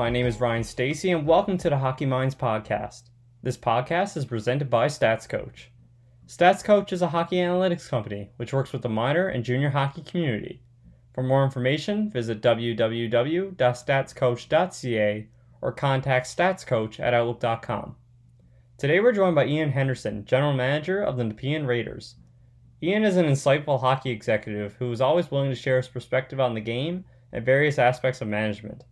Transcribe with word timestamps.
My 0.00 0.08
name 0.08 0.24
is 0.24 0.40
Ryan 0.40 0.64
Stacy, 0.64 1.10
and 1.10 1.26
welcome 1.26 1.58
to 1.58 1.68
the 1.68 1.76
Hockey 1.76 2.06
Minds 2.06 2.34
podcast. 2.34 3.10
This 3.42 3.58
podcast 3.58 4.16
is 4.16 4.24
presented 4.24 4.70
by 4.70 4.86
Stats 4.86 5.28
Coach. 5.28 5.70
Stats 6.26 6.64
Coach 6.64 6.94
is 6.94 7.02
a 7.02 7.08
hockey 7.08 7.36
analytics 7.36 7.86
company 7.86 8.30
which 8.38 8.54
works 8.54 8.72
with 8.72 8.80
the 8.80 8.88
minor 8.88 9.28
and 9.28 9.44
junior 9.44 9.68
hockey 9.68 10.00
community. 10.00 10.62
For 11.12 11.22
more 11.22 11.44
information, 11.44 12.08
visit 12.08 12.40
www.statscoach.ca 12.40 15.28
or 15.60 15.72
contact 15.72 16.26
statscoach 16.26 16.98
at 16.98 17.12
outlook.com. 17.12 17.96
Today 18.78 19.00
we're 19.00 19.12
joined 19.12 19.34
by 19.34 19.44
Ian 19.44 19.72
Henderson, 19.72 20.24
General 20.24 20.54
Manager 20.54 21.02
of 21.02 21.18
the 21.18 21.24
Nepean 21.24 21.66
Raiders. 21.66 22.14
Ian 22.82 23.04
is 23.04 23.18
an 23.18 23.26
insightful 23.26 23.78
hockey 23.78 24.12
executive 24.12 24.76
who 24.76 24.90
is 24.92 25.02
always 25.02 25.30
willing 25.30 25.50
to 25.50 25.54
share 25.54 25.76
his 25.76 25.88
perspective 25.88 26.40
on 26.40 26.54
the 26.54 26.62
game 26.62 27.04
and 27.32 27.44
various 27.44 27.78
aspects 27.78 28.22
of 28.22 28.28
management. 28.28 28.84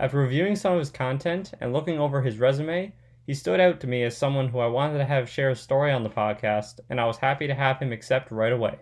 After 0.00 0.16
reviewing 0.16 0.56
some 0.56 0.72
of 0.72 0.78
his 0.78 0.88
content 0.88 1.52
and 1.60 1.74
looking 1.74 1.98
over 1.98 2.22
his 2.22 2.38
resume, 2.38 2.94
he 3.26 3.34
stood 3.34 3.60
out 3.60 3.80
to 3.80 3.86
me 3.86 4.02
as 4.02 4.16
someone 4.16 4.48
who 4.48 4.58
I 4.58 4.66
wanted 4.66 4.96
to 4.96 5.04
have 5.04 5.28
share 5.28 5.50
his 5.50 5.60
story 5.60 5.92
on 5.92 6.04
the 6.04 6.08
podcast, 6.08 6.80
and 6.88 6.98
I 6.98 7.04
was 7.04 7.18
happy 7.18 7.46
to 7.46 7.54
have 7.54 7.80
him 7.80 7.92
accept 7.92 8.30
right 8.30 8.50
away. 8.50 8.78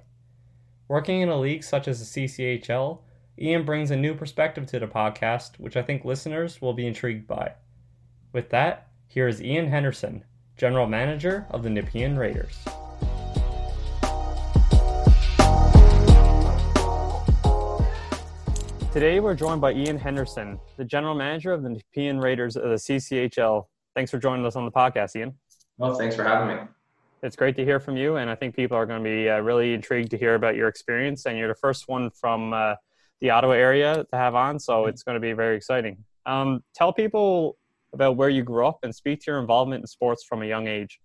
Working 0.87 1.21
in 1.21 1.29
a 1.29 1.41
league 1.41 1.65
such 1.65 1.89
as 1.89 1.99
the 1.99 2.29
CCHL, 2.29 3.01
Ian 3.37 3.65
brings 3.65 3.91
a 3.91 3.97
new 3.97 4.15
perspective 4.15 4.67
to 4.67 4.79
the 4.79 4.87
podcast, 4.87 5.59
which 5.59 5.77
I 5.77 5.83
think 5.83 6.05
listeners 6.05 6.63
will 6.63 6.73
be 6.73 6.87
intrigued 6.87 7.27
by. 7.27 7.55
With 8.33 8.51
that, 8.51 8.87
here 9.09 9.27
is 9.27 9.43
Ian 9.43 9.67
Henderson, 9.67 10.23
General 10.57 10.87
Manager 10.87 11.47
of 11.51 11.65
the 11.65 11.71
Nepean 11.71 12.17
Raiders. 12.17 12.65
Today 18.99 19.21
we're 19.21 19.37
joined 19.37 19.61
by 19.61 19.75
Ian 19.75 19.97
Henderson, 19.97 20.59
the 20.77 20.85
general 20.85 21.15
manager 21.15 21.53
of 21.53 21.63
the 21.63 21.69
Nepean 21.69 22.19
Raiders 22.19 22.57
of 22.57 22.65
the 22.65 22.75
CCHL. 22.75 23.67
Thanks 23.95 24.11
for 24.11 24.19
joining 24.19 24.45
us 24.45 24.57
on 24.57 24.65
the 24.65 24.73
podcast, 24.73 25.15
Ian. 25.15 25.39
Well, 25.77 25.95
thanks 25.95 26.17
for 26.17 26.25
having 26.25 26.57
me. 26.57 26.63
It's 27.23 27.37
great 27.37 27.55
to 27.59 27.65
hear 27.65 27.79
from 27.79 27.97
you, 27.97 28.17
and 28.17 28.29
I 28.29 28.35
think 28.35 28.57
people 28.57 28.77
are 28.77 28.87
going 28.87 29.01
to 29.01 29.09
be 29.09 29.29
uh, 29.29 29.39
really 29.39 29.73
intrigued 29.73 30.11
to 30.11 30.19
hear 30.19 30.35
about 30.35 30.57
your 30.57 30.67
experience. 30.67 31.27
And 31.27 31.39
you're 31.39 31.47
the 31.47 31.55
first 31.55 31.87
one 31.87 32.11
from 32.11 32.53
uh, 32.53 32.75
the 33.21 33.31
Ottawa 33.31 33.53
area 33.53 34.05
to 34.11 34.17
have 34.17 34.35
on, 34.35 34.59
so 34.59 34.81
mm-hmm. 34.81 34.89
it's 34.89 35.05
going 35.05 35.15
to 35.15 35.21
be 35.21 35.33
very 35.33 35.57
exciting. 35.57 35.99
Um, 36.27 36.65
tell 36.75 36.93
people 36.93 37.57
about 37.93 38.17
where 38.17 38.31
you 38.31 38.43
grew 38.43 38.67
up 38.67 38.81
and 38.83 38.93
speak 38.93 39.21
to 39.21 39.31
your 39.31 39.39
involvement 39.39 39.81
in 39.81 39.87
sports 39.87 40.25
from 40.25 40.43
a 40.43 40.47
young 40.47 40.67
age. 40.67 40.99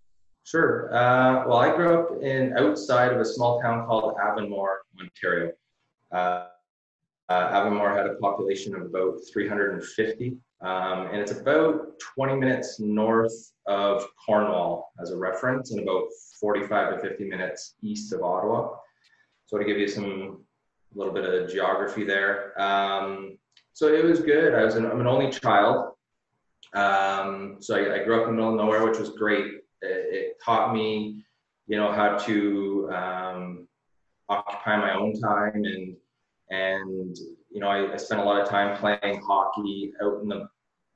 Sure. 0.46 0.92
Uh, 0.92 1.46
well, 1.48 1.60
I 1.60 1.76
grew 1.76 1.94
up 2.00 2.24
in 2.24 2.58
outside 2.58 3.14
of 3.14 3.20
a 3.20 3.26
small 3.26 3.62
town 3.62 3.86
called 3.86 4.16
Avonmore, 4.20 4.78
Ontario. 5.00 5.52
Uh, 6.12 6.48
uh, 7.30 7.50
Avonmore 7.52 7.96
had 7.96 8.06
a 8.06 8.16
population 8.16 8.76
of 8.76 8.82
about 8.82 9.20
350, 9.32 10.38
um, 10.62 11.08
and 11.08 11.18
it's 11.18 11.32
about 11.32 12.00
20 12.00 12.36
minutes 12.36 12.80
north 12.80 13.54
of 13.68 14.06
Cornwall 14.26 14.92
as 15.02 15.12
a 15.12 15.18
reference, 15.18 15.72
and 15.72 15.82
about 15.82 16.04
45 16.40 16.96
to 16.96 17.10
50 17.10 17.26
minutes 17.26 17.76
east 17.82 18.14
of 18.14 18.22
Ottawa. 18.24 18.76
So 19.46 19.58
to 19.58 19.66
give 19.66 19.78
you 19.78 19.88
some 19.88 20.44
a 20.94 20.98
little 20.98 21.14
bit 21.14 21.26
of 21.26 21.50
geography 21.50 22.04
there. 22.04 22.60
Um, 22.62 23.38
so 23.74 23.88
it 23.88 24.04
was 24.04 24.20
good. 24.20 24.54
I 24.54 24.64
was 24.64 24.76
an, 24.76 24.86
I'm 24.86 25.02
an 25.02 25.08
only 25.08 25.32
child, 25.32 25.94
um, 26.74 27.58
so 27.60 27.76
I, 27.76 28.02
I, 28.02 28.04
grew 28.04 28.22
up 28.22 28.28
in 28.28 28.36
the 28.36 28.42
middle 28.42 28.52
of 28.52 28.56
nowhere, 28.56 28.84
which 28.86 29.00
was 29.00 29.10
great. 29.10 29.46
It, 29.46 29.62
it 29.82 30.38
taught 30.44 30.74
me, 30.74 31.24
you 31.68 31.78
know, 31.78 31.92
how 31.92 32.18
to 32.18 32.90
um, 32.92 33.68
occupy 34.30 34.78
my 34.78 34.96
own 34.96 35.20
time 35.20 35.64
and 35.66 35.96
and, 36.54 37.18
you 37.52 37.60
know, 37.60 37.68
I, 37.68 37.94
I 37.94 37.98
spent 37.98 38.22
a 38.22 38.24
lot 38.24 38.40
of 38.40 38.48
time 38.48 38.78
playing 38.78 39.22
hockey 39.22 39.92
out 40.04 40.22
in 40.22 40.28
the, 40.28 40.48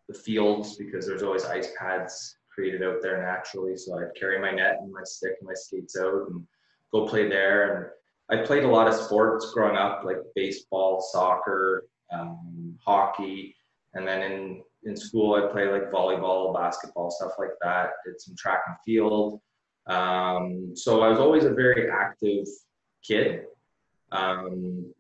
the 0.08 0.14
fields 0.14 0.76
because 0.76 1.08
there's 1.08 1.24
always 1.24 1.46
ice 1.46 1.70
pads 1.80 2.38
created 2.54 2.84
out 2.84 3.02
there 3.02 3.22
naturally. 3.22 3.76
So 3.76 3.98
I'd 3.98 4.16
carry 4.16 4.40
my 4.40 4.52
net 4.52 4.78
and 4.82 4.92
my 4.92 5.02
stick 5.04 5.34
and 5.40 5.48
my 5.48 5.56
skates 5.56 5.98
out 6.00 6.28
and 6.30 6.46
go 6.92 7.08
play 7.08 7.28
there. 7.28 7.92
And 8.30 8.40
I 8.40 8.46
played 8.46 8.66
a 8.66 8.68
lot 8.68 8.88
of 8.88 8.94
sports 8.94 9.52
growing 9.52 9.78
up, 9.78 10.04
like 10.06 10.18
baseball, 10.36 11.02
soccer, 11.02 11.86
um, 12.14 12.78
hockey. 12.86 13.56
And 13.96 14.08
then 14.08 14.22
in, 14.32 14.62
in 14.84 14.96
school, 14.96 15.34
I 15.34 15.52
played 15.52 15.72
like 15.72 15.92
volleyball, 15.92 16.54
basketball, 16.54 17.10
stuff 17.10 17.32
like 17.40 17.58
that. 17.64 17.90
Did 18.06 18.22
some 18.22 18.36
track 18.36 18.62
and 18.68 18.76
field. 18.86 19.42
Um, 19.88 20.76
so 20.76 21.02
I 21.02 21.08
was 21.08 21.18
always 21.18 21.46
a 21.46 21.54
very 21.54 21.90
active 21.90 22.46
kid. 23.04 23.46
Um, 24.12 24.94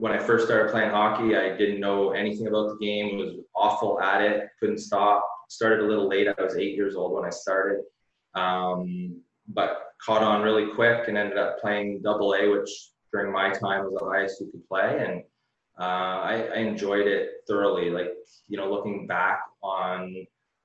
when 0.00 0.12
I 0.12 0.18
first 0.18 0.46
started 0.46 0.72
playing 0.72 0.90
hockey, 0.90 1.36
I 1.36 1.54
didn't 1.58 1.78
know 1.78 2.12
anything 2.12 2.46
about 2.46 2.70
the 2.70 2.78
game, 2.84 3.18
was 3.18 3.34
awful 3.54 4.00
at 4.00 4.22
it, 4.22 4.48
couldn't 4.58 4.78
stop. 4.78 5.28
Started 5.50 5.80
a 5.80 5.86
little 5.86 6.08
late. 6.08 6.26
I 6.26 6.42
was 6.42 6.56
eight 6.56 6.74
years 6.74 6.96
old 6.96 7.12
when 7.12 7.24
I 7.26 7.30
started, 7.30 7.82
um, 8.34 9.20
but 9.48 9.82
caught 10.02 10.22
on 10.22 10.40
really 10.40 10.72
quick 10.74 11.08
and 11.08 11.18
ended 11.18 11.36
up 11.36 11.60
playing 11.60 12.00
double 12.02 12.34
A, 12.34 12.48
which 12.48 12.70
during 13.12 13.30
my 13.30 13.50
time 13.50 13.84
was 13.84 13.98
the 13.98 14.06
highest 14.06 14.40
you 14.40 14.50
could 14.50 14.66
play. 14.66 15.04
And 15.06 15.22
uh, 15.78 16.22
I, 16.22 16.48
I 16.54 16.58
enjoyed 16.60 17.06
it 17.06 17.42
thoroughly. 17.46 17.90
Like, 17.90 18.12
you 18.48 18.56
know, 18.56 18.70
looking 18.70 19.06
back 19.06 19.40
on 19.62 20.14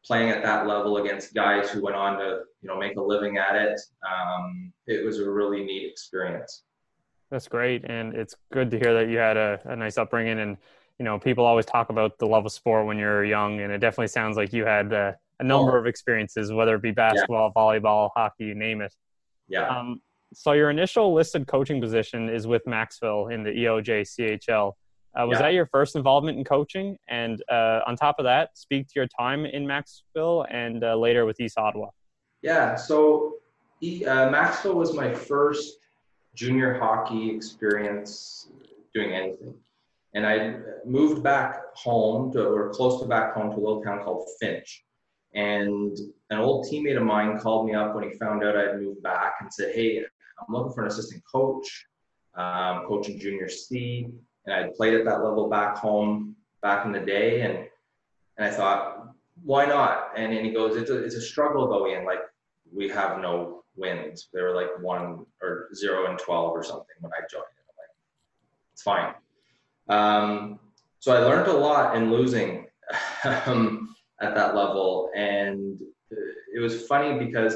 playing 0.05 0.29
at 0.29 0.43
that 0.43 0.65
level 0.65 0.97
against 0.97 1.33
guys 1.33 1.69
who 1.69 1.83
went 1.83 1.97
on 1.97 2.19
to, 2.19 2.41
you 2.61 2.69
know, 2.69 2.77
make 2.77 2.95
a 2.95 3.01
living 3.01 3.37
at 3.37 3.55
it, 3.55 3.81
um, 4.07 4.71
it 4.87 5.03
was 5.03 5.19
a 5.19 5.29
really 5.29 5.65
neat 5.65 5.89
experience. 5.91 6.64
That's 7.35 7.49
great, 7.49 7.83
and 7.83 8.15
it's 8.15 8.33
good 8.53 8.71
to 8.71 8.79
hear 8.79 8.93
that 8.93 9.09
you 9.09 9.17
had 9.17 9.35
a, 9.35 9.59
a 9.65 9.75
nice 9.75 9.97
upbringing. 9.97 10.39
And 10.39 10.55
you 10.97 11.03
know, 11.03 11.19
people 11.19 11.43
always 11.43 11.65
talk 11.65 11.89
about 11.89 12.17
the 12.17 12.25
love 12.25 12.45
of 12.45 12.53
sport 12.53 12.85
when 12.85 12.97
you're 12.97 13.25
young, 13.25 13.59
and 13.59 13.73
it 13.73 13.79
definitely 13.79 14.07
sounds 14.07 14.37
like 14.37 14.53
you 14.53 14.63
had 14.63 14.93
uh, 14.93 15.11
a 15.41 15.43
number 15.43 15.75
oh. 15.75 15.81
of 15.81 15.85
experiences, 15.85 16.53
whether 16.53 16.75
it 16.75 16.81
be 16.81 16.91
basketball, 16.91 17.51
yeah. 17.53 17.61
volleyball, 17.61 18.09
hockey, 18.15 18.45
you 18.45 18.55
name 18.55 18.79
it. 18.79 18.95
Yeah. 19.49 19.67
Um, 19.67 19.99
so 20.33 20.53
your 20.53 20.69
initial 20.69 21.13
listed 21.13 21.45
coaching 21.45 21.81
position 21.81 22.29
is 22.29 22.47
with 22.47 22.63
Maxville 22.63 23.33
in 23.33 23.43
the 23.43 23.49
EOJ 23.49 24.07
CHL. 24.17 24.71
Uh, 25.19 25.27
was 25.27 25.35
yeah. 25.35 25.41
that 25.41 25.53
your 25.55 25.65
first 25.65 25.97
involvement 25.97 26.37
in 26.37 26.45
coaching? 26.45 26.95
And 27.09 27.43
uh, 27.51 27.81
on 27.85 27.97
top 27.97 28.15
of 28.17 28.23
that, 28.23 28.57
speak 28.57 28.87
to 28.87 28.93
your 28.95 29.07
time 29.07 29.45
in 29.45 29.65
Maxville 29.65 30.45
and 30.49 30.85
uh, 30.85 30.95
later 30.95 31.25
with 31.25 31.37
East 31.41 31.57
Ottawa. 31.57 31.87
Yeah, 32.41 32.75
so 32.75 33.33
uh, 33.83 34.29
Maxville 34.31 34.75
was 34.75 34.93
my 34.93 35.13
first 35.13 35.79
junior 36.35 36.77
hockey 36.79 37.29
experience 37.29 38.49
doing 38.93 39.13
anything. 39.13 39.55
And 40.13 40.25
I 40.25 40.59
moved 40.85 41.23
back 41.23 41.75
home 41.75 42.31
to, 42.33 42.47
or 42.47 42.69
close 42.69 43.01
to 43.01 43.07
back 43.07 43.33
home 43.33 43.51
to 43.51 43.57
a 43.57 43.63
little 43.63 43.83
town 43.83 44.03
called 44.03 44.27
Finch. 44.39 44.83
And 45.33 45.97
an 46.29 46.39
old 46.39 46.65
teammate 46.65 46.95
of 46.95 47.03
mine 47.03 47.37
called 47.39 47.67
me 47.67 47.73
up 47.73 47.93
when 47.93 48.09
he 48.09 48.17
found 48.17 48.43
out 48.43 48.55
I'd 48.55 48.79
moved 48.79 49.03
back 49.03 49.35
and 49.41 49.53
said, 49.53 49.75
Hey, 49.75 49.99
I'm 49.99 50.53
looking 50.53 50.71
for 50.73 50.83
an 50.83 50.87
assistant 50.87 51.21
coach, 51.29 51.85
um, 52.35 52.85
coaching 52.87 53.19
junior 53.19 53.49
C. 53.49 54.07
And 54.45 54.55
I'd 54.55 54.73
played 54.75 54.93
at 54.93 55.03
that 55.05 55.23
level 55.23 55.49
back 55.49 55.77
home 55.77 56.35
back 56.61 56.85
in 56.85 56.93
the 56.93 56.99
day. 56.99 57.41
And, 57.41 57.67
and 58.37 58.47
I 58.47 58.51
thought, 58.51 59.09
why 59.43 59.65
not? 59.65 60.11
And, 60.15 60.31
and 60.31 60.45
he 60.45 60.53
goes, 60.53 60.77
it's 60.77 60.89
a, 60.89 61.03
it's 61.03 61.15
a 61.15 61.21
struggle 61.21 61.67
though, 61.67 61.87
Ian. 61.87 62.05
Like, 62.05 62.19
we 62.73 62.87
have 62.89 63.19
no 63.19 63.64
wins. 63.75 64.29
They 64.33 64.41
were 64.41 64.55
like 64.55 64.69
one 64.81 65.25
or 65.41 65.69
zero 65.73 66.09
and 66.09 66.19
12 66.19 66.51
or 66.51 66.63
something 66.63 66.95
when 66.99 67.11
I 67.13 67.21
joined. 67.29 67.43
I'm 67.43 67.75
like, 67.77 67.89
it's 68.73 68.81
fine. 68.81 69.13
Um, 69.89 70.59
so 70.99 71.13
I 71.13 71.19
learned 71.19 71.47
a 71.47 71.57
lot 71.57 71.95
in 71.95 72.11
losing 72.11 72.67
um, 73.45 73.95
at 74.21 74.35
that 74.35 74.55
level. 74.55 75.11
And 75.15 75.79
it 76.53 76.59
was 76.59 76.85
funny 76.87 77.23
because 77.23 77.55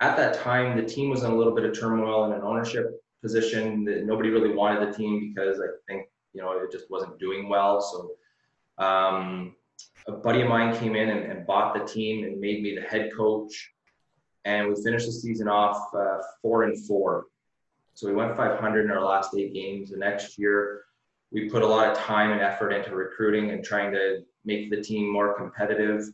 at 0.00 0.16
that 0.16 0.34
time, 0.34 0.76
the 0.76 0.82
team 0.82 1.10
was 1.10 1.22
in 1.22 1.30
a 1.30 1.36
little 1.36 1.54
bit 1.54 1.64
of 1.64 1.78
turmoil 1.78 2.24
in 2.24 2.32
an 2.32 2.42
ownership 2.42 3.02
position 3.22 3.84
that 3.84 4.06
nobody 4.06 4.30
really 4.30 4.54
wanted 4.54 4.88
the 4.88 4.96
team 4.96 5.32
because 5.32 5.60
I 5.60 5.66
think, 5.86 6.06
you 6.32 6.40
know, 6.40 6.52
it 6.52 6.72
just 6.72 6.90
wasn't 6.90 7.18
doing 7.18 7.48
well. 7.48 7.80
So 7.82 8.84
um, 8.84 9.54
a 10.06 10.12
buddy 10.12 10.40
of 10.40 10.48
mine 10.48 10.74
came 10.76 10.96
in 10.96 11.10
and, 11.10 11.30
and 11.30 11.46
bought 11.46 11.74
the 11.74 11.84
team 11.84 12.24
and 12.24 12.40
made 12.40 12.62
me 12.62 12.74
the 12.74 12.80
head 12.80 13.10
coach 13.14 13.72
and 14.44 14.68
we 14.68 14.82
finished 14.82 15.06
the 15.06 15.12
season 15.12 15.48
off 15.48 15.94
uh, 15.94 16.18
four 16.40 16.64
and 16.64 16.86
four. 16.86 17.26
So 17.94 18.08
we 18.08 18.14
went 18.14 18.36
500 18.36 18.84
in 18.84 18.90
our 18.90 19.04
last 19.04 19.34
eight 19.36 19.52
games. 19.52 19.90
The 19.90 19.98
next 19.98 20.38
year, 20.38 20.84
we 21.30 21.50
put 21.50 21.62
a 21.62 21.66
lot 21.66 21.88
of 21.88 21.98
time 21.98 22.32
and 22.32 22.40
effort 22.40 22.70
into 22.70 22.94
recruiting 22.94 23.50
and 23.50 23.64
trying 23.64 23.92
to 23.92 24.20
make 24.44 24.70
the 24.70 24.80
team 24.80 25.12
more 25.12 25.34
competitive. 25.36 26.06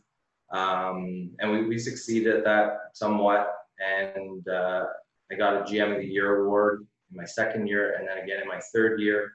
Um, 0.51 1.31
and 1.39 1.51
we, 1.51 1.65
we 1.65 1.77
succeeded 1.77 2.35
at 2.35 2.43
that 2.43 2.77
somewhat. 2.93 3.53
And 3.79 4.47
uh, 4.47 4.85
I 5.31 5.35
got 5.35 5.55
a 5.55 5.59
GM 5.61 5.93
of 5.93 6.01
the 6.01 6.07
Year 6.07 6.43
award 6.43 6.85
in 7.11 7.17
my 7.17 7.25
second 7.25 7.67
year, 7.67 7.95
and 7.97 8.07
then 8.07 8.17
again 8.17 8.41
in 8.41 8.47
my 8.47 8.59
third 8.73 8.99
year. 8.99 9.33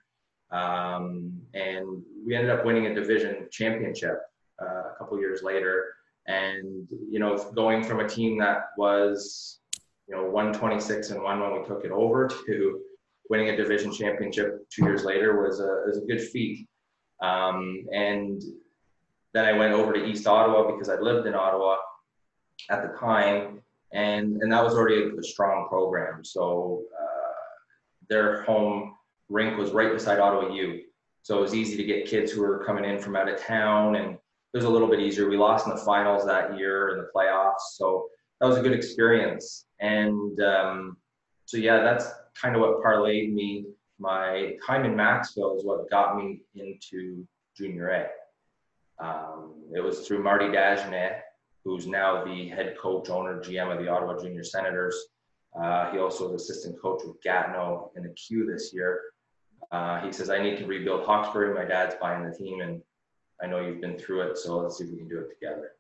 Um, 0.51 1.41
and 1.55 2.03
we 2.27 2.35
ended 2.35 2.51
up 2.51 2.65
winning 2.67 2.87
a 2.87 2.95
division 2.95 3.49
championship 3.51 4.19
uh, 4.61 4.91
a 4.91 4.95
couple 4.99 5.19
years 5.19 5.43
later 5.43 5.95
and 6.27 6.87
you 7.11 7.19
know 7.19 7.37
going 7.55 7.83
from 7.83 8.01
a 8.01 8.09
team 8.09 8.39
that 8.39 8.71
was 8.79 9.59
you 10.09 10.15
know 10.15 10.25
126 10.25 11.11
and 11.11 11.23
one 11.23 11.41
when 11.41 11.61
we 11.61 11.67
took 11.67 11.85
it 11.85 11.91
over 11.91 12.29
to 12.29 12.81
winning 13.33 13.49
a 13.49 13.57
division 13.57 13.93
championship 13.93 14.69
two 14.69 14.85
years 14.85 15.05
later 15.05 15.43
was 15.43 15.59
a 15.61 15.83
was 15.87 15.99
a 15.99 16.07
good 16.07 16.21
feat. 16.21 16.69
Um, 17.23 17.87
and 17.93 18.43
then 19.33 19.47
I 19.47 19.53
went 19.53 19.73
over 19.73 19.93
to 19.93 20.05
East 20.05 20.27
Ottawa 20.27 20.71
because 20.71 20.89
I 20.89 21.01
lived 21.01 21.27
in 21.27 21.35
Ottawa 21.35 21.77
at 22.71 22.83
the 22.83 22.99
time, 22.99 23.63
and 23.93 24.37
and 24.43 24.53
that 24.53 24.63
was 24.63 24.75
already 24.75 25.03
a, 25.03 25.17
a 25.17 25.23
strong 25.23 25.67
program. 25.69 26.25
So 26.25 26.83
uh, 27.01 27.33
their 28.11 28.43
home 28.43 28.95
rink 29.29 29.57
was 29.57 29.71
right 29.71 29.93
beside 29.93 30.19
Ottawa 30.19 30.53
U, 30.53 30.83
so 31.23 31.39
it 31.39 31.41
was 31.41 31.55
easy 31.55 31.77
to 31.79 31.85
get 31.85 32.07
kids 32.07 32.33
who 32.33 32.43
were 32.43 32.65
coming 32.65 32.85
in 32.85 32.99
from 32.99 33.17
out 33.17 33.31
of 33.31 33.41
town, 33.41 33.97
and 33.97 34.19
it 34.53 34.57
was 34.57 34.65
a 34.65 34.71
little 34.71 34.89
bit 34.89 35.01
easier. 35.01 35.29
We 35.29 35.37
lost 35.37 35.67
in 35.67 35.75
the 35.75 35.81
finals 35.81 36.27
that 36.27 36.59
year 36.59 36.91
in 36.91 36.99
the 36.99 37.09
playoffs, 37.15 37.75
so 37.75 38.09
that 38.41 38.47
was 38.47 38.59
a 38.59 38.63
good 38.63 38.73
experience. 38.73 39.67
And 39.81 40.39
um, 40.41 40.97
so 41.47 41.57
yeah, 41.57 41.83
that's 41.83 42.07
kind 42.41 42.55
of 42.55 42.61
what 42.61 42.83
parlayed 42.83 43.33
me. 43.33 43.67
My 43.99 44.57
time 44.67 44.85
in 44.85 44.95
Maxville 44.95 45.57
is 45.57 45.65
what 45.65 45.89
got 45.91 46.17
me 46.17 46.43
into 46.55 47.27
junior 47.57 47.89
A. 47.91 49.05
Um, 49.05 49.55
it 49.75 49.81
was 49.81 50.07
through 50.07 50.23
Marty 50.23 50.47
Dagenais, 50.47 51.21
who's 51.65 51.87
now 51.87 52.25
the 52.25 52.49
head 52.49 52.77
coach, 52.79 53.09
owner, 53.09 53.41
GM 53.41 53.73
of 53.73 53.83
the 53.83 53.89
Ottawa 53.89 54.19
Junior 54.19 54.45
Senators. 54.45 54.97
Uh, 55.59 55.91
he 55.93 55.99
also 55.99 56.31
was 56.31 56.43
assistant 56.43 56.81
coach 56.81 57.03
with 57.05 57.23
Gatineau 57.23 57.91
in 57.97 58.03
the 58.03 58.11
Q 58.11 58.47
this 58.51 58.73
year. 58.73 59.01
Uh, 59.71 60.01
he 60.01 60.13
says, 60.13 60.31
I 60.31 60.43
need 60.43 60.59
to 60.59 60.67
rebuild 60.67 61.07
Hawkesbury. 61.07 61.55
My 61.55 61.65
dad's 61.65 61.95
buying 62.01 62.29
the 62.29 62.35
team, 62.35 62.61
and 62.61 62.83
I 63.43 63.47
know 63.47 63.61
you've 63.61 63.81
been 63.81 63.99
through 63.99 64.23
it, 64.31 64.39
so 64.39 64.59
let's 64.59 64.79
see 64.79 64.85
if 64.85 64.91
we 64.91 64.99
can 64.99 65.09
do 65.09 65.19
it 65.19 65.29
together. 65.29 65.73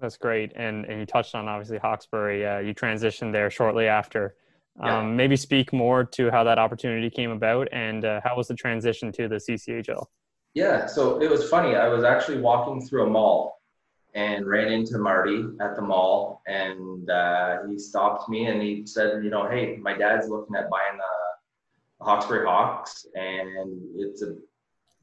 That's 0.00 0.16
great. 0.16 0.52
And, 0.56 0.84
and 0.86 1.00
you 1.00 1.06
touched 1.06 1.34
on 1.34 1.48
obviously 1.48 1.78
Hawkesbury. 1.78 2.46
Uh, 2.46 2.58
you 2.58 2.74
transitioned 2.74 3.32
there 3.32 3.50
shortly 3.50 3.86
after. 3.86 4.36
Um, 4.80 4.88
yeah. 4.88 5.02
Maybe 5.02 5.36
speak 5.36 5.72
more 5.72 6.04
to 6.04 6.30
how 6.30 6.44
that 6.44 6.58
opportunity 6.58 7.10
came 7.10 7.30
about 7.30 7.68
and 7.72 8.04
uh, 8.04 8.20
how 8.24 8.36
was 8.36 8.48
the 8.48 8.54
transition 8.54 9.12
to 9.12 9.28
the 9.28 9.36
CCHL? 9.36 10.06
Yeah, 10.54 10.86
so 10.86 11.20
it 11.20 11.28
was 11.28 11.48
funny. 11.48 11.74
I 11.74 11.88
was 11.88 12.04
actually 12.04 12.38
walking 12.40 12.84
through 12.84 13.06
a 13.06 13.10
mall 13.10 13.60
and 14.14 14.46
ran 14.46 14.72
into 14.72 14.98
Marty 14.98 15.44
at 15.60 15.74
the 15.74 15.82
mall, 15.82 16.42
and 16.46 17.10
uh, 17.10 17.58
he 17.68 17.76
stopped 17.78 18.28
me 18.28 18.46
and 18.46 18.62
he 18.62 18.86
said, 18.86 19.24
you 19.24 19.30
know, 19.30 19.48
hey, 19.48 19.76
my 19.82 19.92
dad's 19.92 20.28
looking 20.28 20.54
at 20.54 20.70
buying 20.70 20.96
the, 20.96 21.98
the 21.98 22.04
Hawkesbury 22.04 22.46
Hawks, 22.46 23.06
and 23.16 23.82
it's 23.96 24.22
a, 24.22 24.36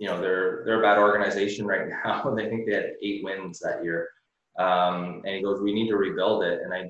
you 0.01 0.07
know, 0.07 0.19
they're 0.19 0.63
they're 0.65 0.79
a 0.79 0.81
bad 0.81 0.97
organization 0.97 1.65
right 1.67 1.87
now. 2.03 2.33
they 2.35 2.49
think 2.49 2.65
they 2.65 2.73
had 2.73 2.93
eight 3.03 3.23
wins 3.23 3.59
that 3.59 3.83
year, 3.83 4.09
um, 4.57 5.21
and 5.25 5.35
he 5.35 5.43
goes, 5.43 5.61
we 5.61 5.73
need 5.73 5.89
to 5.89 5.95
rebuild 5.95 6.43
it, 6.43 6.61
and 6.63 6.73
I. 6.73 6.89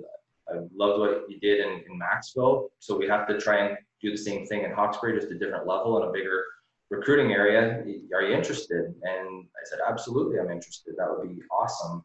I 0.50 0.56
loved 0.75 1.00
what 1.00 1.24
he 1.30 1.38
did 1.38 1.62
in, 1.62 1.69
in 1.69 1.98
Maxville, 1.98 2.72
so 2.80 2.98
we 2.98 3.08
have 3.08 3.25
to 3.28 3.40
try 3.40 3.60
and 3.60 3.78
do 4.02 4.12
the 4.12 4.18
same 4.18 4.46
thing 4.46 4.66
in 4.66 4.72
Hawkesbury, 4.72 5.18
just 5.18 5.31
a 5.31 5.40
different 5.40 5.66
level 5.66 5.96
and 5.96 6.10
a 6.10 6.12
bigger 6.12 6.44
recruiting 6.90 7.31
area. 7.31 7.81
Are 8.13 8.22
you 8.22 8.36
interested? 8.36 8.94
And 9.02 9.46
I 9.46 9.63
said, 9.63 9.80
absolutely, 9.88 10.40
I'm 10.40 10.52
interested. 10.52 10.96
That 10.98 11.08
would 11.10 11.30
be 11.30 11.42
awesome. 11.50 12.04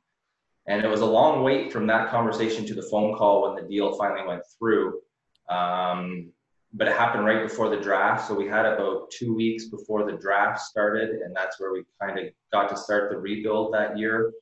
And 0.68 0.84
it 0.84 0.88
was 0.88 1.00
a 1.00 1.06
long 1.06 1.42
wait 1.42 1.72
from 1.72 1.88
that 1.88 2.08
conversation 2.08 2.64
to 2.66 2.74
the 2.74 2.82
phone 2.82 3.16
call 3.16 3.42
when 3.42 3.60
the 3.60 3.68
deal 3.68 3.96
finally 3.96 4.24
went 4.28 4.42
through. 4.58 5.00
Um, 5.48 6.30
but 6.72 6.88
it 6.88 6.96
happened 6.96 7.24
right 7.24 7.42
before 7.42 7.70
the 7.70 7.80
draft. 7.80 8.28
So 8.28 8.34
we 8.34 8.46
had 8.48 8.66
about 8.66 9.10
two 9.10 9.34
weeks 9.34 9.66
before 9.66 10.10
the 10.10 10.18
draft 10.18 10.60
started, 10.60 11.10
and 11.22 11.34
that's 11.34 11.58
where 11.58 11.72
we 11.72 11.84
kind 12.00 12.18
of 12.18 12.26
got 12.52 12.68
to 12.68 12.76
start 12.76 13.10
the 13.10 13.18
rebuild 13.18 13.72
that 13.74 13.98
year. 13.98 14.32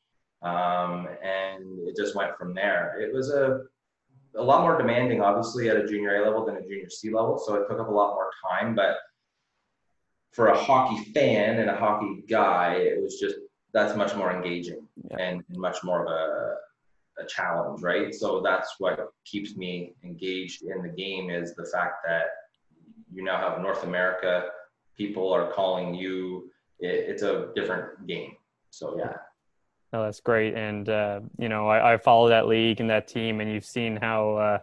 Um, 0.43 1.09
and 1.23 1.89
it 1.89 1.97
just 1.97 2.15
went 2.15 2.37
from 2.37 2.55
there. 2.55 3.01
It 3.01 3.15
was 3.15 3.31
a 3.31 3.63
a 4.37 4.43
lot 4.43 4.63
more 4.63 4.77
demanding, 4.77 5.21
obviously, 5.21 5.69
at 5.69 5.77
a 5.77 5.87
junior 5.87 6.17
A 6.17 6.25
level 6.25 6.45
than 6.45 6.57
a 6.57 6.63
junior 6.63 6.91
C 6.91 7.13
level. 7.13 7.39
So 7.39 7.55
it 7.55 7.69
took 7.69 7.79
up 7.79 7.89
a 7.89 7.93
lot 7.93 8.15
more 8.15 8.31
time. 8.51 8.75
But 8.75 8.97
for 10.33 10.49
a 10.49 10.59
hockey 10.59 11.13
fan 11.13 11.61
and 11.61 11.71
a 11.71 11.77
hockey 11.77 12.25
guy, 12.29 12.75
it 12.75 13.01
was 13.01 13.19
just 13.21 13.37
that's 13.73 13.97
much 13.97 14.15
more 14.15 14.33
engaging 14.33 14.87
yeah. 15.11 15.17
and, 15.19 15.43
and, 15.49 15.59
much 15.59 15.83
more 15.83 16.07
of 16.07 16.11
a, 16.11 16.54
a 17.19 17.27
challenge, 17.27 17.83
right? 17.83 18.15
So 18.15 18.41
that's 18.41 18.75
what 18.79 18.99
keeps 19.25 19.57
me 19.57 19.95
engaged 20.05 20.63
in 20.63 20.83
the 20.83 20.89
game 20.89 21.31
is 21.31 21.55
the 21.55 21.67
fact 21.73 22.05
that 22.07 22.27
you 23.13 23.23
now 23.23 23.39
have 23.39 23.61
North 23.61 23.85
America, 23.85 24.49
people 24.97 25.33
are 25.33 25.53
calling 25.53 25.95
you. 25.95 26.51
It, 26.81 27.09
it's 27.09 27.23
a 27.23 27.49
different 27.55 28.07
game. 28.07 28.33
So 28.71 28.97
yeah. 28.99 29.13
No, 29.93 30.03
that's 30.03 30.19
great, 30.19 30.55
and 30.55 30.89
uh, 30.89 31.21
you 31.39 31.49
know 31.49 31.69
I, 31.69 31.95
I, 31.95 31.97
follow 31.99 32.29
that 32.29 32.49
league 32.49 32.81
and 32.81 32.91
that 32.91 33.07
team, 33.07 33.41
and 33.41 33.49
you've 33.53 33.65
seen 33.65 33.95
how 33.95 34.35
uh, 34.35 34.59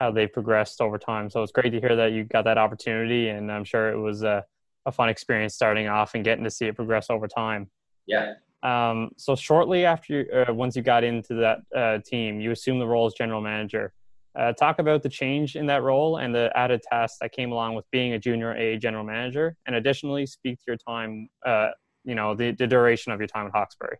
how 0.00 0.10
they 0.10 0.26
progressed 0.26 0.80
over 0.80 0.98
time. 0.98 1.30
So 1.30 1.44
it's 1.44 1.52
great 1.52 1.70
to 1.70 1.80
hear 1.80 1.94
that 1.94 2.10
you 2.10 2.24
got 2.24 2.44
that 2.46 2.58
opportunity, 2.58 3.28
and 3.28 3.52
I'm 3.52 3.62
sure 3.62 3.90
it 3.90 3.98
was 3.98 4.24
a, 4.24 4.44
a 4.84 4.90
fun 4.90 5.08
experience 5.08 5.54
starting 5.54 5.86
off 5.86 6.16
and 6.16 6.24
getting 6.24 6.42
to 6.42 6.50
see 6.50 6.66
it 6.66 6.74
progress 6.74 7.08
over 7.08 7.28
time. 7.28 7.70
Yeah. 8.06 8.34
Um, 8.64 9.10
so 9.18 9.36
shortly 9.36 9.84
after, 9.84 10.46
uh, 10.48 10.52
once 10.54 10.74
you 10.74 10.82
got 10.82 11.04
into 11.04 11.34
that 11.34 11.58
uh, 11.76 11.98
team, 12.04 12.40
you 12.40 12.50
assumed 12.50 12.80
the 12.80 12.86
role 12.86 13.06
as 13.06 13.12
general 13.12 13.42
manager. 13.42 13.92
Uh, 14.36 14.52
talk 14.52 14.80
about 14.80 15.02
the 15.02 15.08
change 15.08 15.54
in 15.54 15.66
that 15.66 15.82
role 15.82 16.16
and 16.16 16.34
the 16.34 16.50
added 16.56 16.82
tasks 16.90 17.18
that 17.20 17.30
came 17.30 17.52
along 17.52 17.74
with 17.74 17.84
being 17.92 18.14
a 18.14 18.18
junior 18.18 18.52
A 18.54 18.76
general 18.78 19.04
manager, 19.04 19.54
and 19.66 19.76
additionally, 19.76 20.26
speak 20.26 20.58
to 20.58 20.64
your 20.66 20.76
time, 20.76 21.28
uh, 21.46 21.68
you 22.04 22.16
know, 22.16 22.34
the, 22.34 22.50
the 22.52 22.66
duration 22.66 23.12
of 23.12 23.20
your 23.20 23.28
time 23.28 23.46
at 23.46 23.52
Hawkesbury. 23.52 23.98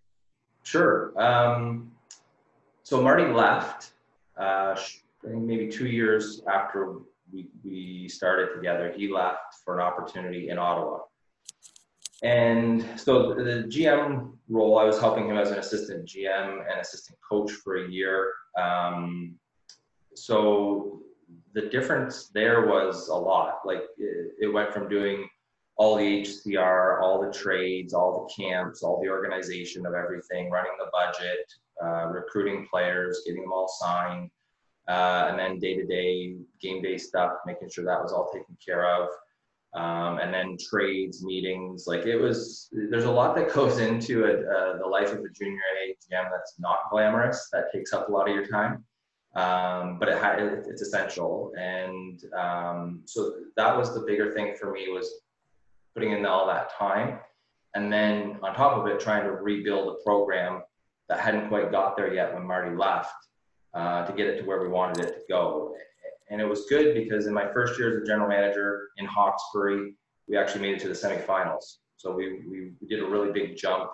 Sure. 0.64 1.12
Um, 1.22 1.93
so 2.82 3.00
Marty 3.00 3.32
left, 3.32 3.93
uh, 4.40 4.75
I 4.76 5.28
think 5.28 5.43
maybe 5.44 5.69
two 5.69 5.87
years 5.87 6.43
after 6.52 6.96
we, 7.32 7.49
we 7.62 8.08
started 8.08 8.55
together. 8.55 8.93
He 8.96 9.12
left 9.12 9.56
for 9.64 9.78
an 9.78 9.87
opportunity 9.87 10.49
in 10.49 10.58
Ottawa. 10.58 11.00
And 12.24 12.86
so 12.98 13.34
the 13.34 13.66
GM 13.68 14.32
role, 14.48 14.78
I 14.78 14.84
was 14.84 14.98
helping 14.98 15.28
him 15.28 15.36
as 15.36 15.50
an 15.50 15.58
assistant 15.58 16.08
GM 16.08 16.60
and 16.70 16.80
assistant 16.80 17.18
coach 17.28 17.52
for 17.52 17.84
a 17.84 17.88
year. 17.88 18.32
Um, 18.58 19.34
so 20.14 21.02
the 21.52 21.69
difference 21.69 22.31
there 22.32 22.66
was 22.66 23.08
a 23.08 23.14
lot. 23.14 23.58
Like 23.66 23.82
it, 23.98 24.32
it 24.40 24.52
went 24.52 24.72
from 24.72 24.88
doing 24.88 25.28
all 25.76 25.96
the 25.96 26.22
HCR, 26.22 27.02
all 27.02 27.20
the 27.20 27.31
trades, 27.31 27.93
all 27.93 28.26
the 28.26 28.43
camps, 28.43 28.82
all 28.82 29.02
the 29.02 29.10
organization 29.10 29.84
of 29.84 29.93
everything, 29.93 30.50
running 30.50 30.72
the 30.78 30.90
budget, 30.93 31.52
uh, 31.84 32.06
recruiting 32.06 32.66
players, 32.70 33.22
getting 33.26 33.43
them 33.43 33.52
all 33.52 33.69
signed, 33.69 34.31
uh, 34.88 35.26
and 35.28 35.38
then 35.38 35.58
day 35.58 35.74
to 35.74 35.84
day 35.84 36.36
game 36.58 36.81
day 36.81 36.96
stuff, 36.96 37.32
making 37.44 37.69
sure 37.69 37.84
that 37.84 38.02
was 38.02 38.12
all 38.12 38.31
taken 38.32 38.56
care 38.64 38.86
of. 38.86 39.08
Um, 39.74 40.19
and 40.19 40.32
then 40.32 40.56
trades, 40.70 41.24
meetings, 41.24 41.86
like 41.88 42.06
it 42.06 42.16
was, 42.16 42.69
there's 42.72 43.04
a 43.04 43.10
lot 43.10 43.34
that 43.34 43.52
goes 43.54 43.78
into 43.78 44.24
it, 44.24 44.46
uh, 44.46 44.78
the 44.78 44.86
life 44.86 45.12
of 45.12 45.19
a 45.19 45.28
junior 45.36 45.58
A 45.84 45.90
GM 45.90 46.31
that's 46.31 46.54
not 46.58 46.90
glamorous, 46.90 47.48
that 47.52 47.72
takes 47.72 47.93
up 47.93 48.08
a 48.08 48.12
lot 48.12 48.28
of 48.28 48.34
your 48.34 48.46
time. 48.46 48.84
Um, 49.34 49.98
but 49.98 50.08
it 50.08 50.66
it's 50.69 50.81
essential. 50.81 51.52
And 51.58 52.22
um, 52.34 53.02
so 53.04 53.32
that 53.56 53.76
was 53.76 53.93
the 53.93 54.02
bigger 54.06 54.32
thing 54.32 54.54
for 54.58 54.70
me 54.70 54.88
was 54.90 55.22
putting 55.94 56.12
in 56.12 56.24
all 56.24 56.46
that 56.46 56.72
time. 56.72 57.19
And 57.74 57.93
then 57.93 58.38
on 58.43 58.54
top 58.54 58.78
of 58.78 58.86
it, 58.86 59.00
trying 59.00 59.24
to 59.24 59.32
rebuild 59.32 59.88
a 59.88 60.04
program 60.04 60.62
that 61.08 61.19
hadn't 61.19 61.48
quite 61.48 61.72
got 61.72 61.96
there 61.96 62.14
yet 62.14 62.32
when 62.32 62.46
Marty 62.46 62.76
left 62.76 63.14
uh, 63.74 64.06
to 64.06 64.12
get 64.12 64.28
it 64.28 64.38
to 64.38 64.44
where 64.44 64.62
we 64.62 64.69
wanted 64.69 65.04
it 65.04 65.14
to 65.14 65.22
go. 65.28 65.74
And 66.31 66.40
it 66.40 66.46
was 66.46 66.66
good 66.69 66.94
because 66.94 67.26
in 67.26 67.34
my 67.34 67.52
first 67.52 67.78
year 67.78 67.90
as 67.90 68.02
a 68.02 68.06
general 68.06 68.28
manager 68.28 68.88
in 68.96 69.04
Hawkesbury, 69.06 69.94
we 70.26 70.36
actually 70.36 70.62
made 70.62 70.74
it 70.74 70.81
to 70.81 70.88
the 70.88 70.94
semifinals. 70.94 71.76
So 71.96 72.12
we, 72.12 72.40
we, 72.48 72.72
we 72.81 72.88
did 72.88 73.00
a 73.00 73.06
really 73.06 73.32
big 73.32 73.56
jump 73.56 73.90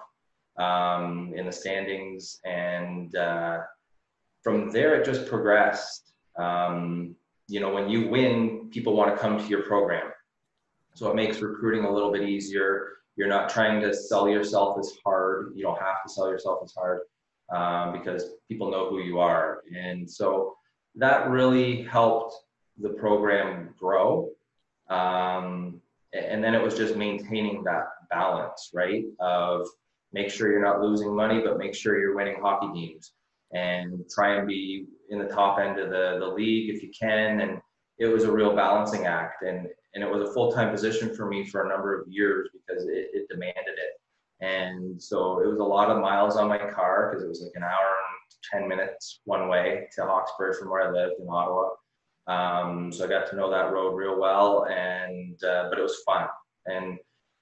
um, 0.58 1.32
in 1.34 1.46
the 1.46 1.52
standings. 1.52 2.38
And 2.44 3.14
uh, 3.16 3.58
from 4.42 4.70
there, 4.70 4.94
it 5.00 5.04
just 5.04 5.26
progressed. 5.26 6.12
Um, 6.38 7.16
you 7.49 7.60
know, 7.60 7.72
when 7.72 7.88
you 7.88 8.08
win, 8.08 8.68
people 8.70 8.94
want 8.94 9.14
to 9.14 9.20
come 9.20 9.38
to 9.38 9.46
your 9.46 9.62
program. 9.62 10.10
So 10.94 11.10
it 11.10 11.16
makes 11.16 11.40
recruiting 11.40 11.84
a 11.84 11.92
little 11.92 12.12
bit 12.12 12.28
easier. 12.28 12.88
You're 13.16 13.28
not 13.28 13.49
trying 13.49 13.80
to 13.82 13.92
sell 13.92 14.28
yourself 14.28 14.78
as 14.78 14.92
hard. 15.04 15.52
You 15.54 15.62
don't 15.64 15.78
have 15.78 16.02
to 16.06 16.12
sell 16.12 16.28
yourself 16.30 16.60
as 16.64 16.72
hard 16.72 17.00
um, 17.54 17.92
because 17.92 18.34
people 18.49 18.70
know 18.70 18.88
who 18.88 19.00
you 19.00 19.18
are. 19.18 19.62
And 19.76 20.08
so 20.08 20.54
that 20.97 21.30
really 21.30 21.82
helped 21.82 22.35
the 22.80 22.90
program 22.90 23.75
grow. 23.78 24.30
Um, 24.88 25.80
and 26.12 26.42
then 26.42 26.54
it 26.54 26.62
was 26.62 26.76
just 26.76 26.97
maintaining 26.97 27.62
that 27.64 27.85
balance, 28.11 28.70
right? 28.75 29.04
Of 29.20 29.66
make 30.12 30.30
sure 30.30 30.50
you're 30.50 30.64
not 30.64 30.80
losing 30.80 31.14
money, 31.14 31.40
but 31.40 31.59
make 31.59 31.75
sure 31.75 31.99
you're 31.99 32.16
winning 32.16 32.40
hockey 32.40 32.68
games 32.75 33.12
and 33.52 34.04
try 34.12 34.37
and 34.37 34.49
be 34.49 34.87
in 35.11 35.18
the 35.18 35.26
top 35.26 35.59
end 35.59 35.78
of 35.78 35.90
the, 35.90 36.16
the 36.18 36.26
league 36.26 36.75
if 36.75 36.82
you 36.82 36.90
can. 36.99 37.40
And 37.40 37.61
it 37.99 38.06
was 38.06 38.25
a 38.25 38.32
real 38.32 38.56
balancing 38.56 39.06
act. 39.06 39.42
And 39.42 39.68
and 39.94 40.04
it 40.04 40.11
was 40.11 40.28
a 40.28 40.32
full-time 40.32 40.70
position 40.70 41.14
for 41.14 41.26
me 41.26 41.44
for 41.44 41.64
a 41.64 41.68
number 41.68 42.00
of 42.00 42.06
years 42.09 42.49
because 42.52 42.85
it, 42.85 43.09
it 43.12 43.28
demanded 43.28 43.75
it 43.76 44.00
and 44.40 45.00
so 45.00 45.40
it 45.40 45.47
was 45.47 45.59
a 45.59 45.64
lot 45.64 45.90
of 45.90 46.00
miles 46.00 46.37
on 46.37 46.49
my 46.49 46.59
car 46.59 47.11
because 47.11 47.25
it 47.25 47.28
was 47.28 47.42
like 47.42 47.52
an 47.54 47.62
hour 47.62 47.97
and 48.09 48.10
10 48.52 48.68
minutes 48.68 49.20
one 49.25 49.49
way 49.49 49.88
to 49.94 50.04
Hawkesbury 50.04 50.54
from 50.54 50.70
where 50.70 50.88
I 50.88 50.90
lived 50.90 51.20
in 51.20 51.28
Ottawa. 51.28 51.70
Um, 52.26 52.92
so 52.92 53.04
I 53.04 53.08
got 53.08 53.28
to 53.30 53.37
know 53.37 53.50
that 53.50 53.72
road 53.72 53.94
real 53.96 54.20
well, 54.20 54.66
and 54.66 55.42
uh, 55.42 55.68
but 55.68 55.78
it 55.78 55.82
was 55.82 56.02
fun. 56.06 56.26
And 56.66 56.99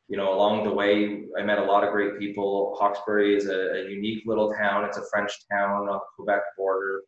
you 0.09 0.17
know, 0.17 0.33
along 0.33 0.65
the 0.65 0.73
way, 0.73 1.25
I 1.39 1.43
met 1.43 1.59
a 1.59 1.65
lot 1.65 1.85
of 1.85 1.93
great 1.93 2.19
people. 2.19 2.77
Hawkesbury 2.79 3.37
is 3.37 3.47
a, 3.47 3.73
a 3.73 3.91
unique 3.91 4.23
little 4.25 4.53
town. 4.55 4.85
It's 4.85 4.97
a 4.97 5.05
French 5.11 5.33
town 5.51 5.73
on 5.73 5.87
the 5.87 5.99
Quebec 6.17 6.41
border 6.57 7.03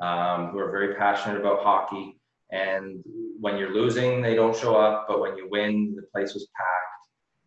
um, 0.00 0.48
who 0.48 0.58
are 0.58 0.70
very 0.70 0.94
passionate 0.94 1.38
about 1.38 1.62
hockey. 1.62 2.18
And 2.50 3.02
when 3.40 3.58
you're 3.58 3.74
losing, 3.74 4.22
they 4.22 4.34
don't 4.34 4.56
show 4.56 4.76
up, 4.76 5.06
but 5.08 5.20
when 5.20 5.36
you 5.36 5.48
win, 5.50 5.94
the 5.96 6.02
place 6.02 6.32
was 6.32 6.48
packed. 6.56 6.96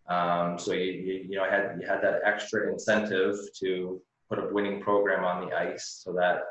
Um, 0.09 0.59
so 0.59 0.73
you, 0.73 0.91
you, 0.91 1.13
you 1.29 1.35
know, 1.37 1.49
had 1.49 1.77
you 1.79 1.87
had 1.87 2.01
that 2.01 2.21
extra 2.25 2.71
incentive 2.71 3.35
to 3.61 4.01
put 4.29 4.39
a 4.39 4.53
winning 4.53 4.81
program 4.81 5.23
on 5.25 5.47
the 5.47 5.55
ice, 5.55 6.01
so 6.03 6.13
that 6.13 6.43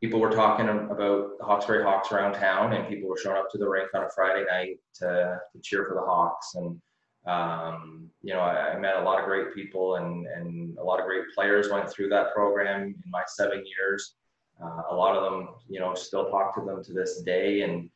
people 0.00 0.20
were 0.20 0.30
talking 0.30 0.68
about 0.68 1.38
the 1.38 1.44
Hawkesbury 1.44 1.82
Hawks 1.82 2.12
around 2.12 2.34
town, 2.34 2.72
and 2.72 2.88
people 2.88 3.08
were 3.08 3.18
showing 3.18 3.36
up 3.36 3.50
to 3.50 3.58
the 3.58 3.68
rink 3.68 3.88
on 3.94 4.04
a 4.04 4.10
Friday 4.14 4.44
night 4.50 4.78
to, 4.96 5.38
to 5.52 5.60
cheer 5.62 5.86
for 5.86 5.94
the 5.94 6.00
Hawks. 6.00 6.54
And 6.54 6.80
um, 7.26 8.08
you 8.22 8.32
know, 8.32 8.40
I, 8.40 8.74
I, 8.74 8.78
met 8.78 8.96
a 8.96 9.02
lot 9.02 9.18
of 9.18 9.24
great 9.24 9.52
people, 9.52 9.96
and 9.96 10.26
and 10.26 10.78
a 10.78 10.82
lot 10.82 11.00
of 11.00 11.06
great 11.06 11.24
players 11.34 11.68
went 11.68 11.90
through 11.90 12.08
that 12.10 12.32
program 12.32 12.82
in 12.82 13.10
my 13.10 13.22
seven 13.26 13.64
years. 13.66 14.14
Uh, 14.62 14.82
a 14.90 14.94
lot 14.94 15.16
of 15.16 15.24
them, 15.24 15.48
you 15.68 15.80
know, 15.80 15.92
still 15.94 16.30
talk 16.30 16.54
to 16.54 16.64
them 16.64 16.84
to 16.84 16.92
this 16.92 17.22
day, 17.22 17.62
and 17.62 17.90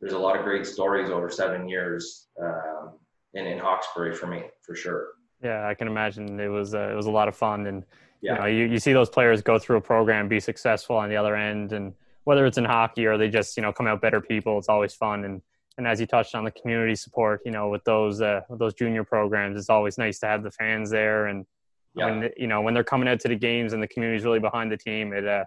there's 0.00 0.12
a 0.12 0.18
lot 0.18 0.36
of 0.36 0.44
great 0.44 0.66
stories 0.66 1.08
over 1.08 1.30
seven 1.30 1.66
years 1.66 2.28
um, 2.42 2.98
in 3.32 3.46
in 3.46 3.58
Hawkesbury 3.58 4.14
for 4.14 4.26
me, 4.26 4.42
for 4.60 4.74
sure. 4.74 5.08
Yeah, 5.42 5.66
I 5.66 5.72
can 5.72 5.88
imagine 5.88 6.38
it 6.38 6.48
was 6.48 6.74
uh, 6.74 6.90
it 6.92 6.94
was 6.94 7.06
a 7.06 7.10
lot 7.10 7.28
of 7.28 7.36
fun 7.36 7.66
and 7.66 7.82
yeah. 8.20 8.32
you 8.32 8.38
know 8.38 8.46
you, 8.46 8.64
you 8.72 8.78
see 8.78 8.92
those 8.92 9.08
players 9.08 9.42
go 9.42 9.58
through 9.58 9.76
a 9.76 9.80
program 9.80 10.28
be 10.28 10.40
successful 10.40 10.96
on 10.96 11.08
the 11.08 11.16
other 11.16 11.36
end 11.36 11.72
and 11.72 11.92
whether 12.24 12.44
it's 12.46 12.58
in 12.58 12.64
hockey 12.64 13.06
or 13.06 13.16
they 13.16 13.28
just 13.28 13.56
you 13.56 13.62
know 13.62 13.72
come 13.72 13.86
out 13.86 14.00
better 14.00 14.20
people 14.20 14.58
it's 14.58 14.68
always 14.68 14.94
fun 14.94 15.24
and 15.24 15.42
and 15.78 15.86
as 15.86 16.00
you 16.00 16.06
touched 16.06 16.34
on 16.34 16.44
the 16.44 16.50
community 16.50 16.94
support 16.94 17.40
you 17.44 17.52
know 17.52 17.68
with 17.68 17.84
those 17.84 18.20
uh, 18.20 18.40
with 18.48 18.58
those 18.58 18.74
junior 18.74 19.04
programs 19.04 19.56
it's 19.58 19.70
always 19.70 19.98
nice 19.98 20.18
to 20.18 20.26
have 20.26 20.42
the 20.42 20.50
fans 20.50 20.90
there 20.90 21.26
and 21.26 21.46
yeah. 21.94 22.06
when 22.06 22.30
you 22.36 22.46
know 22.46 22.60
when 22.60 22.74
they're 22.74 22.84
coming 22.84 23.08
out 23.08 23.20
to 23.20 23.28
the 23.28 23.36
games 23.36 23.72
and 23.72 23.82
the 23.82 23.88
community's 23.88 24.24
really 24.24 24.40
behind 24.40 24.70
the 24.70 24.76
team 24.76 25.12
it 25.12 25.26
uh 25.26 25.44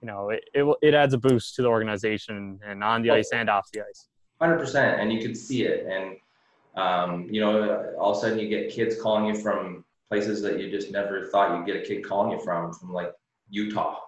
you 0.00 0.06
know 0.06 0.30
it, 0.30 0.44
it, 0.54 0.76
it 0.82 0.94
adds 0.94 1.14
a 1.14 1.18
boost 1.18 1.54
to 1.54 1.62
the 1.62 1.68
organization 1.68 2.58
and 2.64 2.82
on 2.82 3.02
the 3.02 3.10
oh. 3.10 3.14
ice 3.14 3.30
and 3.32 3.48
off 3.48 3.70
the 3.72 3.80
ice 3.80 4.08
100% 4.40 5.00
and 5.00 5.12
you 5.12 5.20
can 5.20 5.34
see 5.34 5.64
it 5.64 5.86
and 5.86 6.16
um, 6.76 7.26
you 7.30 7.40
know 7.40 7.94
all 7.98 8.12
of 8.12 8.18
a 8.18 8.20
sudden 8.20 8.38
you 8.38 8.48
get 8.48 8.70
kids 8.70 9.00
calling 9.00 9.24
you 9.24 9.34
from 9.34 9.82
places 10.08 10.42
that 10.42 10.60
you 10.60 10.70
just 10.70 10.90
never 10.90 11.24
thought 11.26 11.56
you'd 11.56 11.66
get 11.66 11.82
a 11.82 11.86
kid 11.86 12.04
calling 12.04 12.32
you 12.32 12.44
from, 12.44 12.72
from 12.72 12.92
like 12.92 13.12
Utah. 13.48 13.98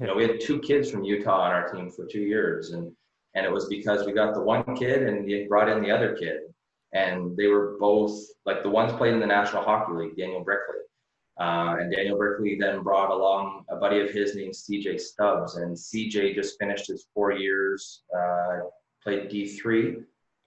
You 0.00 0.06
know, 0.06 0.14
we 0.14 0.26
had 0.26 0.40
two 0.40 0.60
kids 0.60 0.90
from 0.90 1.04
Utah 1.04 1.42
on 1.42 1.52
our 1.52 1.70
team 1.70 1.90
for 1.90 2.06
two 2.06 2.22
years, 2.22 2.70
and 2.70 2.92
and 3.34 3.44
it 3.44 3.52
was 3.52 3.66
because 3.66 4.06
we 4.06 4.12
got 4.12 4.34
the 4.34 4.40
one 4.40 4.64
kid 4.76 5.02
and 5.02 5.24
we 5.26 5.46
brought 5.46 5.68
in 5.68 5.82
the 5.82 5.90
other 5.90 6.16
kid, 6.16 6.38
and 6.92 7.36
they 7.36 7.46
were 7.46 7.76
both 7.78 8.18
like 8.46 8.62
the 8.62 8.70
ones 8.70 8.92
played 8.94 9.12
in 9.12 9.20
the 9.20 9.26
National 9.26 9.62
Hockey 9.62 9.92
League, 9.92 10.16
Daniel 10.16 10.42
Brickley, 10.42 10.80
uh, 11.38 11.76
and 11.78 11.92
Daniel 11.92 12.16
Brickley 12.16 12.56
then 12.58 12.82
brought 12.82 13.10
along 13.10 13.64
a 13.68 13.76
buddy 13.76 14.00
of 14.00 14.10
his 14.10 14.34
named 14.34 14.54
CJ 14.54 15.00
Stubbs, 15.00 15.56
and 15.56 15.76
CJ 15.76 16.34
just 16.34 16.58
finished 16.58 16.88
his 16.88 17.06
four 17.14 17.32
years, 17.32 18.02
uh, 18.16 18.60
played 19.02 19.28
D 19.28 19.46
three, 19.46 19.98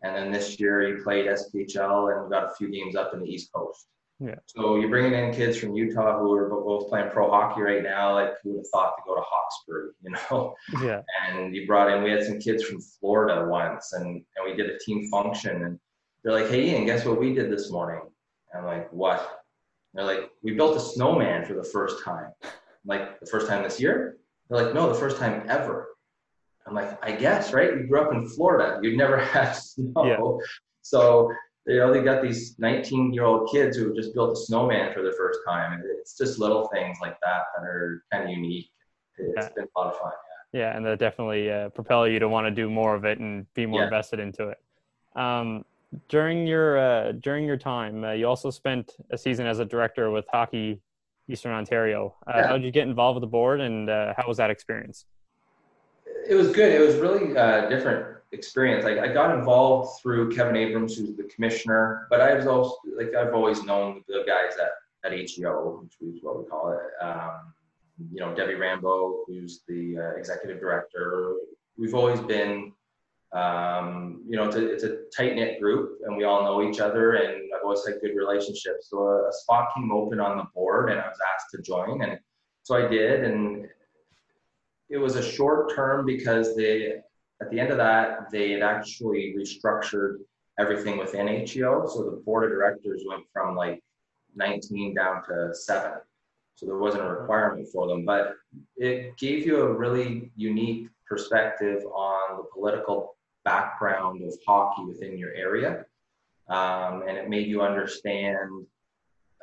and 0.01 0.15
then 0.15 0.31
this 0.31 0.59
year 0.59 0.81
he 0.81 1.01
played 1.01 1.27
SPHL 1.27 2.21
and 2.21 2.31
got 2.31 2.45
a 2.45 2.55
few 2.55 2.69
games 2.69 2.95
up 2.95 3.13
in 3.13 3.21
the 3.21 3.27
East 3.27 3.51
Coast. 3.53 3.87
Yeah. 4.19 4.35
So 4.47 4.75
you're 4.75 4.89
bringing 4.89 5.13
in 5.13 5.33
kids 5.33 5.57
from 5.57 5.73
Utah 5.73 6.19
who 6.19 6.33
are 6.33 6.49
both 6.49 6.89
playing 6.89 7.09
pro 7.11 7.31
hockey 7.31 7.61
right 7.61 7.81
now. 7.81 8.13
Like 8.13 8.33
who 8.43 8.51
would 8.51 8.57
have 8.59 8.67
thought 8.67 8.97
to 8.97 9.03
go 9.07 9.15
to 9.15 9.21
Hawkesbury, 9.25 9.91
you 10.03 10.11
know? 10.11 10.55
Yeah. 10.83 11.01
And 11.27 11.55
you 11.55 11.65
brought 11.65 11.89
in, 11.91 12.03
we 12.03 12.11
had 12.11 12.23
some 12.23 12.39
kids 12.39 12.63
from 12.63 12.81
Florida 12.81 13.47
once, 13.47 13.93
and 13.93 14.05
and 14.05 14.45
we 14.45 14.55
did 14.55 14.69
a 14.69 14.77
team 14.79 15.09
function, 15.09 15.63
and 15.63 15.79
they're 16.23 16.33
like, 16.33 16.49
"Hey, 16.49 16.69
Ian, 16.69 16.85
guess 16.85 17.05
what 17.05 17.19
we 17.19 17.33
did 17.33 17.49
this 17.49 17.71
morning?" 17.71 18.01
I'm 18.53 18.65
like, 18.65 18.91
"What?" 18.91 19.41
they're 19.93 20.05
like, 20.05 20.29
"We 20.43 20.51
built 20.51 20.75
a 20.75 20.81
snowman 20.81 21.45
for 21.45 21.53
the 21.53 21.63
first 21.63 22.03
time." 22.03 22.31
I'm 22.43 22.49
like 22.85 23.19
the 23.21 23.25
first 23.25 23.47
time 23.47 23.63
this 23.63 23.79
year? 23.79 24.17
They're 24.49 24.63
like, 24.63 24.73
"No, 24.73 24.89
the 24.89 24.99
first 24.99 25.17
time 25.17 25.45
ever." 25.47 25.87
I'm 26.67 26.75
like, 26.75 27.03
"I 27.03 27.13
guess, 27.13 27.53
right? 27.53 27.71
You 27.71 27.87
grew 27.87 28.01
up 28.01 28.13
in 28.13 28.27
Florida. 28.27 28.79
You'd 28.83 28.97
never 28.97 29.17
had 29.33 29.53
snow." 29.53 30.05
Yeah. 30.05 30.45
So 30.81 31.31
you 31.65 31.77
know, 31.77 31.93
they 31.93 32.01
got 32.01 32.21
these 32.21 32.57
19 32.57 33.13
year 33.13 33.25
old 33.25 33.49
kids 33.51 33.77
who 33.77 33.93
just 33.93 34.13
built 34.13 34.33
a 34.33 34.35
snowman 34.35 34.93
for 34.93 35.03
the 35.03 35.13
first 35.17 35.39
time. 35.47 35.73
and 35.73 35.83
It's 35.99 36.17
just 36.17 36.39
little 36.39 36.67
things 36.73 36.97
like 37.01 37.17
that 37.21 37.41
that 37.55 37.63
are 37.63 38.03
kind 38.11 38.23
of 38.23 38.29
unique. 38.29 38.69
It's 39.17 39.33
yeah. 39.35 39.49
been 39.55 39.67
a 39.75 39.79
lot 39.79 39.93
of 39.93 39.99
fun. 39.99 40.11
Yeah, 40.53 40.59
yeah 40.61 40.77
and 40.77 40.85
that 40.85 40.99
definitely 40.99 41.51
uh, 41.51 41.69
propel 41.69 42.07
you 42.07 42.19
to 42.19 42.29
want 42.29 42.47
to 42.47 42.51
do 42.51 42.69
more 42.69 42.95
of 42.95 43.05
it 43.05 43.19
and 43.19 43.45
be 43.53 43.65
more 43.65 43.81
yeah. 43.81 43.87
invested 43.87 44.19
into 44.19 44.49
it. 44.49 44.57
Um, 45.15 45.65
during 46.07 46.45
your 46.45 46.77
uh, 46.77 47.11
during 47.13 47.45
your 47.45 47.57
time, 47.57 48.03
uh, 48.03 48.11
you 48.11 48.27
also 48.27 48.49
spent 48.51 48.95
a 49.09 49.17
season 49.17 49.47
as 49.47 49.59
a 49.59 49.65
director 49.65 50.11
with 50.11 50.25
Hockey 50.31 50.81
Eastern 51.27 51.51
Ontario. 51.51 52.15
Uh. 52.27 52.47
How 52.47 52.53
did 52.53 52.63
you 52.63 52.71
get 52.71 52.87
involved 52.87 53.15
with 53.15 53.21
the 53.21 53.31
board, 53.31 53.59
and 53.59 53.89
uh, 53.89 54.13
how 54.15 54.27
was 54.27 54.37
that 54.37 54.49
experience? 54.49 55.05
It 56.27 56.35
was 56.35 56.51
good. 56.51 56.71
It 56.71 56.79
was 56.79 56.95
really 56.97 57.35
uh, 57.35 57.69
different 57.69 58.18
experience. 58.31 58.83
Like 58.85 58.99
I 58.99 59.07
got 59.11 59.37
involved 59.37 60.01
through 60.01 60.35
Kevin 60.35 60.55
Abrams, 60.55 60.97
who's 60.97 61.15
the 61.15 61.23
commissioner, 61.23 62.07
but 62.09 62.21
I 62.21 62.33
was 62.35 62.47
also 62.47 62.75
like 62.97 63.13
I've 63.15 63.33
always 63.33 63.63
known 63.63 64.03
the 64.07 64.23
guys 64.27 64.57
at 64.59 64.71
at 65.03 65.17
HEO, 65.17 65.81
which 65.81 65.95
is 66.01 66.21
what 66.23 66.39
we 66.39 66.45
call 66.45 66.71
it. 66.71 67.03
Um, 67.03 67.53
you 68.11 68.19
know, 68.19 68.33
Debbie 68.33 68.53
Rambeau, 68.53 69.23
who's 69.27 69.61
the 69.67 69.97
uh, 69.97 70.17
executive 70.17 70.59
director. 70.59 71.35
We've 71.77 71.93
always 71.93 72.19
been, 72.21 72.73
um, 73.33 74.23
you 74.27 74.35
know, 74.37 74.45
it's 74.45 74.55
a, 74.55 74.71
it's 74.71 74.83
a 74.83 74.97
tight 75.15 75.35
knit 75.35 75.59
group, 75.59 75.99
and 76.05 76.15
we 76.15 76.23
all 76.23 76.43
know 76.43 76.69
each 76.69 76.79
other, 76.79 77.13
and 77.13 77.49
I've 77.55 77.63
always 77.63 77.85
had 77.85 77.99
good 78.01 78.15
relationships. 78.15 78.89
So 78.89 78.99
a, 78.99 79.29
a 79.29 79.33
spot 79.33 79.69
came 79.75 79.91
open 79.91 80.19
on 80.19 80.37
the 80.37 80.45
board, 80.53 80.91
and 80.91 80.99
I 80.99 81.07
was 81.07 81.17
asked 81.35 81.51
to 81.51 81.61
join, 81.61 82.01
and 82.01 82.19
so 82.63 82.75
I 82.75 82.87
did, 82.87 83.23
and 83.23 83.67
it 84.89 84.97
was 84.97 85.15
a 85.15 85.23
short 85.23 85.75
term 85.75 86.05
because 86.05 86.55
they 86.55 86.95
at 87.41 87.49
the 87.49 87.59
end 87.59 87.71
of 87.71 87.77
that, 87.77 88.29
they 88.31 88.51
had 88.51 88.61
actually 88.61 89.35
restructured 89.37 90.17
everything 90.59 90.97
within 90.97 91.27
HEO. 91.27 91.87
So 91.87 92.03
the 92.03 92.21
board 92.25 92.43
of 92.43 92.51
directors 92.51 93.03
went 93.07 93.23
from 93.31 93.55
like 93.55 93.81
19 94.35 94.93
down 94.93 95.23
to 95.25 95.53
seven. 95.53 95.99
So 96.55 96.65
there 96.65 96.77
wasn't 96.77 97.03
a 97.03 97.09
requirement 97.09 97.69
for 97.71 97.87
them, 97.87 98.03
but 98.03 98.33
it 98.75 99.15
gave 99.17 99.45
you 99.45 99.61
a 99.61 99.73
really 99.73 100.31
unique 100.35 100.89
perspective 101.07 101.83
on 101.85 102.37
the 102.37 102.43
political 102.53 103.15
background 103.45 104.21
of 104.23 104.33
hockey 104.45 104.83
within 104.85 105.17
your 105.17 105.33
area. 105.33 105.85
Um, 106.49 107.03
and 107.07 107.17
it 107.17 107.29
made 107.29 107.47
you 107.47 107.61
understand 107.61 108.65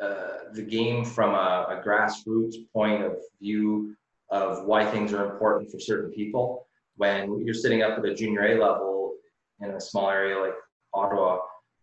uh, 0.00 0.52
the 0.52 0.62
game 0.62 1.04
from 1.04 1.34
a, 1.34 1.80
a 1.80 1.82
grassroots 1.86 2.56
point 2.74 3.02
of 3.02 3.16
view 3.40 3.96
of 4.28 4.66
why 4.66 4.84
things 4.84 5.14
are 5.14 5.32
important 5.32 5.70
for 5.70 5.80
certain 5.80 6.10
people 6.10 6.66
when 6.96 7.44
you're 7.44 7.54
sitting 7.54 7.82
up 7.82 7.98
at 7.98 8.04
a 8.04 8.14
junior 8.14 8.46
A 8.46 8.60
level 8.60 9.14
in 9.60 9.70
a 9.70 9.80
small 9.80 10.10
area 10.10 10.38
like 10.38 10.54
Ottawa, 10.92 11.38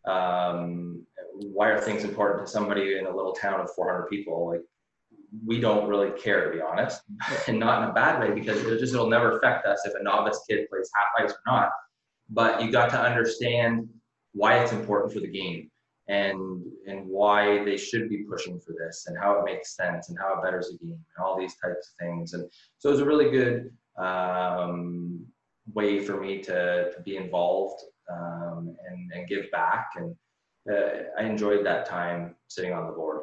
um, 0.05 1.05
why 1.33 1.69
are 1.69 1.79
things 1.79 2.03
important 2.03 2.45
to 2.45 2.51
somebody 2.51 2.97
in 2.97 3.05
a 3.05 3.15
little 3.15 3.33
town 3.33 3.59
of 3.59 3.69
400 3.75 4.07
people? 4.09 4.49
Like, 4.49 4.61
we 5.45 5.59
don't 5.59 5.87
really 5.87 6.11
care, 6.19 6.45
to 6.45 6.55
be 6.55 6.61
honest, 6.61 7.01
and 7.47 7.59
not 7.59 7.83
in 7.83 7.89
a 7.89 7.93
bad 7.93 8.19
way 8.19 8.33
because 8.33 8.63
it 8.63 8.79
just 8.79 8.93
it'll 8.93 9.09
never 9.09 9.37
affect 9.37 9.65
us 9.65 9.81
if 9.85 9.93
a 9.99 10.03
novice 10.03 10.43
kid 10.49 10.67
plays 10.69 10.89
half 10.95 11.25
ice 11.25 11.31
or 11.31 11.51
not. 11.51 11.69
But 12.29 12.61
you 12.61 12.71
got 12.71 12.89
to 12.91 13.01
understand 13.01 13.89
why 14.33 14.59
it's 14.59 14.71
important 14.71 15.13
for 15.13 15.19
the 15.19 15.27
game 15.27 15.69
and 16.09 16.61
and 16.85 17.07
why 17.07 17.63
they 17.63 17.77
should 17.77 18.09
be 18.09 18.25
pushing 18.29 18.59
for 18.59 18.75
this 18.77 19.05
and 19.07 19.17
how 19.17 19.39
it 19.39 19.45
makes 19.45 19.75
sense 19.75 20.09
and 20.09 20.17
how 20.19 20.33
it 20.33 20.43
betters 20.43 20.69
the 20.69 20.85
game 20.85 20.99
and 21.15 21.25
all 21.25 21.39
these 21.39 21.55
types 21.63 21.93
of 21.93 22.05
things. 22.05 22.33
And 22.33 22.49
so 22.77 22.89
it 22.89 22.93
was 22.93 23.01
a 23.01 23.05
really 23.05 23.31
good 23.31 23.71
um, 23.97 25.25
way 25.73 25.99
for 25.99 26.19
me 26.19 26.39
to, 26.41 26.91
to 26.91 27.01
be 27.03 27.17
involved 27.17 27.81
um, 28.11 28.75
and, 28.89 29.11
and 29.13 29.27
give 29.27 29.49
back. 29.51 29.89
And 29.95 30.15
uh, 30.71 31.03
I 31.19 31.23
enjoyed 31.23 31.65
that 31.65 31.85
time 31.85 32.35
sitting 32.47 32.73
on 32.73 32.87
the 32.87 32.93
board. 32.93 33.21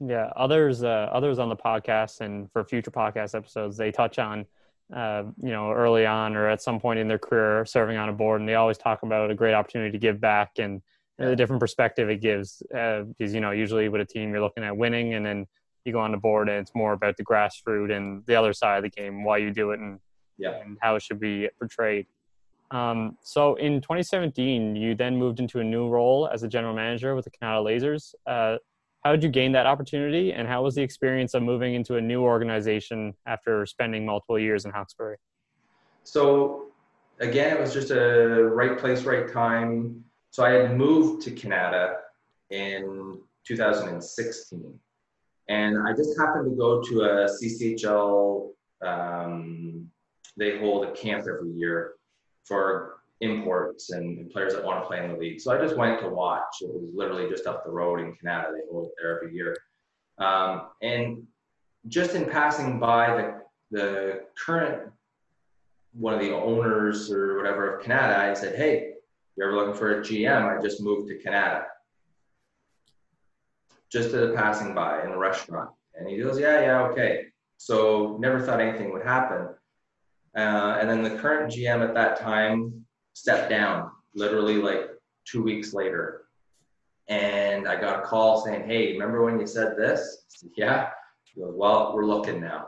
Yeah, 0.00 0.30
others 0.36 0.82
uh, 0.82 1.08
others 1.12 1.38
on 1.38 1.48
the 1.48 1.56
podcast 1.56 2.20
and 2.20 2.50
for 2.52 2.64
future 2.64 2.90
podcast 2.90 3.34
episodes, 3.34 3.76
they 3.76 3.92
touch 3.92 4.18
on 4.18 4.44
uh, 4.94 5.24
you 5.42 5.50
know 5.50 5.70
early 5.70 6.04
on 6.04 6.36
or 6.36 6.48
at 6.48 6.60
some 6.60 6.80
point 6.80 6.98
in 6.98 7.08
their 7.08 7.18
career 7.18 7.64
serving 7.64 7.96
on 7.96 8.08
a 8.08 8.12
board, 8.12 8.40
and 8.40 8.48
they 8.48 8.54
always 8.54 8.76
talk 8.76 9.02
about 9.02 9.30
a 9.30 9.34
great 9.34 9.54
opportunity 9.54 9.92
to 9.92 9.98
give 9.98 10.20
back 10.20 10.58
and 10.58 10.82
yeah. 11.18 11.28
the 11.28 11.36
different 11.36 11.60
perspective 11.60 12.10
it 12.10 12.20
gives. 12.20 12.62
Uh, 12.76 13.02
because 13.02 13.32
you 13.32 13.40
know 13.40 13.52
usually 13.52 13.88
with 13.88 14.00
a 14.00 14.04
team 14.04 14.30
you're 14.30 14.42
looking 14.42 14.64
at 14.64 14.76
winning, 14.76 15.14
and 15.14 15.24
then 15.24 15.46
you 15.84 15.92
go 15.92 16.00
on 16.00 16.12
the 16.12 16.18
board 16.18 16.48
and 16.48 16.58
it's 16.58 16.74
more 16.74 16.92
about 16.92 17.16
the 17.16 17.24
grassroots 17.24 17.94
and 17.94 18.24
the 18.26 18.34
other 18.34 18.52
side 18.52 18.78
of 18.78 18.82
the 18.82 18.90
game, 18.90 19.24
why 19.24 19.38
you 19.38 19.50
do 19.50 19.70
it 19.70 19.80
and, 19.80 19.98
yeah. 20.38 20.60
and 20.60 20.78
how 20.80 20.96
it 20.96 21.02
should 21.02 21.20
be 21.20 21.48
portrayed. 21.58 22.06
Um, 22.70 23.16
so 23.22 23.54
in 23.56 23.80
2017, 23.80 24.74
you 24.74 24.94
then 24.94 25.16
moved 25.16 25.38
into 25.38 25.60
a 25.60 25.64
new 25.64 25.88
role 25.88 26.28
as 26.32 26.42
a 26.42 26.48
general 26.48 26.74
manager 26.74 27.14
with 27.14 27.24
the 27.24 27.30
Kanata 27.30 27.64
Lasers. 27.64 28.14
Uh, 28.26 28.58
how 29.04 29.12
did 29.12 29.22
you 29.22 29.28
gain 29.28 29.52
that 29.52 29.66
opportunity 29.66 30.32
and 30.32 30.48
how 30.48 30.62
was 30.62 30.74
the 30.74 30.82
experience 30.82 31.34
of 31.34 31.42
moving 31.42 31.74
into 31.74 31.96
a 31.96 32.00
new 32.00 32.22
organization 32.22 33.14
after 33.26 33.66
spending 33.66 34.06
multiple 34.06 34.38
years 34.38 34.64
in 34.64 34.70
Hawkesbury? 34.70 35.18
So 36.04 36.68
again, 37.20 37.56
it 37.56 37.60
was 37.60 37.72
just 37.72 37.90
a 37.90 38.44
right 38.44 38.78
place, 38.78 39.04
right 39.04 39.30
time. 39.30 40.04
So 40.30 40.42
I 40.44 40.50
had 40.50 40.76
moved 40.76 41.22
to 41.24 41.30
Kanata 41.30 41.96
in 42.50 43.20
2016. 43.46 44.80
And 45.48 45.86
I 45.86 45.92
just 45.92 46.18
happened 46.18 46.50
to 46.50 46.56
go 46.56 46.80
to 46.82 47.00
a 47.02 47.28
CCHL, 47.28 48.50
um, 48.82 49.90
they 50.36 50.58
hold 50.58 50.86
a 50.86 50.92
camp 50.92 51.26
every 51.28 51.52
year 51.52 51.92
for 52.44 52.96
imports 53.20 53.90
and, 53.90 54.30
players 54.30 54.54
that 54.54 54.64
want 54.64 54.82
to 54.82 54.86
play 54.86 55.02
in 55.02 55.12
the 55.12 55.18
league. 55.18 55.40
So 55.40 55.52
I 55.52 55.58
just 55.58 55.76
went 55.76 56.00
to 56.00 56.08
watch. 56.08 56.56
It 56.60 56.68
was 56.68 56.90
literally 56.94 57.28
just 57.28 57.46
up 57.46 57.64
the 57.64 57.70
road 57.70 58.00
in 58.00 58.14
Kanata. 58.16 58.52
They 58.52 58.60
hold 58.70 58.86
it 58.86 58.92
there 59.00 59.16
every 59.16 59.34
year. 59.34 59.56
Um, 60.18 60.68
and 60.82 61.24
just 61.88 62.14
in 62.14 62.28
passing 62.28 62.78
by 62.78 63.38
the, 63.70 63.78
the 63.78 64.20
current 64.44 64.90
one 65.92 66.14
of 66.14 66.20
the 66.20 66.34
owners 66.34 67.10
or 67.10 67.36
whatever 67.36 67.76
of 67.76 67.84
Kanata, 67.84 68.18
I 68.18 68.34
said, 68.34 68.56
Hey, 68.56 68.94
you 69.36 69.44
ever 69.44 69.54
looking 69.54 69.74
for 69.74 70.00
a 70.00 70.02
GM? 70.02 70.58
I 70.58 70.60
just 70.60 70.80
moved 70.80 71.08
to 71.08 71.18
Kanata. 71.18 71.64
Just 73.94 74.08
as 74.08 74.28
a 74.28 74.32
passing 74.34 74.74
by 74.74 75.04
in 75.04 75.12
a 75.12 75.16
restaurant. 75.16 75.70
And 75.94 76.08
he 76.08 76.16
goes, 76.16 76.40
Yeah, 76.40 76.60
yeah, 76.62 76.80
okay. 76.88 77.26
So 77.58 78.16
never 78.18 78.40
thought 78.40 78.60
anything 78.60 78.92
would 78.92 79.04
happen. 79.04 79.50
Uh, 80.36 80.78
and 80.80 80.90
then 80.90 81.04
the 81.04 81.16
current 81.16 81.52
GM 81.52 81.80
at 81.88 81.94
that 81.94 82.18
time 82.18 82.84
stepped 83.12 83.50
down 83.50 83.92
literally 84.16 84.56
like 84.56 84.90
two 85.24 85.44
weeks 85.44 85.72
later. 85.74 86.22
And 87.06 87.68
I 87.68 87.80
got 87.80 88.00
a 88.00 88.02
call 88.02 88.44
saying, 88.44 88.66
Hey, 88.66 88.94
remember 88.94 89.24
when 89.24 89.38
you 89.38 89.46
said 89.46 89.76
this? 89.78 90.24
Said, 90.26 90.50
yeah. 90.56 90.90
He 91.32 91.40
goes, 91.40 91.54
Well, 91.56 91.92
we're 91.94 92.04
looking 92.04 92.40
now. 92.40 92.66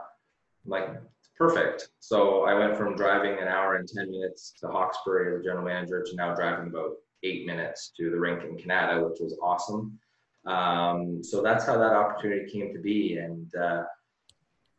I'm 0.63 0.71
like, 0.71 0.89
perfect. 1.37 1.89
So 1.99 2.45
I 2.45 2.53
went 2.53 2.77
from 2.77 2.95
driving 2.95 3.37
an 3.39 3.49
hour 3.49 3.75
and 3.75 3.85
10 3.85 4.11
minutes 4.11 4.53
to 4.61 4.69
Hawkesbury 4.69 5.35
as 5.35 5.41
a 5.41 5.43
general 5.43 5.65
manager 5.65 6.05
to 6.05 6.15
now 6.15 6.33
driving 6.33 6.69
about 6.69 6.91
eight 7.23 7.45
minutes 7.45 7.91
to 7.97 8.11
the 8.11 8.17
rink 8.17 8.45
in 8.45 8.55
Kanata, 8.55 9.05
which 9.09 9.19
was 9.19 9.37
awesome. 9.43 9.99
Um, 10.47 11.23
so 11.23 11.41
that's 11.41 11.65
how 11.65 11.77
that 11.77 11.93
opportunity 11.93 12.49
came 12.51 12.73
to 12.73 12.79
be. 12.79 13.17
And 13.17 13.53
uh, 13.55 13.83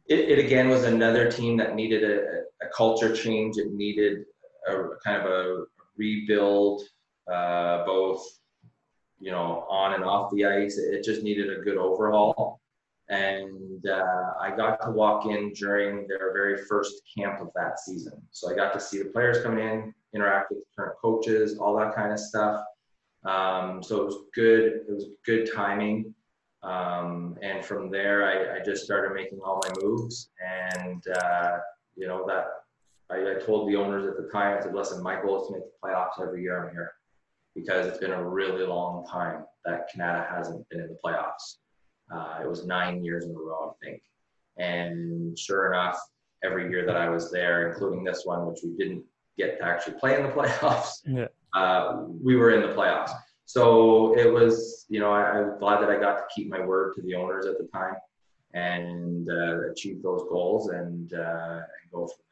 it, 0.07 0.21
it, 0.31 0.39
again 0.39 0.69
was 0.69 0.85
another 0.85 1.31
team 1.31 1.57
that 1.59 1.75
needed 1.75 2.03
a, 2.05 2.65
a 2.65 2.69
culture 2.75 3.15
change. 3.15 3.59
It 3.59 3.73
needed 3.73 4.25
a, 4.67 4.97
kind 5.05 5.23
of 5.23 5.31
a 5.31 5.65
rebuild, 5.97 6.83
uh, 7.31 7.85
both 7.85 8.25
you 9.21 9.31
know 9.31 9.67
on 9.69 9.95
and 9.95 10.05
off 10.05 10.33
the 10.33 10.47
ice. 10.47 10.79
It 10.79 11.05
just 11.05 11.23
needed 11.23 11.51
a 11.51 11.61
good 11.61 11.77
overhaul 11.77 12.61
and 13.09 13.87
uh, 13.87 14.33
I 14.39 14.55
got 14.55 14.83
to 14.83 14.91
walk 14.91 15.27
in 15.27 15.53
during 15.55 16.07
their 16.07 16.33
very 16.33 16.59
first 16.65 17.03
camp 17.17 17.41
of 17.41 17.49
that 17.55 17.81
season. 17.81 18.21
So 18.33 18.51
I 18.51 18.55
got 18.55 18.73
to 18.75 18.81
see 18.81 18.99
the 18.99 19.07
players 19.07 19.43
coming 19.43 19.67
in, 19.67 19.95
interact 20.15 20.51
with 20.51 20.61
the 20.61 20.65
current 20.77 20.99
coaches, 21.01 21.59
all 21.59 21.77
that 21.79 21.95
kind 21.95 22.13
of 22.13 22.21
stuff. 22.21 22.63
Um, 23.25 23.83
so 23.83 24.03
it 24.03 24.05
was 24.07 24.25
good. 24.35 24.65
It 24.89 24.95
was 24.95 25.07
good 25.25 25.51
timing. 25.53 26.15
Um, 26.63 27.37
and 27.43 27.65
from 27.65 27.91
there, 27.91 28.25
I, 28.25 28.59
I, 28.59 28.65
just 28.65 28.85
started 28.85 29.15
making 29.15 29.39
all 29.45 29.61
my 29.63 29.75
moves. 29.81 30.31
And 30.45 31.03
uh, 31.23 31.59
you 31.97 32.09
know 32.09 32.27
that 32.27 32.47
I, 33.11 33.37
I 33.37 33.45
told 33.45 33.69
the 33.69 33.77
owners 33.77 34.07
at 34.07 34.17
the 34.17 34.29
time, 34.31 34.59
I 34.59 34.61
said, 34.61 34.75
"Listen, 34.75 35.03
my 35.03 35.21
goal 35.21 35.43
is 35.43 35.49
to 35.49 35.55
make 35.55 35.63
the 35.63 35.89
playoffs 35.89 36.21
every 36.21 36.43
year 36.43 36.65
I'm 36.65 36.73
here." 36.73 36.93
Because 37.55 37.87
it's 37.87 37.99
been 37.99 38.13
a 38.13 38.29
really 38.29 38.65
long 38.65 39.07
time 39.07 39.45
that 39.65 39.89
Kanata 39.93 40.29
hasn't 40.29 40.69
been 40.69 40.81
in 40.81 40.89
the 40.89 40.99
playoffs. 41.05 41.59
Uh, 42.13 42.41
it 42.43 42.49
was 42.49 42.67
nine 42.67 43.05
years 43.05 43.25
in 43.25 43.31
a 43.31 43.39
row, 43.39 43.75
I 43.83 43.85
think. 43.85 44.03
And 44.59 45.39
sure 45.39 45.73
enough, 45.73 45.99
every 46.45 46.71
year 46.71 46.87
that 46.87 46.97
I 46.97 47.09
was 47.09 47.31
there, 47.31 47.71
including 47.71 48.05
this 48.05 48.23
one, 48.25 48.47
which 48.47 48.61
we 48.63 48.77
didn't 48.77 49.05
get 49.37 49.59
to 49.59 49.65
actually 49.65 49.95
play 49.95 50.17
in 50.17 50.23
the 50.23 50.29
playoffs, 50.33 51.01
yeah. 51.05 51.27
Uh, 51.55 52.05
we 52.23 52.37
were 52.37 52.51
in 52.51 52.63
the 52.63 52.75
playoffs. 52.75 53.11
So 53.45 54.17
it 54.19 54.33
was, 54.33 54.85
you 54.89 55.01
know, 55.01 55.11
I, 55.11 55.39
am 55.39 55.59
glad 55.59 55.81
that 55.81 55.91
I 55.91 55.99
got 55.99 56.17
to 56.17 56.25
keep 56.35 56.51
my 56.51 56.61
word 56.61 56.95
to 56.97 57.03
the 57.03 57.15
owners 57.15 57.47
at 57.47 57.59
the 57.59 57.67
time 57.73 57.95
and 58.55 59.29
uh, 59.29 59.71
achieve 59.71 60.03
those 60.03 60.23
goals 60.29 60.69
and, 60.69 61.13
uh, 61.13 61.61
and 61.61 61.93
go 61.93 62.07
from 62.07 62.25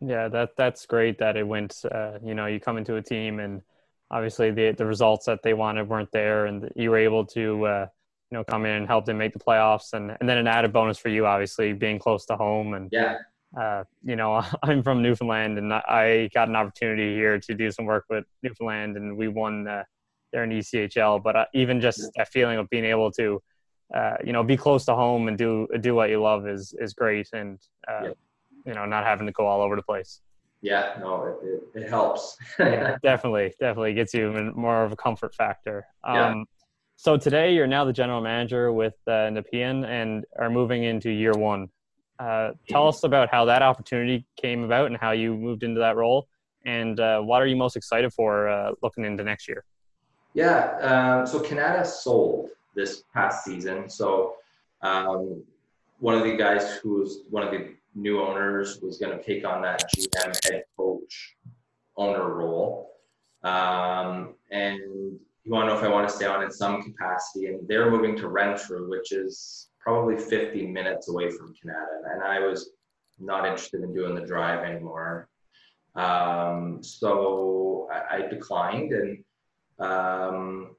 there. 0.00 0.10
Yeah, 0.10 0.28
that 0.28 0.50
that's 0.56 0.86
great 0.86 1.18
that 1.18 1.36
it 1.36 1.46
went. 1.46 1.82
Uh, 1.90 2.18
you 2.22 2.34
know, 2.34 2.46
you 2.46 2.60
come 2.60 2.76
into 2.76 2.96
a 2.96 3.02
team 3.02 3.40
and 3.40 3.62
obviously 4.10 4.50
the 4.50 4.72
the 4.72 4.86
results 4.86 5.26
that 5.26 5.42
they 5.42 5.54
wanted 5.54 5.88
weren't 5.88 6.12
there, 6.12 6.46
and 6.46 6.70
you 6.76 6.90
were 6.90 6.98
able 6.98 7.26
to 7.26 7.66
uh, 7.66 7.86
you 8.30 8.36
know, 8.36 8.44
come 8.44 8.66
in 8.66 8.72
and 8.72 8.86
help 8.86 9.06
them 9.06 9.18
make 9.18 9.32
the 9.32 9.38
playoffs. 9.38 9.94
And, 9.94 10.16
and 10.20 10.28
then 10.28 10.38
an 10.38 10.46
added 10.46 10.72
bonus 10.72 10.98
for 10.98 11.08
you, 11.08 11.26
obviously, 11.26 11.72
being 11.72 11.98
close 11.98 12.26
to 12.26 12.36
home. 12.36 12.74
And, 12.74 12.88
yeah. 12.92 13.18
Uh, 13.56 13.84
you 14.02 14.16
know, 14.16 14.42
I'm 14.62 14.82
from 14.82 15.02
Newfoundland 15.02 15.58
and 15.58 15.72
I 15.72 16.28
got 16.34 16.48
an 16.48 16.56
opportunity 16.56 17.14
here 17.14 17.38
to 17.38 17.54
do 17.54 17.70
some 17.70 17.84
work 17.86 18.04
with 18.10 18.24
Newfoundland 18.42 18.96
and 18.96 19.16
we 19.16 19.28
won 19.28 19.66
uh, 19.66 19.84
there 20.32 20.44
in 20.44 20.50
ECHL. 20.50 21.22
But 21.22 21.36
uh, 21.36 21.44
even 21.54 21.80
just 21.80 22.10
that 22.16 22.28
feeling 22.28 22.58
of 22.58 22.68
being 22.70 22.84
able 22.84 23.10
to, 23.12 23.42
uh, 23.94 24.14
you 24.24 24.32
know, 24.32 24.42
be 24.42 24.56
close 24.56 24.84
to 24.86 24.94
home 24.94 25.28
and 25.28 25.38
do 25.38 25.66
do 25.80 25.94
what 25.94 26.10
you 26.10 26.20
love 26.20 26.46
is 26.46 26.74
is 26.78 26.92
great. 26.92 27.28
And 27.32 27.58
uh, 27.88 28.00
yeah. 28.04 28.10
you 28.66 28.74
know, 28.74 28.84
not 28.84 29.04
having 29.04 29.26
to 29.26 29.32
go 29.32 29.46
all 29.46 29.62
over 29.62 29.76
the 29.76 29.82
place. 29.82 30.20
Yeah, 30.60 30.96
no, 30.98 31.24
it, 31.24 31.46
it, 31.46 31.82
it 31.84 31.88
helps. 31.88 32.36
yeah, 32.58 32.96
definitely, 33.02 33.54
definitely 33.60 33.94
gets 33.94 34.12
you 34.12 34.52
more 34.56 34.84
of 34.84 34.90
a 34.90 34.96
comfort 34.96 35.34
factor. 35.34 35.86
Um, 36.02 36.16
yeah. 36.16 36.34
So 36.96 37.16
today 37.16 37.54
you're 37.54 37.68
now 37.68 37.84
the 37.84 37.92
general 37.92 38.20
manager 38.20 38.72
with 38.72 38.94
uh, 39.06 39.30
Nepean 39.30 39.84
and 39.84 40.24
are 40.36 40.50
moving 40.50 40.82
into 40.82 41.10
year 41.10 41.32
one. 41.32 41.68
Uh, 42.18 42.50
tell 42.68 42.88
us 42.88 43.04
about 43.04 43.28
how 43.30 43.44
that 43.44 43.62
opportunity 43.62 44.26
came 44.36 44.64
about 44.64 44.86
and 44.86 44.96
how 44.96 45.12
you 45.12 45.34
moved 45.34 45.62
into 45.62 45.78
that 45.78 45.96
role, 45.96 46.26
and 46.64 46.98
uh, 46.98 47.20
what 47.20 47.40
are 47.40 47.46
you 47.46 47.56
most 47.56 47.76
excited 47.76 48.12
for 48.12 48.48
uh, 48.48 48.72
looking 48.82 49.04
into 49.04 49.22
next 49.22 49.46
year? 49.46 49.64
Yeah, 50.34 50.78
um, 50.80 51.26
so 51.26 51.40
Kanata 51.40 51.86
sold 51.86 52.50
this 52.74 53.04
past 53.14 53.44
season. 53.44 53.88
So 53.88 54.34
um, 54.82 55.42
one 56.00 56.14
of 56.14 56.24
the 56.24 56.36
guys 56.36 56.76
who 56.76 57.00
was 57.00 57.20
one 57.30 57.42
of 57.42 57.52
the 57.52 57.74
new 57.94 58.20
owners 58.20 58.80
was 58.80 58.98
going 58.98 59.16
to 59.16 59.22
take 59.22 59.44
on 59.44 59.62
that 59.62 59.84
GM 59.96 60.44
head 60.44 60.64
coach 60.76 61.36
owner 61.96 62.34
role, 62.34 62.92
um, 63.44 64.34
and 64.50 64.78
you 64.78 65.52
want 65.52 65.68
to 65.68 65.74
know 65.74 65.78
if 65.78 65.84
I 65.84 65.88
want 65.88 66.08
to 66.08 66.14
stay 66.14 66.26
on 66.26 66.42
in 66.42 66.50
some 66.50 66.82
capacity. 66.82 67.46
And 67.46 67.66
they're 67.66 67.90
moving 67.90 68.16
to 68.16 68.28
Renfrew, 68.28 68.88
which 68.90 69.12
is 69.12 69.68
probably 69.88 70.18
50 70.18 70.66
minutes 70.66 71.08
away 71.08 71.30
from 71.30 71.54
Kanata. 71.54 72.12
And 72.12 72.22
I 72.22 72.40
was 72.40 72.72
not 73.18 73.46
interested 73.46 73.80
in 73.82 73.94
doing 73.94 74.14
the 74.14 74.26
drive 74.26 74.62
anymore. 74.62 75.30
Um, 75.94 76.80
so 76.82 77.88
I, 77.90 78.16
I, 78.16 78.28
declined 78.28 78.92
and 78.92 79.24
um, 79.78 80.76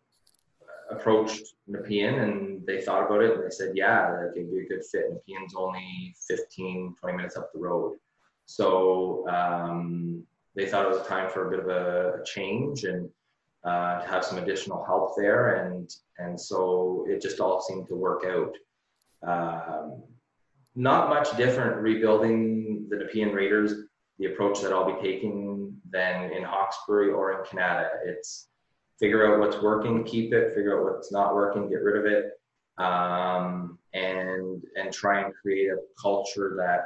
approached 0.91 1.55
Nepean 1.67 2.19
and 2.19 2.65
they 2.67 2.81
thought 2.81 3.07
about 3.07 3.23
it 3.23 3.33
and 3.33 3.43
they 3.43 3.49
said, 3.49 3.71
yeah, 3.75 4.11
that 4.11 4.33
could 4.35 4.51
be 4.51 4.59
a 4.59 4.67
good 4.67 4.85
fit. 4.85 5.11
Nepean's 5.11 5.55
only 5.57 6.15
15, 6.27 6.95
20 7.01 7.17
minutes 7.17 7.35
up 7.35 7.51
the 7.51 7.59
road. 7.59 7.97
So 8.45 9.27
um, 9.27 10.23
they 10.55 10.67
thought 10.67 10.85
it 10.85 10.95
was 10.95 11.07
time 11.07 11.31
for 11.31 11.47
a 11.47 11.49
bit 11.49 11.59
of 11.61 11.67
a, 11.67 12.21
a 12.21 12.25
change 12.25 12.83
and 12.83 13.09
uh, 13.63 14.01
to 14.01 14.07
have 14.07 14.23
some 14.23 14.37
additional 14.37 14.85
help 14.85 15.17
there, 15.17 15.65
and 15.65 15.93
and 16.17 16.39
so 16.39 17.05
it 17.09 17.21
just 17.21 17.41
all 17.41 17.61
seemed 17.61 17.87
to 17.87 17.93
work 17.93 18.23
out. 18.25 18.55
Um, 19.25 20.03
not 20.75 21.09
much 21.09 21.35
different 21.35 21.81
rebuilding 21.81 22.87
the 22.89 22.97
Nepean 22.97 23.33
Raiders, 23.33 23.73
the 24.17 24.27
approach 24.27 24.61
that 24.61 24.71
I'll 24.71 24.85
be 24.85 25.01
taking 25.01 25.75
than 25.89 26.31
in 26.31 26.43
Hawkesbury 26.43 27.11
or 27.11 27.33
in 27.33 27.45
Kanata. 27.45 27.89
It's 28.05 28.47
figure 28.99 29.25
out 29.25 29.39
what's 29.39 29.61
working, 29.61 30.03
keep 30.03 30.33
it, 30.33 30.53
figure 30.53 30.79
out 30.79 30.93
what's 30.93 31.11
not 31.11 31.35
working, 31.35 31.69
get 31.69 31.81
rid 31.81 31.97
of 31.97 32.05
it, 32.05 32.31
um, 32.83 33.77
and 33.93 34.61
and 34.75 34.93
try 34.93 35.21
and 35.21 35.33
create 35.33 35.69
a 35.69 35.77
culture 36.01 36.55
that 36.57 36.85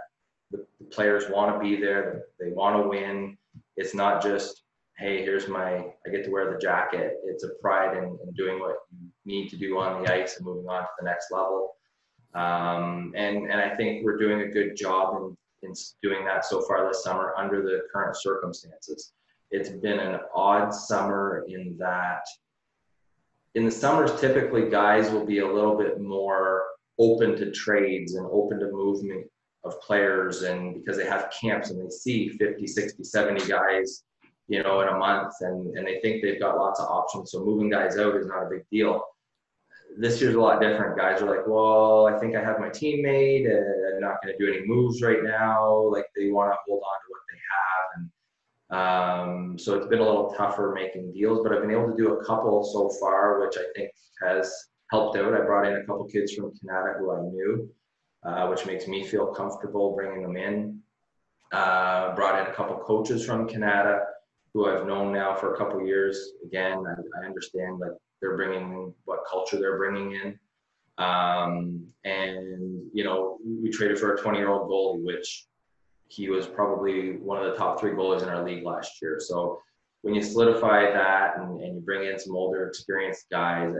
the, 0.51 0.65
the 0.79 0.85
players 0.85 1.29
want 1.29 1.53
to 1.53 1.59
be 1.59 1.79
there, 1.79 2.23
they 2.39 2.51
want 2.51 2.81
to 2.81 2.87
win. 2.87 3.37
It's 3.75 3.93
not 3.93 4.21
just 4.21 4.63
hey, 4.97 5.23
here's 5.23 5.47
my, 5.47 5.85
I 6.05 6.09
get 6.11 6.23
to 6.25 6.31
wear 6.31 6.51
the 6.51 6.59
jacket. 6.59 7.15
It's 7.25 7.43
a 7.43 7.49
pride 7.61 7.97
in, 7.97 8.03
in 8.03 8.33
doing 8.35 8.59
what 8.59 8.75
you 8.91 9.09
need 9.25 9.49
to 9.49 9.57
do 9.57 9.79
on 9.79 10.03
the 10.03 10.13
ice 10.13 10.37
and 10.37 10.45
moving 10.45 10.67
on 10.69 10.83
to 10.83 10.87
the 10.99 11.05
next 11.05 11.31
level. 11.31 11.75
Um, 12.35 13.13
and, 13.15 13.49
and 13.49 13.61
I 13.61 13.75
think 13.75 14.03
we're 14.03 14.17
doing 14.17 14.41
a 14.41 14.47
good 14.47 14.75
job 14.75 15.15
in, 15.17 15.69
in 15.69 15.73
doing 16.01 16.25
that 16.25 16.45
so 16.45 16.61
far 16.61 16.87
this 16.87 17.03
summer 17.03 17.33
under 17.37 17.61
the 17.61 17.81
current 17.91 18.15
circumstances. 18.17 19.13
It's 19.51 19.69
been 19.69 19.99
an 19.99 20.19
odd 20.35 20.73
summer 20.73 21.45
in 21.47 21.75
that 21.79 22.23
in 23.55 23.65
the 23.65 23.71
summers, 23.71 24.19
typically 24.19 24.67
guys 24.67 25.11
will 25.11 25.25
be 25.25 25.39
a 25.39 25.47
little 25.47 25.77
bit 25.77 26.01
more 26.01 26.63
open 26.97 27.35
to 27.35 27.51
trades 27.51 28.15
and 28.15 28.25
open 28.31 28.59
to 28.59 28.71
movement 28.71 29.27
of 29.63 29.79
players 29.81 30.41
and 30.41 30.73
because 30.73 30.97
they 30.97 31.05
have 31.05 31.31
camps 31.39 31.69
and 31.69 31.79
they 31.79 31.89
see 31.89 32.29
50 32.29 32.65
60 32.65 33.03
70 33.03 33.47
guys 33.47 34.03
you 34.47 34.61
know, 34.61 34.81
in 34.81 34.89
a 34.89 34.97
month 34.97 35.33
and, 35.41 35.77
and 35.77 35.87
they 35.87 35.99
think 36.01 36.21
they've 36.21 36.39
got 36.39 36.57
lots 36.57 36.79
of 36.79 36.87
options. 36.87 37.31
So 37.31 37.43
moving 37.43 37.69
guys 37.69 37.97
out 37.97 38.15
is 38.15 38.27
not 38.27 38.43
a 38.43 38.49
big 38.49 38.63
deal. 38.71 39.01
This 39.97 40.19
year's 40.21 40.35
a 40.35 40.39
lot 40.39 40.59
different. 40.59 40.97
Guys 40.97 41.21
are 41.21 41.29
like, 41.29 41.45
well, 41.47 42.07
I 42.07 42.17
think 42.19 42.35
I 42.35 42.43
have 42.43 42.59
my 42.59 42.69
teammate 42.69 43.45
and 43.45 43.95
I'm 43.95 44.01
not 44.01 44.15
going 44.23 44.35
to 44.35 44.45
do 44.45 44.51
any 44.51 44.65
moves 44.65 45.01
right 45.01 45.23
now. 45.23 45.89
Like 45.91 46.05
they 46.15 46.31
want 46.31 46.51
to 46.51 46.57
hold 46.65 46.81
on 46.81 46.97
to 46.99 47.07
what 47.09 47.21
they 47.29 47.39
have. 47.55 47.85
And 47.95 48.09
Um, 48.73 49.59
so 49.59 49.75
it's 49.75 49.87
been 49.87 49.99
a 49.99 50.03
little 50.03 50.33
tougher 50.33 50.73
making 50.75 51.13
deals, 51.13 51.43
but 51.43 51.53
I've 51.53 51.61
been 51.61 51.71
able 51.71 51.91
to 51.91 51.97
do 51.97 52.13
a 52.13 52.25
couple 52.25 52.63
so 52.63 52.89
far, 52.99 53.41
which 53.41 53.57
I 53.57 53.65
think 53.75 53.91
has 54.25 54.51
helped 54.89 55.17
out. 55.17 55.33
I 55.33 55.41
brought 55.41 55.67
in 55.67 55.75
a 55.75 55.85
couple 55.85 56.05
kids 56.05 56.33
from 56.33 56.51
Kanata 56.51 56.97
who 56.97 57.11
I 57.11 57.21
knew, 57.21 57.69
uh, 58.23 58.47
which 58.47 58.65
makes 58.65 58.87
me 58.87 59.05
feel 59.05 59.27
comfortable 59.27 59.95
bringing 59.95 60.23
them 60.23 60.37
in. 60.37 60.79
Uh, 61.51 62.15
brought 62.15 62.39
in 62.41 62.51
a 62.51 62.55
couple 62.55 62.77
coaches 62.77 63.23
from 63.23 63.47
Kanata 63.47 64.05
who 64.53 64.67
I've 64.67 64.87
known 64.87 65.11
now 65.11 65.35
for 65.35 65.53
a 65.53 65.57
couple 65.57 65.85
years. 65.85 66.33
Again, 66.45 66.83
I, 66.87 66.93
I 67.21 67.25
understand 67.25 67.79
like 67.79 67.91
they're 68.23 68.37
bringing 68.37 68.93
what 69.03 69.19
culture 69.29 69.57
they're 69.57 69.77
bringing 69.77 70.13
in. 70.13 70.39
Um, 71.03 71.85
and 72.05 72.89
you 72.93 73.03
know, 73.03 73.37
we 73.45 73.69
traded 73.69 73.99
for 73.99 74.13
a 74.13 74.17
20 74.17 74.37
year 74.37 74.49
old 74.49 74.69
goalie, 74.69 75.03
which 75.03 75.47
he 76.07 76.29
was 76.29 76.47
probably 76.47 77.17
one 77.17 77.43
of 77.43 77.51
the 77.51 77.57
top 77.57 77.79
three 77.79 77.91
goalies 77.91 78.23
in 78.23 78.29
our 78.29 78.45
league 78.45 78.63
last 78.63 79.01
year. 79.01 79.17
So 79.19 79.59
when 80.03 80.13
you 80.13 80.23
solidify 80.23 80.91
that 80.91 81.37
and, 81.37 81.59
and 81.61 81.75
you 81.75 81.81
bring 81.81 82.09
in 82.09 82.17
some 82.17 82.35
older 82.35 82.67
experienced 82.67 83.25
guys 83.29 83.73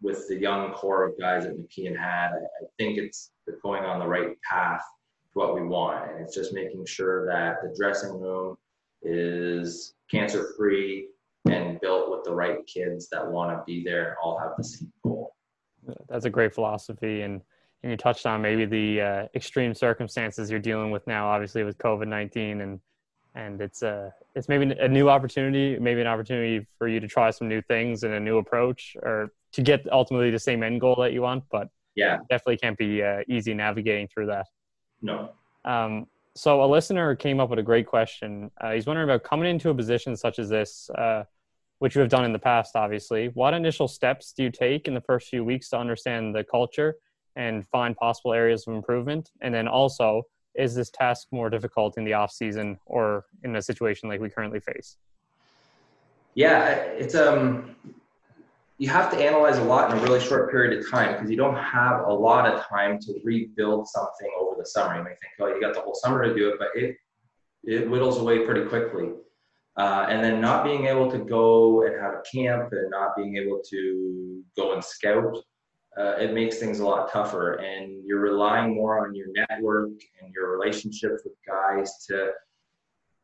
with 0.00 0.28
the 0.28 0.36
young 0.36 0.72
core 0.72 1.08
of 1.08 1.18
guys 1.18 1.44
that 1.44 1.58
Nepean 1.58 1.96
had, 1.96 2.28
I, 2.28 2.36
I 2.36 2.66
think 2.78 2.98
it's 2.98 3.32
going 3.62 3.84
on 3.84 3.98
the 3.98 4.06
right 4.06 4.36
path 4.48 4.82
to 5.32 5.38
what 5.38 5.54
we 5.54 5.62
want. 5.62 6.10
And 6.10 6.20
it's 6.20 6.34
just 6.34 6.52
making 6.52 6.84
sure 6.86 7.26
that 7.26 7.56
the 7.62 7.74
dressing 7.76 8.20
room 8.20 8.56
is 9.02 9.94
cancer 10.10 10.52
free 10.56 11.08
and 11.50 11.80
built 11.80 12.10
with 12.10 12.24
the 12.24 12.32
right 12.32 12.66
kids 12.66 13.08
that 13.10 13.26
want 13.26 13.50
to 13.50 13.62
be 13.66 13.84
there 13.84 14.16
all 14.22 14.38
have 14.38 14.52
the 14.56 14.64
same 14.64 14.92
goal. 15.02 15.34
That's 16.08 16.24
a 16.24 16.30
great 16.30 16.54
philosophy. 16.54 17.22
And 17.22 17.40
and 17.82 17.90
you 17.90 17.98
touched 17.98 18.24
on 18.24 18.40
maybe 18.40 18.64
the 18.64 19.00
uh, 19.00 19.26
extreme 19.34 19.74
circumstances 19.74 20.50
you're 20.50 20.58
dealing 20.58 20.90
with 20.90 21.06
now, 21.06 21.28
obviously 21.28 21.64
with 21.64 21.76
COVID 21.76 22.08
nineteen, 22.08 22.62
and 22.62 22.80
and 23.34 23.60
it's 23.60 23.82
a 23.82 23.88
uh, 23.88 24.10
it's 24.34 24.48
maybe 24.48 24.74
a 24.78 24.88
new 24.88 25.10
opportunity, 25.10 25.78
maybe 25.78 26.00
an 26.00 26.06
opportunity 26.06 26.66
for 26.78 26.88
you 26.88 26.98
to 27.00 27.06
try 27.06 27.30
some 27.30 27.46
new 27.48 27.60
things 27.60 28.02
and 28.02 28.14
a 28.14 28.20
new 28.20 28.38
approach, 28.38 28.96
or 29.02 29.32
to 29.52 29.62
get 29.62 29.86
ultimately 29.92 30.30
the 30.30 30.38
same 30.38 30.62
end 30.62 30.80
goal 30.80 30.96
that 31.00 31.12
you 31.12 31.20
want. 31.20 31.44
But 31.50 31.68
yeah, 31.94 32.18
definitely 32.30 32.56
can't 32.56 32.78
be 32.78 33.02
uh, 33.02 33.20
easy 33.28 33.52
navigating 33.52 34.08
through 34.08 34.26
that. 34.26 34.46
No. 35.02 35.32
Um, 35.66 36.06
so 36.34 36.64
a 36.64 36.66
listener 36.66 37.14
came 37.14 37.38
up 37.38 37.50
with 37.50 37.58
a 37.58 37.62
great 37.62 37.86
question. 37.86 38.50
Uh, 38.60 38.72
he's 38.72 38.86
wondering 38.86 39.08
about 39.08 39.22
coming 39.22 39.48
into 39.48 39.70
a 39.70 39.74
position 39.74 40.16
such 40.16 40.38
as 40.38 40.48
this, 40.48 40.90
uh, 40.90 41.24
which 41.78 41.94
you 41.94 42.00
have 42.00 42.10
done 42.10 42.24
in 42.24 42.32
the 42.32 42.38
past, 42.38 42.76
obviously. 42.76 43.28
What 43.34 43.54
initial 43.54 43.88
steps 43.88 44.32
do 44.32 44.42
you 44.44 44.50
take 44.50 44.88
in 44.88 44.94
the 44.94 45.00
first 45.00 45.28
few 45.28 45.44
weeks 45.44 45.68
to 45.70 45.78
understand 45.78 46.34
the 46.34 46.44
culture 46.44 46.96
and 47.36 47.66
find 47.68 47.96
possible 47.96 48.32
areas 48.32 48.66
of 48.66 48.74
improvement? 48.74 49.30
And 49.40 49.54
then 49.54 49.68
also, 49.68 50.22
is 50.54 50.74
this 50.74 50.90
task 50.90 51.28
more 51.32 51.50
difficult 51.50 51.98
in 51.98 52.04
the 52.04 52.12
off 52.14 52.30
season 52.30 52.78
or 52.86 53.24
in 53.42 53.56
a 53.56 53.62
situation 53.62 54.08
like 54.08 54.20
we 54.20 54.30
currently 54.30 54.60
face? 54.60 54.96
Yeah, 56.34 56.68
it's 56.74 57.14
um 57.14 57.76
you 58.78 58.88
have 58.88 59.10
to 59.10 59.16
analyze 59.16 59.58
a 59.58 59.62
lot 59.62 59.90
in 59.90 59.98
a 59.98 60.02
really 60.02 60.20
short 60.20 60.50
period 60.50 60.78
of 60.78 60.90
time 60.90 61.12
because 61.12 61.30
you 61.30 61.36
don't 61.36 61.56
have 61.56 62.06
a 62.06 62.12
lot 62.12 62.52
of 62.52 62.64
time 62.66 62.98
to 62.98 63.20
rebuild 63.22 63.86
something 63.88 64.28
over 64.40 64.56
the 64.58 64.66
summer. 64.66 64.98
You 64.98 65.04
may 65.04 65.10
think, 65.10 65.32
oh, 65.40 65.46
you 65.46 65.60
got 65.60 65.74
the 65.74 65.80
whole 65.80 65.94
summer 65.94 66.24
to 66.26 66.34
do 66.34 66.48
it, 66.48 66.56
but 66.58 66.68
it 66.74 66.96
it 67.62 67.88
whittles 67.88 68.18
away 68.18 68.44
pretty 68.44 68.66
quickly. 68.66 69.10
Uh, 69.76 70.06
and 70.08 70.22
then 70.22 70.40
not 70.40 70.62
being 70.62 70.86
able 70.86 71.10
to 71.10 71.18
go 71.18 71.84
and 71.84 72.00
have 72.00 72.14
a 72.14 72.22
camp 72.32 72.72
and 72.72 72.90
not 72.90 73.16
being 73.16 73.36
able 73.36 73.60
to 73.68 74.40
go 74.56 74.72
and 74.72 74.84
scout 74.84 75.36
uh, 75.96 76.16
it 76.16 76.34
makes 76.34 76.58
things 76.58 76.80
a 76.80 76.86
lot 76.86 77.10
tougher. 77.10 77.54
And 77.54 78.04
you're 78.04 78.20
relying 78.20 78.74
more 78.74 79.06
on 79.06 79.14
your 79.14 79.28
network 79.32 79.90
and 80.20 80.32
your 80.34 80.56
relationships 80.56 81.22
with 81.24 81.34
guys 81.46 82.04
to 82.08 82.32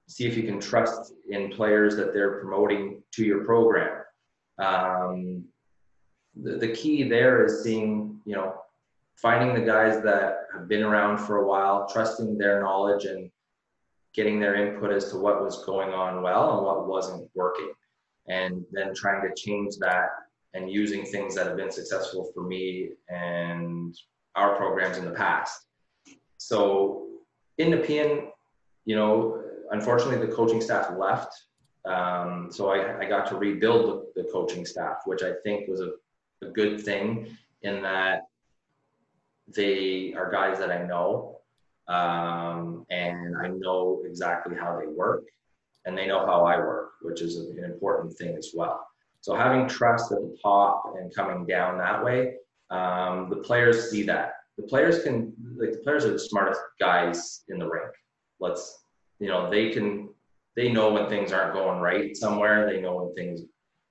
see 0.09 0.27
if 0.27 0.37
you 0.37 0.45
can 0.45 0.61
trust 0.61 1.15
in 1.29 1.51
players 1.51 1.97
that 1.97 2.13
they're 2.13 2.41
promoting 2.41 3.03
to 3.13 3.25
your 3.25 3.45
program. 3.45 4.03
Um, 4.59 5.45
the, 6.41 6.57
the 6.57 6.69
key 6.69 7.09
there 7.09 7.45
is 7.45 7.63
seeing, 7.63 8.21
you 8.25 8.37
know, 8.37 8.55
finding 9.17 9.55
the 9.55 9.67
guys 9.67 10.03
that 10.03 10.47
have 10.55 10.69
been 10.69 10.83
around 10.83 11.19
for 11.19 11.39
a 11.39 11.47
while, 11.47 11.89
trusting 11.89 12.39
their 12.39 12.63
knowledge 12.63 13.05
and 13.05 13.31
getting 14.15 14.41
their 14.41 14.55
input 14.55 14.93
as 14.93 15.11
to 15.11 15.19
what 15.19 15.43
was 15.43 15.65
going 15.65 15.91
on 15.91 16.23
well 16.23 16.57
and 16.57 16.67
what 16.67 16.89
wasn't 16.89 17.29
working. 17.35 17.73
And 18.29 18.65
then 18.73 18.95
trying 18.95 19.23
to 19.23 19.35
change 19.35 19.77
that 19.79 20.09
and 20.55 20.71
using 20.71 21.05
things 21.05 21.35
that 21.35 21.47
have 21.47 21.57
been 21.57 21.71
successful 21.71 22.31
for 22.35 22.43
me 22.43 22.91
and 23.09 23.95
our 24.35 24.57
programs 24.57 24.99
in 24.99 25.05
the 25.05 25.13
past. 25.13 25.67
So 26.39 27.09
in 27.59 27.71
the 27.71 27.77
Nepean, 27.77 28.29
you 28.85 28.97
know, 28.97 29.43
unfortunately 29.71 30.25
the 30.27 30.33
coaching 30.33 30.61
staff 30.61 30.91
left. 30.97 31.33
Um, 31.85 32.49
so 32.51 32.71
I, 32.71 33.01
I, 33.01 33.09
got 33.09 33.27
to 33.29 33.37
rebuild 33.37 34.13
the, 34.15 34.23
the, 34.23 34.29
coaching 34.29 34.67
staff, 34.67 34.99
which 35.07 35.23
I 35.23 35.33
think 35.43 35.67
was 35.67 35.81
a, 35.81 35.93
a 36.45 36.51
good 36.51 36.83
thing 36.83 37.35
in 37.63 37.81
that 37.83 38.27
they 39.49 40.13
are 40.15 40.31
guys 40.31 40.59
that 40.59 40.71
I 40.71 40.85
know 40.85 41.40
um, 41.91 42.87
and 42.91 43.37
I 43.37 43.49
know 43.49 44.03
exactly 44.07 44.57
how 44.57 44.79
they 44.79 44.87
work 44.87 45.25
and 45.85 45.99
they 45.99 46.07
know 46.07 46.25
how 46.25 46.45
I 46.45 46.57
work, 46.57 46.93
which 47.03 47.21
is 47.21 47.37
an 47.37 47.65
important 47.65 48.17
thing 48.17 48.37
as 48.37 48.53
well. 48.55 48.87
So 49.23 49.35
having 49.35 49.69
trust 49.69 50.13
at 50.13 50.19
the 50.19 50.37
top 50.41 50.95
and 50.97 51.15
coming 51.15 51.47
down 51.47 51.79
that 51.79 52.03
way, 52.05 52.37
um, 52.71 53.29
the 53.29 53.37
players 53.37 53.91
see 53.91 54.05
that. 54.05 54.35
The 54.57 54.63
players 54.63 55.03
can, 55.03 55.33
like 55.57 55.73
the 55.73 55.79
players 55.79 56.05
are 56.05 56.13
the 56.13 56.19
smartest 56.19 56.61
guys 56.79 57.43
in 57.49 57.59
the 57.59 57.67
rink. 57.67 57.91
Let's, 58.39 58.85
you 59.19 59.27
know, 59.27 59.51
they 59.51 59.71
can, 59.71 60.11
they 60.55 60.71
know 60.71 60.93
when 60.93 61.09
things 61.09 61.33
aren't 61.33 61.55
going 61.55 61.81
right 61.81 62.17
somewhere. 62.17 62.71
They 62.71 62.81
know 62.81 62.97
when 62.97 63.15
things, 63.15 63.43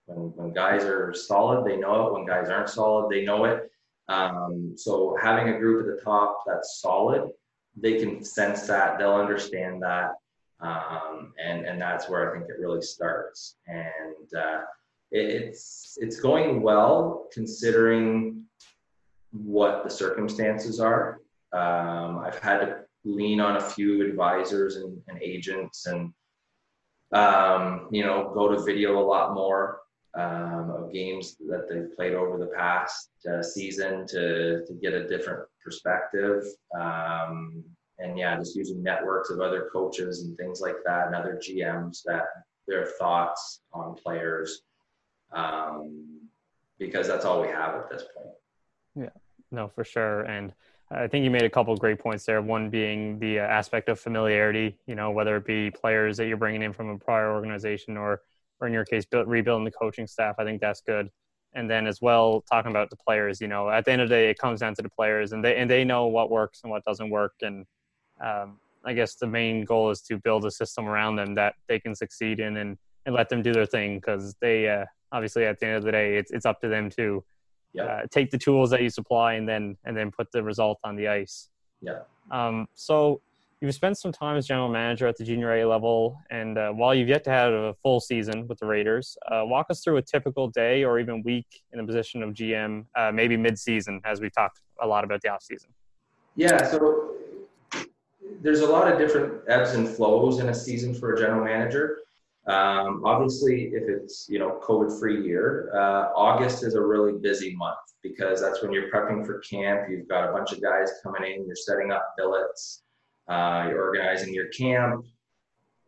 when 0.05 0.31
when 0.35 0.53
guys 0.53 0.83
are 0.83 1.13
solid, 1.13 1.65
they 1.65 1.77
know 1.77 2.07
it. 2.07 2.13
When 2.13 2.25
guys 2.25 2.49
aren't 2.49 2.69
solid, 2.69 3.09
they 3.11 3.25
know 3.25 3.45
it. 3.45 3.69
Um, 4.07 4.73
so 4.75 5.17
having 5.21 5.53
a 5.53 5.59
group 5.59 5.87
at 5.87 5.95
the 5.97 6.03
top 6.03 6.43
that's 6.47 6.79
solid, 6.81 7.29
they 7.81 7.99
can 7.99 8.23
sense 8.23 8.67
that. 8.67 8.97
They'll 8.97 9.15
understand 9.15 9.81
that. 9.83 10.11
Um, 10.61 11.33
and 11.43 11.65
and 11.65 11.81
that's 11.81 12.09
where 12.09 12.29
I 12.29 12.33
think 12.33 12.49
it 12.49 12.59
really 12.59 12.81
starts. 12.81 13.55
And 13.67 14.33
uh, 14.37 14.61
it's 15.11 15.97
it's 16.01 16.19
going 16.19 16.61
well 16.61 17.27
considering 17.31 18.43
what 19.31 19.83
the 19.83 19.89
circumstances 19.89 20.79
are. 20.79 21.21
Um, 21.53 22.19
I've 22.19 22.39
had 22.39 22.59
to 22.59 22.77
lean 23.05 23.39
on 23.39 23.55
a 23.55 23.61
few 23.61 24.05
advisors 24.05 24.75
and, 24.75 24.97
and 25.07 25.21
agents, 25.21 25.85
and 25.85 26.13
um, 27.13 27.87
you 27.91 28.03
know, 28.03 28.31
go 28.33 28.49
to 28.49 28.61
video 28.61 28.99
a 28.99 29.05
lot 29.05 29.33
more 29.33 29.79
um, 30.15 30.71
of 30.71 30.91
games 30.91 31.37
that 31.47 31.67
they've 31.69 31.95
played 31.95 32.13
over 32.13 32.37
the 32.37 32.51
past 32.57 33.11
uh, 33.31 33.41
season 33.41 34.05
to 34.07 34.65
to 34.65 34.73
get 34.81 34.93
a 34.93 35.07
different 35.07 35.47
perspective. 35.63 36.43
Um, 36.79 37.63
and 37.99 38.17
yeah, 38.17 38.37
just 38.37 38.55
using 38.55 38.81
networks 38.81 39.29
of 39.29 39.41
other 39.41 39.69
coaches 39.73 40.23
and 40.23 40.37
things 40.37 40.61
like 40.61 40.77
that, 40.85 41.07
and 41.07 41.15
other 41.15 41.39
GMs 41.41 42.01
that 42.05 42.25
their 42.67 42.85
thoughts 42.85 43.61
on 43.73 43.95
players 43.95 44.61
um, 45.31 46.21
because 46.77 47.07
that's 47.07 47.25
all 47.25 47.41
we 47.41 47.47
have 47.49 47.75
at 47.75 47.89
this 47.89 48.03
point. 48.15 48.35
Yeah, 48.95 49.09
no, 49.51 49.67
for 49.67 49.83
sure. 49.83 50.21
And 50.21 50.53
I 50.91 51.07
think 51.07 51.23
you 51.23 51.29
made 51.29 51.43
a 51.43 51.49
couple 51.49 51.75
great 51.75 51.99
points 51.99 52.25
there. 52.25 52.41
One 52.41 52.69
being 52.69 53.19
the 53.19 53.39
uh, 53.39 53.43
aspect 53.43 53.89
of 53.89 53.99
familiarity, 53.99 54.77
you 54.87 54.95
know, 54.95 55.11
whether 55.11 55.35
it 55.37 55.45
be 55.45 55.69
players 55.69 56.17
that 56.17 56.27
you're 56.27 56.37
bringing 56.37 56.63
in 56.63 56.73
from 56.73 56.89
a 56.89 56.97
prior 56.97 57.31
organization 57.33 57.97
or, 57.97 58.21
or 58.59 58.67
in 58.67 58.73
your 58.73 58.85
case, 58.85 59.05
build, 59.05 59.27
rebuilding 59.27 59.65
the 59.65 59.71
coaching 59.71 60.07
staff. 60.07 60.35
I 60.39 60.43
think 60.43 60.61
that's 60.61 60.81
good. 60.81 61.09
And 61.53 61.69
then 61.69 61.87
as 61.87 62.01
well, 62.01 62.43
talking 62.51 62.69
about 62.69 62.89
the 62.89 62.95
players, 62.95 63.41
you 63.41 63.47
know, 63.47 63.69
at 63.69 63.85
the 63.85 63.91
end 63.91 64.01
of 64.01 64.09
the 64.09 64.15
day, 64.15 64.29
it 64.29 64.37
comes 64.37 64.59
down 64.59 64.75
to 64.75 64.81
the 64.81 64.89
players 64.89 65.31
and 65.31 65.43
they, 65.43 65.55
and 65.55 65.69
they 65.69 65.83
know 65.83 66.05
what 66.05 66.29
works 66.29 66.61
and 66.63 66.71
what 66.71 66.83
doesn't 66.85 67.09
work. 67.09 67.33
And 67.41 67.65
um, 68.23 68.59
I 68.85 68.93
guess 68.93 69.15
the 69.15 69.27
main 69.27 69.65
goal 69.65 69.89
is 69.89 70.01
to 70.03 70.17
build 70.17 70.45
a 70.45 70.51
system 70.51 70.87
around 70.87 71.15
them 71.15 71.33
that 71.35 71.55
they 71.67 71.79
can 71.79 71.95
succeed 71.95 72.39
in 72.39 72.57
and, 72.57 72.77
and 73.05 73.15
let 73.15 73.29
them 73.29 73.41
do 73.41 73.51
their 73.51 73.65
thing 73.65 73.97
because 73.97 74.35
they, 74.41 74.69
uh, 74.69 74.85
obviously 75.11 75.45
at 75.45 75.59
the 75.59 75.65
end 75.65 75.75
of 75.77 75.83
the 75.83 75.91
day 75.91 76.17
it's, 76.17 76.31
it's 76.31 76.45
up 76.45 76.59
to 76.61 76.67
them 76.67 76.89
to 76.89 77.23
yeah. 77.73 77.83
uh, 77.83 78.01
take 78.11 78.31
the 78.31 78.37
tools 78.37 78.69
that 78.69 78.81
you 78.81 78.89
supply 78.89 79.33
and 79.33 79.47
then 79.47 79.77
and 79.85 79.95
then 79.95 80.11
put 80.11 80.31
the 80.31 80.43
result 80.43 80.79
on 80.83 80.95
the 80.95 81.07
ice 81.07 81.49
yeah 81.81 81.99
um, 82.31 82.67
so 82.75 83.21
you've 83.61 83.75
spent 83.75 83.97
some 83.97 84.11
time 84.11 84.37
as 84.37 84.47
general 84.47 84.69
manager 84.69 85.07
at 85.07 85.17
the 85.17 85.23
junior 85.23 85.53
a 85.53 85.65
level 85.65 86.17
and 86.29 86.57
uh, 86.57 86.69
while 86.71 86.95
you've 86.95 87.09
yet 87.09 87.23
to 87.23 87.29
have 87.29 87.51
a 87.51 87.73
full 87.75 87.99
season 87.99 88.47
with 88.47 88.57
the 88.59 88.65
raiders 88.65 89.17
uh, 89.31 89.41
walk 89.43 89.67
us 89.69 89.83
through 89.83 89.97
a 89.97 90.01
typical 90.01 90.47
day 90.47 90.83
or 90.83 90.99
even 90.99 91.21
week 91.23 91.47
in 91.73 91.79
the 91.79 91.85
position 91.85 92.23
of 92.23 92.33
gm 92.33 92.85
uh, 92.95 93.11
maybe 93.11 93.35
mid-season 93.35 94.01
as 94.05 94.21
we've 94.21 94.33
talked 94.33 94.61
a 94.81 94.87
lot 94.87 95.03
about 95.03 95.21
the 95.21 95.29
off 95.29 95.43
season 95.43 95.69
yeah 96.35 96.63
so 96.63 97.15
there's 98.41 98.61
a 98.61 98.67
lot 98.67 98.91
of 98.91 98.97
different 98.97 99.41
ebbs 99.49 99.73
and 99.73 99.87
flows 99.87 100.39
in 100.39 100.49
a 100.49 100.53
season 100.53 100.93
for 100.93 101.13
a 101.13 101.19
general 101.19 101.43
manager 101.43 101.97
um, 102.47 103.03
obviously, 103.05 103.65
if 103.73 103.87
it's 103.87 104.27
you 104.27 104.39
know 104.39 104.59
COVID-free 104.63 105.23
year, 105.23 105.69
uh, 105.75 106.09
August 106.15 106.63
is 106.63 106.73
a 106.73 106.81
really 106.81 107.13
busy 107.19 107.55
month 107.55 107.77
because 108.01 108.41
that's 108.41 108.63
when 108.63 108.71
you're 108.71 108.89
prepping 108.89 109.23
for 109.23 109.37
camp. 109.39 109.87
You've 109.87 110.07
got 110.07 110.27
a 110.27 110.31
bunch 110.31 110.51
of 110.51 110.59
guys 110.59 110.93
coming 111.03 111.31
in. 111.31 111.45
You're 111.45 111.55
setting 111.55 111.91
up 111.91 112.15
billets. 112.17 112.81
Uh, 113.29 113.67
you're 113.69 113.83
organizing 113.83 114.33
your 114.33 114.47
camp. 114.47 115.05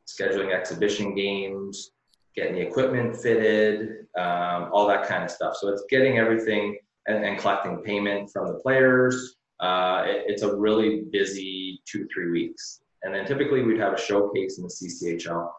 scheduling 0.08 0.54
exhibition 0.54 1.16
games, 1.16 1.92
getting 2.36 2.56
the 2.56 2.62
equipment 2.62 3.16
fitted, 3.16 4.08
um, 4.18 4.70
all 4.74 4.88
that 4.88 5.08
kind 5.08 5.24
of 5.24 5.32
stuff. 5.32 5.56
So 5.56 5.70
it's 5.70 5.84
getting 5.90 6.18
everything 6.18 6.78
and, 7.08 7.24
and 7.24 7.40
collecting 7.40 7.78
payment 7.82 8.30
from 8.32 8.48
the 8.48 8.56
players. 8.56 9.36
Uh, 9.60 10.04
it, 10.06 10.24
it's 10.28 10.42
a 10.44 10.56
really 10.56 11.04
busy 11.12 11.82
two 11.86 12.08
three 12.14 12.32
weeks, 12.32 12.82
and 13.04 13.14
then 13.14 13.26
typically 13.26 13.62
we'd 13.64 13.80
have 13.80 13.94
a 13.94 14.00
showcase 14.00 14.58
in 14.58 14.64
the 14.64 14.70
CCHL. 14.70 15.50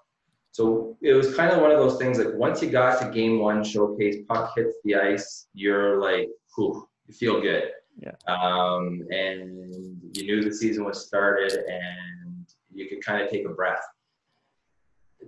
So 0.50 0.96
it 1.00 1.14
was 1.14 1.34
kind 1.34 1.50
of 1.50 1.62
one 1.62 1.70
of 1.70 1.78
those 1.78 1.98
things 1.98 2.18
like 2.18 2.34
once 2.34 2.62
you 2.62 2.68
got 2.68 3.00
to 3.00 3.10
game 3.10 3.38
one 3.38 3.64
showcase, 3.64 4.16
puck 4.28 4.52
hits 4.54 4.76
the 4.84 4.96
ice, 4.96 5.46
you're 5.54 5.98
like, 5.98 6.28
whew, 6.54 6.86
you 7.06 7.14
feel 7.14 7.40
good. 7.40 7.70
Yeah. 8.00 8.12
Um, 8.26 9.06
and 9.10 10.00
you 10.16 10.24
knew 10.24 10.42
the 10.42 10.54
season 10.54 10.84
was 10.84 11.06
started 11.06 11.52
and 11.52 12.46
you 12.72 12.88
could 12.88 13.04
kind 13.04 13.22
of 13.22 13.30
take 13.30 13.46
a 13.46 13.50
breath. 13.50 13.82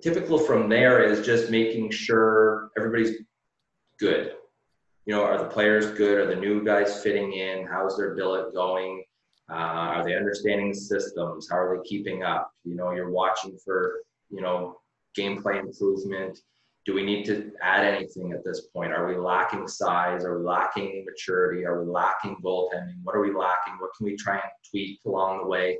Typical 0.03 0.39
from 0.39 0.69
there 0.69 1.03
is 1.05 1.25
just 1.25 1.51
making 1.51 1.91
sure 1.91 2.71
everybody's 2.77 3.19
good. 3.99 4.33
You 5.07 5.15
know, 5.15 5.23
are 5.23 5.39
the 5.39 5.45
players 5.45 5.87
good? 5.91 6.19
Are 6.19 6.27
the 6.27 6.41
new 6.41 6.65
guys 6.65 7.03
fitting 7.03 7.35
in? 7.35 7.67
How's 7.67 7.97
their 7.97 8.15
billet 8.15 8.55
going? 8.55 9.05
Uh, 9.51 9.55
are 9.55 10.05
they 10.05 10.17
understanding 10.17 10.73
systems? 10.73 11.49
How 11.51 11.59
are 11.59 11.77
they 11.77 11.89
keeping 11.89 12.23
up? 12.23 12.51
You 12.65 12.75
know, 12.75 12.93
you're 12.93 13.11
watching 13.11 13.59
for, 13.63 14.01
you 14.31 14.41
know, 14.41 14.79
gameplay 15.17 15.61
improvement? 15.61 16.39
Do 16.87 16.95
we 16.95 17.03
need 17.03 17.25
to 17.27 17.51
add 17.63 17.85
anything 17.85 18.33
at 18.33 18.45
this 18.45 18.67
point? 18.67 18.93
Are 18.93 19.07
we 19.07 19.17
lacking 19.17 19.67
size? 19.67 20.25
Are 20.25 20.39
we 20.39 20.45
lacking 20.45 21.05
maturity? 21.07 21.65
Are 21.65 21.83
we 21.83 21.91
lacking 21.91 22.37
goaltending? 22.45 22.99
What 23.03 23.17
are 23.17 23.23
we 23.23 23.33
lacking? 23.33 23.75
What 23.79 23.91
can 23.97 24.05
we 24.05 24.17
try 24.17 24.35
and 24.35 24.51
tweak 24.71 25.01
along 25.07 25.39
the 25.39 25.47
way? 25.47 25.79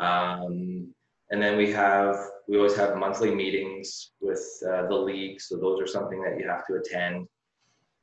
Um, 0.00 0.92
and 1.30 1.40
then 1.40 1.56
we 1.56 1.70
have 1.72 2.16
we 2.48 2.56
always 2.58 2.76
have 2.76 2.96
monthly 2.96 3.34
meetings 3.34 4.12
with 4.20 4.44
uh, 4.68 4.86
the 4.88 4.94
league, 4.94 5.40
so 5.40 5.56
those 5.56 5.80
are 5.80 5.86
something 5.86 6.22
that 6.22 6.38
you 6.38 6.46
have 6.48 6.66
to 6.66 6.74
attend. 6.74 7.26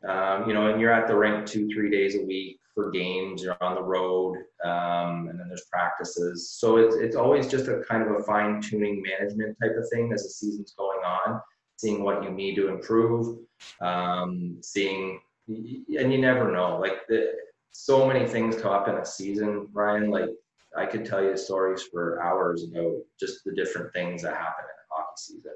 Um, 0.07 0.47
you 0.47 0.53
know, 0.53 0.67
and 0.67 0.79
you're 0.79 0.93
at 0.93 1.07
the 1.07 1.15
rink 1.15 1.45
two 1.45 1.67
three 1.67 1.91
days 1.91 2.15
a 2.15 2.25
week 2.25 2.59
for 2.73 2.89
games. 2.89 3.43
You're 3.43 3.57
on 3.61 3.75
the 3.75 3.83
road, 3.83 4.37
um, 4.63 5.27
and 5.29 5.39
then 5.39 5.47
there's 5.47 5.67
practices. 5.71 6.49
So 6.51 6.77
it's 6.77 6.95
it's 6.95 7.15
always 7.15 7.47
just 7.47 7.67
a 7.67 7.83
kind 7.87 8.01
of 8.01 8.15
a 8.15 8.23
fine 8.23 8.61
tuning 8.61 9.03
management 9.03 9.57
type 9.61 9.75
of 9.77 9.87
thing 9.89 10.11
as 10.13 10.23
the 10.23 10.29
season's 10.29 10.73
going 10.77 11.01
on, 11.05 11.41
seeing 11.79 12.03
what 12.03 12.23
you 12.23 12.29
need 12.29 12.55
to 12.55 12.67
improve, 12.67 13.37
um, 13.81 14.57
seeing, 14.61 15.21
and 15.47 16.11
you 16.13 16.17
never 16.17 16.51
know. 16.51 16.77
Like 16.77 17.07
the, 17.07 17.33
so 17.71 18.05
many 18.07 18.27
things 18.27 18.61
come 18.61 18.73
up 18.73 18.87
in 18.87 18.95
a 18.95 19.05
season, 19.05 19.67
Ryan. 19.71 20.09
Like 20.09 20.29
I 20.75 20.85
could 20.85 21.05
tell 21.05 21.23
you 21.23 21.37
stories 21.37 21.83
for 21.83 22.21
hours 22.21 22.65
about 22.69 22.97
just 23.19 23.43
the 23.45 23.53
different 23.53 23.93
things 23.93 24.23
that 24.23 24.33
happen 24.33 24.65
in 24.65 24.75
a 24.75 24.93
hockey 24.93 25.13
season 25.17 25.53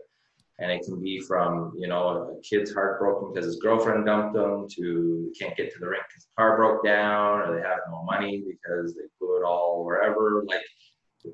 and 0.59 0.71
it 0.71 0.83
can 0.85 1.01
be 1.01 1.19
from 1.19 1.73
you 1.77 1.87
know 1.87 2.37
a 2.37 2.41
kid's 2.41 2.73
heartbroken 2.73 3.33
because 3.33 3.45
his 3.45 3.57
girlfriend 3.57 4.05
dumped 4.05 4.35
him 4.35 4.67
to 4.69 5.31
can't 5.39 5.57
get 5.57 5.73
to 5.73 5.79
the 5.79 5.87
rink 5.87 6.03
because 6.07 6.23
the 6.23 6.31
car 6.37 6.55
broke 6.55 6.83
down 6.85 7.41
or 7.41 7.55
they 7.55 7.61
have 7.61 7.79
no 7.89 8.03
money 8.03 8.43
because 8.47 8.93
they 8.93 9.01
blew 9.19 9.37
it 9.37 9.43
all 9.43 9.83
wherever 9.83 10.43
like 10.47 10.61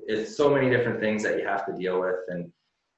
it's 0.06 0.36
so 0.36 0.52
many 0.52 0.70
different 0.70 1.00
things 1.00 1.22
that 1.22 1.38
you 1.38 1.46
have 1.46 1.66
to 1.66 1.72
deal 1.72 2.00
with 2.00 2.16
and 2.28 2.50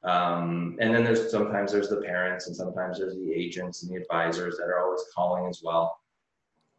um, 0.04 0.76
and 0.80 0.94
then 0.94 1.04
there's 1.04 1.30
sometimes 1.30 1.72
there's 1.72 1.88
the 1.88 2.02
parents 2.02 2.46
and 2.46 2.56
sometimes 2.56 2.98
there's 2.98 3.16
the 3.16 3.32
agents 3.32 3.82
and 3.82 3.92
the 3.92 4.00
advisors 4.00 4.56
that 4.56 4.64
are 4.64 4.80
always 4.84 5.04
calling 5.14 5.48
as 5.48 5.62
well 5.62 6.00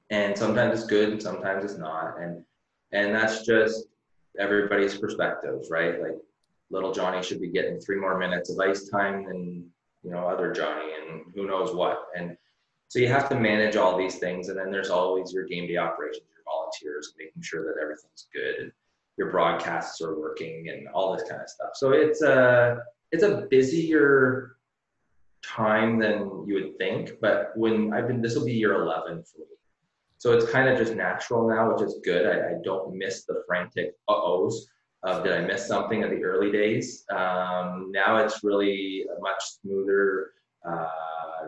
and 0.09 0.37
sometimes 0.37 0.79
it's 0.79 0.89
good 0.89 1.09
and 1.09 1.21
sometimes 1.21 1.63
it's 1.63 1.79
not 1.79 2.19
and 2.19 2.43
and 2.91 3.15
that's 3.15 3.45
just 3.45 3.85
everybody's 4.39 4.97
perspectives 4.97 5.69
right 5.71 6.01
like 6.01 6.17
little 6.73 6.91
Johnny 6.91 7.23
should 7.23 7.39
be 7.39 7.49
getting 7.49 7.79
three 7.79 7.97
more 7.97 8.17
minutes 8.17 8.49
of 8.49 8.59
ice 8.59 8.89
time 8.89 9.25
than 9.25 9.65
you 10.03 10.11
know 10.11 10.27
other 10.27 10.51
Johnny 10.51 10.91
and 10.99 11.21
who 11.33 11.47
knows 11.47 11.73
what. 11.73 12.07
And 12.17 12.35
so 12.89 12.99
you 12.99 13.07
have 13.07 13.29
to 13.29 13.39
manage 13.39 13.75
all 13.75 13.97
these 13.97 14.17
things, 14.17 14.49
and 14.49 14.57
then 14.57 14.71
there's 14.71 14.89
always 14.89 15.31
your 15.31 15.45
game 15.45 15.67
day 15.67 15.77
operations, 15.77 16.25
your 16.35 16.43
volunteers, 16.45 17.13
making 17.17 17.41
sure 17.41 17.63
that 17.65 17.81
everything's 17.81 18.27
good 18.33 18.55
and 18.63 18.71
your 19.17 19.29
broadcasts 19.29 20.01
are 20.01 20.19
working 20.19 20.69
and 20.69 20.87
all 20.89 21.15
this 21.15 21.29
kind 21.29 21.41
of 21.41 21.47
stuff. 21.47 21.69
So 21.75 21.91
it's 21.91 22.23
a 22.23 22.83
it's 23.13 23.23
a 23.23 23.45
busier 23.49 24.57
time 25.45 25.99
than 25.99 26.43
you 26.47 26.55
would 26.55 26.77
think, 26.79 27.11
but 27.21 27.51
when 27.55 27.93
I've 27.93 28.07
been 28.07 28.21
this 28.21 28.35
will 28.35 28.45
be 28.45 28.53
year 28.53 28.73
11 28.73 29.23
for 29.23 29.39
me. 29.39 29.45
So 30.17 30.31
it's 30.31 30.49
kind 30.49 30.67
of 30.67 30.77
just 30.77 30.95
natural 30.95 31.47
now, 31.47 31.71
which 31.71 31.83
is 31.83 31.99
good. 32.03 32.25
I, 32.25 32.51
I 32.51 32.53
don't 32.63 32.97
miss 32.97 33.25
the 33.25 33.43
frantic 33.45 33.93
uh-ohs 34.09 34.67
of 35.03 35.23
did 35.23 35.33
I 35.33 35.41
miss 35.41 35.67
something 35.67 36.01
in 36.01 36.09
the 36.09 36.23
early 36.23 36.51
days. 36.51 37.05
Um, 37.11 37.91
now 37.91 38.17
it's 38.17 38.43
really 38.43 39.05
a 39.15 39.21
much 39.21 39.41
smoother 39.61 40.31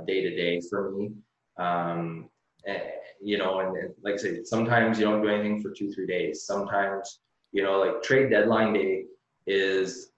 day 0.06 0.22
to 0.22 0.36
day 0.36 0.62
for 0.70 0.92
me. 0.92 1.12
Um, 1.58 2.30
and, 2.68 2.82
you 3.22 3.38
know, 3.38 3.60
and, 3.62 3.76
and, 3.78 3.94
like 4.04 4.16
I 4.16 4.18
say, 4.18 4.44
sometimes 4.44 5.00
you 5.00 5.06
don't 5.06 5.22
do 5.22 5.30
anything 5.30 5.62
for 5.62 5.72
two, 5.72 5.92
three 5.92 6.06
days. 6.06 6.44
Sometimes, 6.44 7.20
you 7.54 7.64
know, 7.64 7.80
like 7.80 8.04
trade 8.04 8.30
deadline 8.30 8.74
day 8.74 9.06
is 9.48 10.12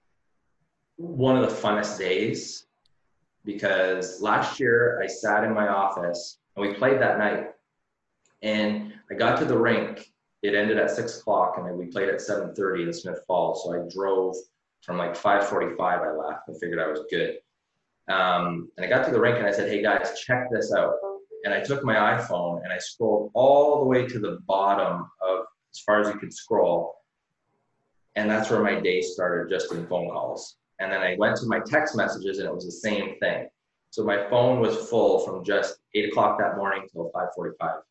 one 0.98 1.38
of 1.38 1.48
the 1.48 1.56
funnest 1.56 1.98
days 1.98 2.66
because 3.46 4.22
last 4.22 4.60
year 4.60 5.02
I 5.02 5.08
sat 5.08 5.44
in 5.44 5.54
my 5.54 5.70
office 5.70 6.40
and 6.56 6.68
we 6.68 6.74
played 6.74 7.00
that 7.00 7.18
night. 7.18 7.52
And 8.44 8.94
I 9.10 9.16
got 9.16 9.40
to 9.40 9.46
the 9.46 9.58
rink 9.58 10.12
it 10.44 10.54
ended 10.54 10.78
at 10.78 10.92
six 10.92 11.20
o'clock 11.20 11.56
and 11.58 11.68
then 11.68 11.78
we 11.78 11.86
played 11.88 12.10
at 12.10 12.20
7.30 12.20 12.88
in 12.88 12.94
Smith 12.94 13.20
Falls. 13.28 13.64
So 13.64 13.74
I 13.74 13.88
drove 13.90 14.36
from 14.82 14.98
like 14.98 15.16
5.45 15.16 15.80
I 15.80 16.12
left. 16.16 16.50
I 16.50 16.54
figured 16.60 16.80
I 16.80 16.88
was 16.88 17.02
good. 17.10 17.38
Um, 18.08 18.70
and 18.78 18.86
I 18.86 18.90
got 18.90 19.06
to 19.06 19.12
the 19.12 19.20
rink 19.20 19.38
and 19.38 19.48
I 19.48 19.52
said, 19.52 19.70
hey 19.70 19.82
guys, 19.82 20.20
check 20.20 20.48
this 20.52 20.72
out. 20.72 20.94
And 21.44 21.54
I 21.54 21.62
took 21.62 21.84
my 21.84 21.96
iPhone 21.96 22.64
and 22.64 22.72
I 22.72 22.78
scrolled 22.78 23.32
all 23.34 23.80
the 23.80 23.86
way 23.86 24.06
to 24.08 24.20
the 24.20 24.40
bottom 24.48 25.10
of 25.22 25.46
as 25.74 25.80
far 25.80 26.02
as 26.02 26.08
you 26.08 26.20
could 26.20 26.34
scroll. 26.34 26.96
And 28.16 28.30
that's 28.30 28.50
where 28.50 28.62
my 28.62 28.80
day 28.80 29.02
started 29.02 29.50
just 29.50 29.72
in 29.72 29.86
phone 29.88 30.10
calls. 30.10 30.58
And 30.80 30.92
then 30.92 31.02
I 31.02 31.16
went 31.18 31.38
to 31.38 31.48
my 31.48 31.60
text 31.60 31.96
messages 31.96 32.40
and 32.40 32.48
it 32.48 32.54
was 32.54 32.66
the 32.66 32.72
same 32.72 33.18
thing. 33.20 33.48
So 33.90 34.04
my 34.04 34.30
phone 34.30 34.60
was 34.60 34.90
full 34.90 35.20
from 35.20 35.44
just 35.44 35.80
eight 35.96 36.10
o'clock 36.10 36.38
that 36.40 36.58
morning 36.58 36.88
till 36.92 37.12
5:45 37.12 37.82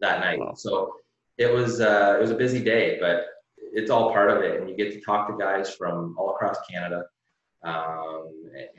that 0.00 0.20
night. 0.20 0.38
Wow. 0.38 0.54
So 0.54 0.94
it 1.38 1.52
was 1.52 1.80
uh, 1.80 2.16
it 2.18 2.20
was 2.20 2.30
a 2.30 2.36
busy 2.36 2.62
day, 2.62 2.98
but 3.00 3.26
it's 3.72 3.90
all 3.90 4.12
part 4.12 4.30
of 4.30 4.42
it, 4.42 4.60
and 4.60 4.68
you 4.68 4.76
get 4.76 4.92
to 4.92 5.00
talk 5.00 5.28
to 5.28 5.36
guys 5.36 5.74
from 5.74 6.14
all 6.18 6.30
across 6.30 6.58
Canada. 6.70 7.04
Um, 7.64 8.28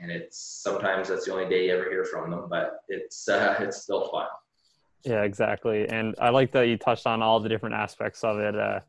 and 0.00 0.10
it's 0.10 0.38
sometimes 0.62 1.08
that's 1.08 1.24
the 1.24 1.32
only 1.32 1.48
day 1.48 1.66
you 1.66 1.74
ever 1.74 1.90
hear 1.90 2.04
from 2.04 2.30
them, 2.30 2.46
but 2.48 2.80
it's 2.88 3.28
uh, 3.28 3.56
it's 3.60 3.82
still 3.82 4.08
fun. 4.10 4.26
Yeah, 5.04 5.22
exactly. 5.22 5.86
And 5.88 6.14
I 6.18 6.30
like 6.30 6.52
that 6.52 6.68
you 6.68 6.78
touched 6.78 7.06
on 7.06 7.22
all 7.22 7.40
the 7.40 7.48
different 7.48 7.74
aspects 7.74 8.24
of 8.24 8.38
it. 8.38 8.56
Uh, 8.56 8.80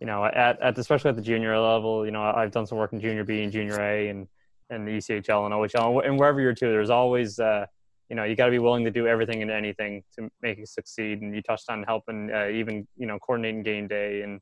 you 0.00 0.06
know, 0.06 0.24
at, 0.24 0.60
at 0.60 0.78
especially 0.78 1.10
at 1.10 1.16
the 1.16 1.22
junior 1.22 1.58
level, 1.58 2.04
you 2.04 2.12
know, 2.12 2.22
I've 2.22 2.52
done 2.52 2.66
some 2.66 2.78
work 2.78 2.92
in 2.92 3.00
junior 3.00 3.24
B 3.24 3.42
and 3.42 3.52
junior 3.52 3.80
A 3.80 4.08
and 4.08 4.28
and 4.70 4.86
the 4.86 4.92
ECHL 4.92 5.46
and 5.46 5.54
OHL 5.54 6.04
and 6.04 6.18
wherever 6.18 6.40
you're 6.40 6.54
to, 6.54 6.66
there's 6.66 6.90
always 6.90 7.38
uh, 7.38 7.66
you 8.08 8.16
know 8.16 8.24
you 8.24 8.36
got 8.36 8.46
to 8.46 8.50
be 8.50 8.58
willing 8.58 8.84
to 8.84 8.90
do 8.90 9.06
everything 9.06 9.42
and 9.42 9.50
anything 9.50 10.02
to 10.18 10.28
make 10.42 10.58
it 10.58 10.68
succeed. 10.68 11.20
And 11.20 11.34
you 11.34 11.42
touched 11.42 11.70
on 11.70 11.82
helping 11.82 12.30
uh, 12.32 12.48
even 12.48 12.86
you 12.96 13.06
know 13.06 13.18
coordinating 13.18 13.62
game 13.62 13.88
day 13.88 14.22
and 14.22 14.40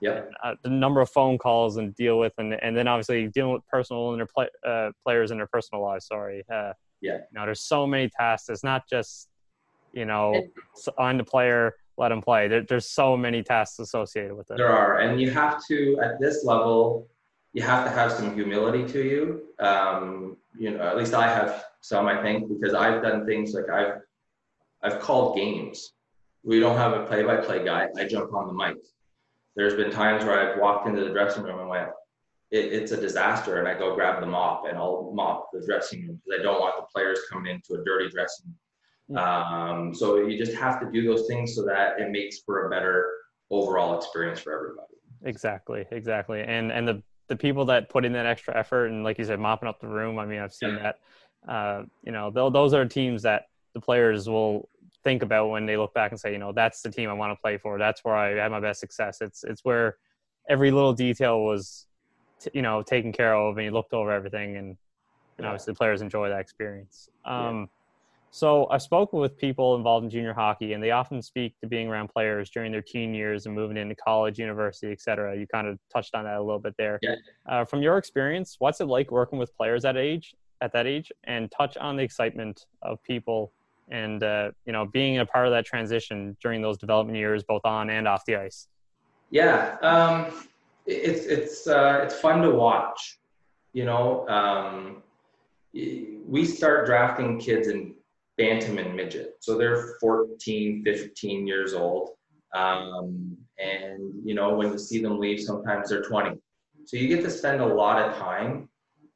yeah 0.00 0.22
uh, 0.44 0.54
the 0.62 0.70
number 0.70 1.00
of 1.00 1.10
phone 1.10 1.38
calls 1.38 1.76
and 1.76 1.94
deal 1.94 2.18
with 2.18 2.32
and 2.38 2.54
and 2.62 2.76
then 2.76 2.86
obviously 2.86 3.28
dealing 3.28 3.54
with 3.54 3.66
personal 3.66 4.10
and 4.10 4.20
their 4.20 4.26
play, 4.26 4.48
uh, 4.66 4.90
players 5.04 5.30
in 5.30 5.38
their 5.38 5.48
personal 5.48 5.82
lives. 5.82 6.06
Sorry. 6.06 6.44
Uh, 6.52 6.72
yeah. 7.00 7.14
you 7.14 7.38
know 7.38 7.44
there's 7.44 7.62
so 7.62 7.86
many 7.86 8.10
tasks. 8.10 8.48
It's 8.48 8.64
not 8.64 8.82
just 8.88 9.28
you 9.92 10.04
know 10.04 10.42
on 10.98 11.16
the 11.16 11.24
player 11.24 11.74
let 11.98 12.12
him 12.12 12.22
play 12.22 12.48
there, 12.48 12.62
there's 12.62 12.88
so 12.88 13.16
many 13.16 13.42
tasks 13.42 13.78
associated 13.78 14.34
with 14.34 14.50
it 14.50 14.56
there 14.56 14.72
are 14.72 14.98
and 14.98 15.20
you 15.20 15.30
have 15.30 15.62
to 15.66 15.98
at 16.02 16.18
this 16.20 16.44
level 16.44 17.06
you 17.52 17.62
have 17.62 17.84
to 17.84 17.90
have 17.90 18.12
some 18.12 18.34
humility 18.34 18.84
to 18.86 19.02
you 19.02 19.66
um, 19.66 20.36
you 20.58 20.70
know 20.70 20.80
at 20.80 20.96
least 20.96 21.14
i 21.14 21.26
have 21.28 21.64
some 21.80 22.06
I 22.06 22.20
think 22.22 22.48
because 22.48 22.74
I've 22.74 23.02
done 23.02 23.26
things 23.26 23.54
like 23.54 23.70
I've 23.70 24.00
I've 24.82 25.00
called 25.00 25.36
games. 25.36 25.92
We 26.44 26.60
don't 26.60 26.76
have 26.76 26.92
a 26.92 27.04
play-by-play 27.04 27.64
guy. 27.64 27.88
I 27.96 28.04
jump 28.04 28.32
on 28.32 28.46
the 28.46 28.52
mic. 28.52 28.76
There's 29.56 29.74
been 29.74 29.90
times 29.90 30.24
where 30.24 30.38
I've 30.38 30.60
walked 30.60 30.86
into 30.86 31.02
the 31.02 31.10
dressing 31.10 31.42
room 31.42 31.58
and 31.58 31.68
went, 31.68 31.88
it, 32.50 32.72
"It's 32.72 32.92
a 32.92 33.00
disaster," 33.00 33.58
and 33.58 33.66
I 33.66 33.76
go 33.76 33.94
grab 33.94 34.20
the 34.20 34.26
mop 34.26 34.66
and 34.68 34.78
I'll 34.78 35.10
mop 35.14 35.48
the 35.52 35.64
dressing 35.66 36.06
room 36.06 36.20
because 36.24 36.40
I 36.40 36.42
don't 36.42 36.60
want 36.60 36.76
the 36.76 36.86
players 36.94 37.20
coming 37.30 37.52
into 37.52 37.80
a 37.80 37.84
dirty 37.84 38.08
dressing 38.08 38.46
room. 38.46 38.56
Um, 39.16 39.94
so 39.94 40.26
you 40.26 40.36
just 40.36 40.54
have 40.54 40.80
to 40.80 40.90
do 40.90 41.02
those 41.06 41.26
things 41.26 41.54
so 41.54 41.64
that 41.64 41.98
it 41.98 42.10
makes 42.10 42.40
for 42.40 42.66
a 42.66 42.70
better 42.70 43.06
overall 43.50 43.96
experience 43.96 44.40
for 44.40 44.52
everybody. 44.52 44.94
Exactly, 45.24 45.86
exactly, 45.90 46.42
and 46.42 46.70
and 46.70 46.86
the 46.86 47.02
the 47.28 47.36
people 47.36 47.64
that 47.66 47.88
put 47.88 48.04
in 48.04 48.12
that 48.12 48.26
extra 48.26 48.56
effort 48.56 48.86
and 48.86 49.04
like 49.04 49.18
you 49.18 49.24
said, 49.24 49.38
mopping 49.38 49.68
up 49.68 49.80
the 49.80 49.88
room. 49.88 50.18
I 50.18 50.26
mean, 50.26 50.40
I've 50.40 50.52
seen 50.52 50.74
yeah. 50.74 50.82
that 50.82 50.98
uh, 51.46 51.84
you 52.02 52.12
know, 52.12 52.30
those 52.30 52.74
are 52.74 52.84
teams 52.84 53.22
that 53.22 53.44
the 53.74 53.80
players 53.80 54.28
will 54.28 54.68
think 55.04 55.22
about 55.22 55.48
when 55.48 55.66
they 55.66 55.76
look 55.76 55.94
back 55.94 56.10
and 56.10 56.20
say, 56.20 56.32
you 56.32 56.38
know, 56.38 56.52
that's 56.52 56.82
the 56.82 56.90
team 56.90 57.08
I 57.08 57.12
want 57.12 57.32
to 57.32 57.40
play 57.40 57.58
for. 57.58 57.78
That's 57.78 58.04
where 58.04 58.14
I 58.14 58.30
had 58.34 58.50
my 58.50 58.60
best 58.60 58.80
success. 58.80 59.20
It's 59.20 59.44
it's 59.44 59.64
where 59.64 59.96
every 60.48 60.70
little 60.70 60.92
detail 60.92 61.44
was 61.44 61.86
t- 62.40 62.50
you 62.54 62.62
know 62.62 62.82
taken 62.82 63.12
care 63.12 63.34
of 63.34 63.56
and 63.56 63.64
he 63.64 63.70
looked 63.70 63.92
over 63.92 64.10
everything 64.10 64.56
and 64.56 64.76
and 65.36 65.46
obviously 65.46 65.74
players 65.74 66.02
enjoy 66.02 66.28
that 66.28 66.40
experience. 66.40 67.08
Um, 67.24 67.60
yeah. 67.60 67.66
So 68.30 68.68
I've 68.70 68.82
spoken 68.82 69.18
with 69.18 69.36
people 69.38 69.74
involved 69.74 70.04
in 70.04 70.10
junior 70.10 70.34
hockey, 70.34 70.74
and 70.74 70.82
they 70.82 70.90
often 70.90 71.22
speak 71.22 71.54
to 71.60 71.66
being 71.66 71.88
around 71.88 72.08
players 72.08 72.50
during 72.50 72.70
their 72.70 72.82
teen 72.82 73.14
years 73.14 73.46
and 73.46 73.54
moving 73.54 73.76
into 73.76 73.94
college, 73.94 74.38
university, 74.38 74.92
etc. 74.92 75.36
You 75.36 75.46
kind 75.46 75.66
of 75.66 75.78
touched 75.92 76.14
on 76.14 76.24
that 76.24 76.36
a 76.36 76.42
little 76.42 76.58
bit 76.58 76.74
there. 76.76 76.98
Yeah. 77.02 77.14
Uh, 77.48 77.64
from 77.64 77.82
your 77.82 77.96
experience, 77.96 78.56
what's 78.58 78.80
it 78.80 78.86
like 78.86 79.10
working 79.10 79.38
with 79.38 79.56
players 79.56 79.84
at 79.84 79.96
age 79.96 80.34
at 80.60 80.72
that 80.72 80.86
age, 80.86 81.10
and 81.24 81.50
touch 81.50 81.76
on 81.76 81.96
the 81.96 82.02
excitement 82.02 82.66
of 82.82 83.02
people 83.02 83.52
and 83.90 84.22
uh, 84.22 84.50
you 84.66 84.72
know 84.72 84.86
being 84.86 85.18
a 85.18 85.26
part 85.26 85.46
of 85.46 85.52
that 85.52 85.64
transition 85.64 86.36
during 86.42 86.60
those 86.60 86.78
development 86.78 87.16
years, 87.16 87.42
both 87.42 87.62
on 87.64 87.90
and 87.90 88.06
off 88.06 88.24
the 88.26 88.36
ice. 88.36 88.68
Yeah, 89.30 89.76
um, 89.82 90.46
it's 90.86 91.24
it's 91.26 91.66
uh, 91.66 92.00
it's 92.02 92.14
fun 92.14 92.42
to 92.42 92.50
watch. 92.50 93.18
You 93.72 93.84
know, 93.84 94.26
um, 94.28 95.02
we 95.72 96.44
start 96.44 96.86
drafting 96.86 97.38
kids 97.38 97.68
in 97.68 97.94
bantam 98.38 98.78
and 98.78 98.94
midget. 98.94 99.34
So 99.40 99.58
they're 99.58 99.96
14, 100.00 100.82
15 100.84 101.46
years 101.46 101.74
old. 101.74 102.10
Um, 102.54 103.36
and, 103.58 104.14
you 104.24 104.34
know, 104.34 104.54
when 104.54 104.72
you 104.72 104.78
see 104.78 105.02
them 105.02 105.18
leave, 105.18 105.40
sometimes 105.40 105.90
they're 105.90 106.02
20. 106.02 106.38
So 106.86 106.96
you 106.96 107.08
get 107.08 107.22
to 107.24 107.30
spend 107.30 107.60
a 107.60 107.66
lot 107.66 108.00
of 108.00 108.16
time 108.16 108.70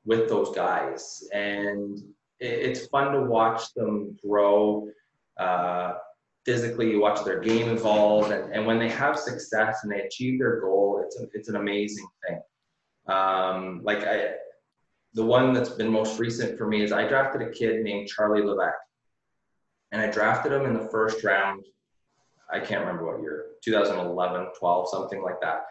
with 0.04 0.28
those 0.28 0.54
guys. 0.54 1.22
And 1.32 1.98
it's 2.40 2.87
fun 2.88 3.12
to 3.12 3.22
watch 3.22 3.72
them 3.74 4.18
grow. 4.26 4.88
Uh, 5.38 5.94
physically, 6.44 6.90
you 6.90 7.00
watch 7.00 7.24
their 7.24 7.40
game 7.40 7.70
evolve. 7.70 8.32
And, 8.32 8.52
and 8.52 8.66
when 8.66 8.78
they 8.78 8.90
have 8.90 9.18
success 9.18 9.80
and 9.85 9.92
they 9.92 10.00
achieve 10.00 10.40
their 10.40 10.61
goal, 10.61 11.00
it's, 11.06 11.18
a, 11.20 11.26
it's 11.32 11.48
an 11.48 11.56
amazing 11.56 12.06
thing. 12.26 12.40
Um, 13.06 13.80
like 13.85 14.04
I, 14.04 14.32
the 15.14 15.24
one 15.24 15.52
that's 15.52 15.70
been 15.70 15.90
most 15.90 16.18
recent 16.18 16.58
for 16.58 16.66
me 16.66 16.82
is 16.82 16.90
I 16.92 17.06
drafted 17.06 17.42
a 17.42 17.50
kid 17.50 17.82
named 17.82 18.08
Charlie 18.08 18.42
Levesque 18.42 18.74
and 19.92 20.00
I 20.00 20.11
drafted 20.11 20.52
him 20.52 20.64
in 20.64 20.72
the 20.74 20.88
first 20.88 21.22
round. 21.22 21.64
I 22.50 22.59
can't 22.61 22.81
remember 22.81 23.07
what 23.07 23.22
year, 23.22 23.46
2011, 23.64 24.48
12, 24.59 24.88
something 24.88 25.22
like 25.22 25.40
that. 25.42 25.64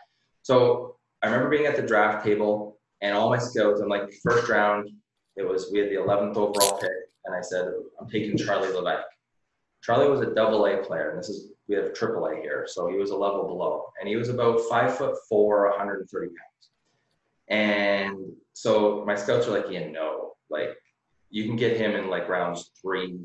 So 0.43 0.95
I 1.21 1.27
remember 1.27 1.49
being 1.49 1.65
at 1.65 1.75
the 1.75 1.81
draft 1.81 2.25
table 2.25 2.79
and 3.01 3.15
all 3.15 3.29
my 3.29 3.37
scouts, 3.37 3.81
I'm 3.81 3.89
like, 3.89 4.13
first 4.23 4.49
round, 4.49 4.89
it 5.35 5.47
was, 5.47 5.69
we 5.71 5.79
had 5.79 5.89
the 5.89 5.95
11th 5.95 6.37
overall 6.37 6.79
pick. 6.79 6.89
And 7.25 7.35
I 7.35 7.41
said, 7.41 7.71
I'm 7.99 8.09
taking 8.09 8.37
Charlie 8.37 8.71
Levesque. 8.73 9.05
Charlie 9.83 10.09
was 10.09 10.21
a 10.21 10.33
double 10.33 10.65
A 10.65 10.77
player. 10.77 11.09
And 11.11 11.19
this 11.19 11.29
is, 11.29 11.51
we 11.67 11.75
have 11.75 11.93
triple 11.93 12.27
A 12.27 12.35
here. 12.35 12.65
So 12.67 12.87
he 12.87 12.97
was 12.97 13.11
a 13.11 13.17
level 13.17 13.47
below. 13.47 13.85
And 13.99 14.07
he 14.07 14.15
was 14.15 14.29
about 14.29 14.61
five 14.69 14.97
foot 14.97 15.15
four, 15.29 15.69
130 15.69 16.27
pounds. 16.27 16.37
And 17.47 18.33
so 18.53 19.03
my 19.05 19.15
scouts 19.15 19.47
are 19.47 19.51
like, 19.51 19.69
yeah, 19.69 19.89
no, 19.89 20.33
like 20.49 20.75
you 21.29 21.45
can 21.45 21.55
get 21.55 21.77
him 21.77 21.91
in 21.91 22.09
like 22.09 22.29
rounds 22.29 22.71
three, 22.81 23.19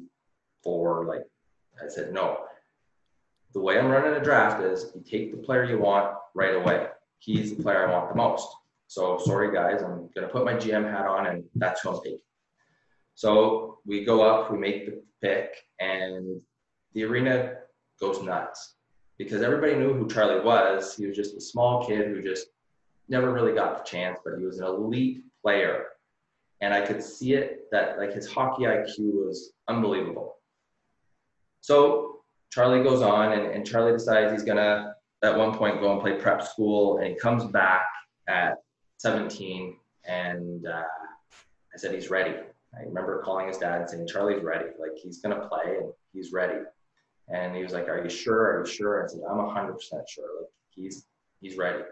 for 0.67 1.07
like 1.07 1.23
I 1.83 1.89
said 1.89 2.13
no. 2.13 2.41
The 3.55 3.61
way 3.61 3.79
I'm 3.79 3.89
running 3.89 4.21
a 4.21 4.23
draft 4.23 4.63
is 4.63 4.91
you 4.95 5.03
take 5.09 5.31
the 5.31 5.39
player 5.39 5.65
you 5.65 5.79
want 5.79 6.15
right 6.35 6.57
away. 6.57 6.89
He's 7.21 7.57
the 7.57 7.63
player 7.63 7.89
I 7.89 7.93
want 7.93 8.11
the 8.11 8.17
most. 8.17 8.49
So 8.89 9.19
sorry 9.25 9.55
guys, 9.55 9.83
I'm 9.83 10.11
gonna 10.15 10.29
put 10.29 10.45
my 10.45 10.55
GM 10.55 10.91
hat 10.91 11.07
on 11.07 11.27
and 11.27 11.45
that's 11.55 11.83
who 11.83 11.91
I'm 11.91 12.03
taking. 12.03 12.19
So 13.15 13.79
we 13.87 14.05
go 14.05 14.23
up, 14.23 14.51
we 14.51 14.59
make 14.59 14.87
the 14.87 15.03
pick, 15.23 15.55
and 15.81 16.41
the 16.93 17.05
arena 17.05 17.55
goes 18.01 18.23
nuts 18.23 18.75
because 19.19 19.41
everybody 19.43 19.77
knew 19.77 19.95
who 19.95 20.09
Charlie 20.09 20.45
was. 20.45 20.97
He 20.97 21.07
was 21.07 21.17
just 21.17 21.37
a 21.37 21.41
small 21.41 21.87
kid 21.87 22.09
who 22.09 22.23
just 22.23 22.49
never 23.09 23.33
really 23.33 23.55
got 23.55 23.79
the 23.79 23.89
chance, 23.89 24.19
but 24.25 24.35
he 24.39 24.45
was 24.45 24.59
an 24.59 24.67
elite 24.67 25.23
player. 25.43 25.87
And 26.61 26.75
I 26.75 26.85
could 26.85 27.03
see 27.03 27.35
it 27.35 27.71
that 27.71 27.99
like 27.99 28.13
his 28.13 28.31
hockey 28.31 28.65
IQ 28.65 28.99
was 28.99 29.53
unbelievable. 29.69 30.36
So 31.67 32.21
Charlie 32.53 32.85
goes 32.85 33.03
on, 33.03 33.33
and, 33.33 33.45
and 33.47 33.67
Charlie 33.67 33.91
decides 33.91 34.31
he's 34.31 34.45
gonna 34.45 34.95
at 35.25 35.37
one 35.37 35.53
point 35.53 35.81
go 35.81 35.91
and 35.91 36.01
play 36.01 36.13
prep 36.13 36.41
school, 36.41 36.99
and 36.99 37.09
he 37.09 37.15
comes 37.17 37.43
back 37.43 37.83
at 38.29 38.59
17, 38.99 39.75
and 40.05 40.65
uh, 40.65 40.85
I 41.75 41.77
said 41.77 41.93
he's 41.93 42.09
ready. 42.09 42.37
I 42.73 42.83
remember 42.85 43.21
calling 43.25 43.49
his 43.49 43.59
dad 43.59 43.81
and 43.81 43.91
saying 43.91 44.07
Charlie's 44.07 44.45
ready, 44.45 44.67
like 44.79 44.93
he's 44.95 45.19
gonna 45.19 45.49
play 45.49 45.79
and 45.79 45.93
he's 46.13 46.31
ready. 46.33 46.61
And 47.35 47.57
he 47.57 47.65
was 47.65 47.73
like, 47.73 47.89
"Are 47.89 48.01
you 48.01 48.11
sure? 48.11 48.43
Are 48.43 48.65
you 48.65 48.73
sure?" 48.73 49.03
I 49.03 49.09
said, 49.09 49.23
"I'm 49.29 49.39
100% 49.39 49.77
sure. 50.09 50.25
Like 50.39 50.51
he's 50.71 51.09
he's 51.41 51.57
ready." 51.57 51.83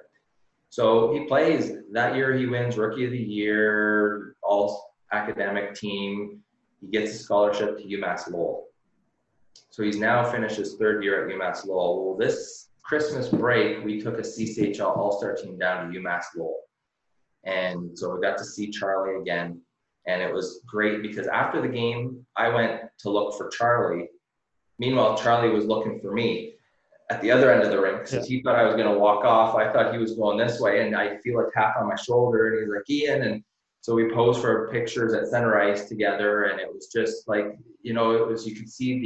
So 0.70 1.12
he 1.12 1.24
plays 1.24 1.72
that 1.90 2.14
year. 2.14 2.32
He 2.32 2.46
wins 2.46 2.76
Rookie 2.78 3.06
of 3.06 3.10
the 3.10 3.18
Year, 3.18 4.36
All 4.40 4.94
Academic 5.10 5.74
Team. 5.74 6.44
He 6.80 6.86
gets 6.86 7.10
a 7.10 7.18
scholarship 7.18 7.76
to 7.78 7.82
UMass 7.82 8.30
Lowell. 8.30 8.68
So 9.70 9.82
he's 9.82 9.98
now 9.98 10.24
finished 10.30 10.56
his 10.56 10.76
third 10.76 11.02
year 11.02 11.28
at 11.28 11.34
UMass 11.34 11.66
Lowell. 11.66 12.06
Well, 12.06 12.16
this 12.16 12.68
Christmas 12.84 13.28
break, 13.28 13.84
we 13.84 14.00
took 14.00 14.18
a 14.18 14.22
CCHL 14.22 14.96
All 14.96 15.18
Star 15.18 15.34
team 15.34 15.58
down 15.58 15.92
to 15.92 15.98
UMass 15.98 16.24
Lowell. 16.36 16.60
And 17.44 17.96
so 17.98 18.14
we 18.14 18.20
got 18.20 18.38
to 18.38 18.44
see 18.44 18.70
Charlie 18.70 19.20
again. 19.20 19.60
And 20.06 20.22
it 20.22 20.32
was 20.32 20.60
great 20.66 21.02
because 21.02 21.26
after 21.26 21.62
the 21.62 21.68
game, 21.68 22.24
I 22.36 22.48
went 22.50 22.82
to 23.00 23.10
look 23.10 23.36
for 23.36 23.48
Charlie. 23.48 24.08
Meanwhile, 24.78 25.18
Charlie 25.18 25.50
was 25.50 25.64
looking 25.64 25.98
for 26.00 26.12
me 26.12 26.54
at 27.10 27.20
the 27.20 27.30
other 27.30 27.52
end 27.52 27.62
of 27.62 27.70
the 27.70 27.80
ring 27.80 27.98
because 27.98 28.26
he 28.26 28.42
thought 28.42 28.56
I 28.56 28.64
was 28.64 28.74
going 28.74 28.92
to 28.92 28.98
walk 28.98 29.24
off. 29.24 29.54
I 29.54 29.72
thought 29.72 29.92
he 29.92 29.98
was 29.98 30.14
going 30.14 30.38
this 30.38 30.60
way. 30.60 30.86
And 30.86 30.94
I 30.94 31.16
feel 31.18 31.40
a 31.40 31.50
tap 31.52 31.76
on 31.78 31.88
my 31.88 31.96
shoulder. 31.96 32.48
And 32.48 32.60
he's 32.60 32.68
like, 32.68 32.90
Ian. 32.90 33.22
And 33.22 33.44
so 33.84 33.94
we 33.94 34.10
posed 34.10 34.40
for 34.40 34.70
pictures 34.72 35.12
at 35.12 35.28
center 35.28 35.60
ice 35.60 35.90
together, 35.90 36.44
and 36.44 36.58
it 36.58 36.72
was 36.72 36.86
just 36.86 37.28
like 37.28 37.58
you 37.82 37.92
know, 37.92 38.12
it 38.12 38.26
was 38.26 38.46
you 38.46 38.56
could 38.56 38.70
see 38.70 38.98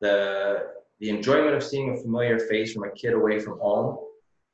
the 0.00 0.06
the 0.06 0.66
the 1.00 1.10
enjoyment 1.10 1.56
of 1.56 1.64
seeing 1.64 1.90
a 1.90 2.00
familiar 2.00 2.38
face 2.38 2.72
from 2.72 2.84
a 2.84 2.92
kid 2.92 3.12
away 3.12 3.40
from 3.40 3.58
home, 3.58 3.98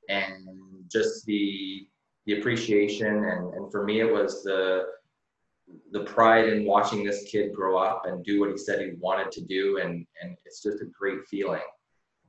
and 0.08 0.48
just 0.90 1.26
the 1.26 1.86
the 2.24 2.38
appreciation, 2.38 3.24
and 3.24 3.52
and 3.52 3.70
for 3.70 3.84
me 3.84 4.00
it 4.00 4.10
was 4.10 4.42
the 4.44 4.86
the 5.92 6.04
pride 6.04 6.48
in 6.48 6.64
watching 6.64 7.04
this 7.04 7.24
kid 7.30 7.54
grow 7.54 7.76
up 7.76 8.06
and 8.06 8.24
do 8.24 8.40
what 8.40 8.50
he 8.50 8.56
said 8.56 8.80
he 8.80 8.92
wanted 8.98 9.30
to 9.32 9.42
do, 9.42 9.78
and 9.82 10.06
and 10.22 10.38
it's 10.46 10.62
just 10.62 10.80
a 10.80 10.86
great 10.86 11.18
feeling. 11.30 11.68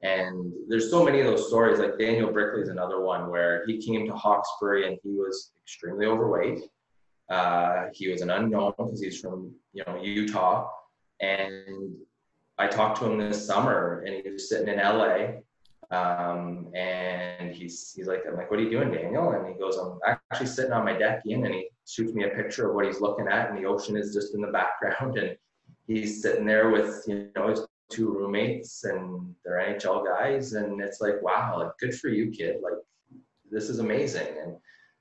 And 0.01 0.51
there's 0.67 0.91
so 0.91 1.05
many 1.05 1.21
of 1.21 1.27
those 1.27 1.47
stories. 1.47 1.79
Like 1.79 1.97
Daniel 1.97 2.29
Brickley 2.29 2.62
is 2.62 2.67
another 2.67 2.99
one 2.99 3.29
where 3.29 3.65
he 3.67 3.77
came 3.77 4.05
to 4.05 4.13
Hawkesbury 4.13 4.85
and 4.85 4.99
he 5.01 5.12
was 5.12 5.51
extremely 5.63 6.05
overweight 6.05 6.59
uh, 7.29 7.85
he 7.93 8.09
was 8.09 8.21
an 8.21 8.29
unknown 8.29 8.73
because 8.77 9.01
he's 9.01 9.19
from 9.19 9.53
you 9.73 9.83
know 9.85 10.01
Utah, 10.01 10.69
and 11.21 11.95
I 12.57 12.67
talked 12.67 12.99
to 12.99 13.05
him 13.05 13.17
this 13.17 13.45
summer, 13.45 14.03
and 14.05 14.21
he 14.23 14.29
was 14.29 14.49
sitting 14.49 14.67
in 14.67 14.79
LA, 14.79 15.41
um, 15.91 16.69
and 16.75 17.53
he's 17.53 17.93
he's 17.95 18.07
like, 18.07 18.23
I'm 18.27 18.35
like, 18.35 18.49
what 18.49 18.59
are 18.59 18.63
you 18.63 18.69
doing, 18.69 18.91
Daniel? 18.91 19.31
And 19.31 19.47
he 19.47 19.59
goes, 19.59 19.77
I'm 19.77 20.19
actually 20.31 20.47
sitting 20.47 20.73
on 20.73 20.85
my 20.85 20.97
deck, 20.97 21.21
in, 21.25 21.45
and 21.45 21.53
he 21.53 21.69
shoots 21.87 22.13
me 22.13 22.25
a 22.25 22.29
picture 22.29 22.69
of 22.69 22.75
what 22.75 22.85
he's 22.85 23.01
looking 23.01 23.27
at, 23.27 23.49
and 23.49 23.57
the 23.57 23.67
ocean 23.67 23.95
is 23.95 24.13
just 24.13 24.33
in 24.33 24.41
the 24.41 24.47
background, 24.51 25.17
and 25.17 25.37
he's 25.87 26.21
sitting 26.21 26.45
there 26.45 26.69
with 26.69 27.03
you 27.07 27.29
know 27.35 27.49
his 27.49 27.61
two 27.89 28.11
roommates, 28.11 28.83
and 28.83 29.35
they're 29.43 29.57
NHL 29.57 30.05
guys, 30.05 30.54
and 30.54 30.81
it's 30.81 31.01
like, 31.01 31.21
wow, 31.21 31.60
like 31.60 31.71
good 31.79 31.97
for 31.97 32.10
you, 32.10 32.31
kid, 32.31 32.58
like 32.62 32.73
this 33.51 33.69
is 33.69 33.79
amazing, 33.79 34.27
and 34.43 34.56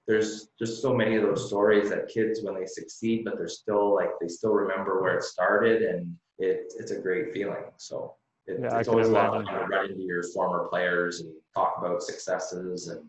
there's 0.09 0.49
just 0.59 0.81
so 0.81 0.95
many 0.95 1.17
of 1.17 1.23
those 1.23 1.47
stories 1.47 1.91
that 1.91 2.09
kids 2.09 2.41
when 2.43 2.55
they 2.55 2.67
succeed 2.67 3.25
but 3.25 3.37
they're 3.37 3.47
still 3.47 3.95
like 3.95 4.09
they 4.21 4.27
still 4.27 4.53
remember 4.53 5.03
where 5.03 5.19
it 5.19 5.23
started 5.23 5.83
and 5.83 6.17
it, 6.39 6.73
it's 6.79 6.91
a 6.93 6.99
great 6.99 7.33
feeling. 7.33 7.65
So 7.77 8.15
it, 8.47 8.61
yeah, 8.61 8.79
it's 8.79 8.89
always 8.89 9.09
a 9.09 9.13
lot 9.13 9.37
of 9.37 9.45
fun 9.45 9.55
to 9.55 9.67
run 9.67 9.91
into 9.91 10.03
your 10.03 10.23
former 10.23 10.69
players 10.69 11.21
and 11.21 11.33
talk 11.55 11.75
about 11.79 12.03
successes 12.03 12.89
and 12.89 13.05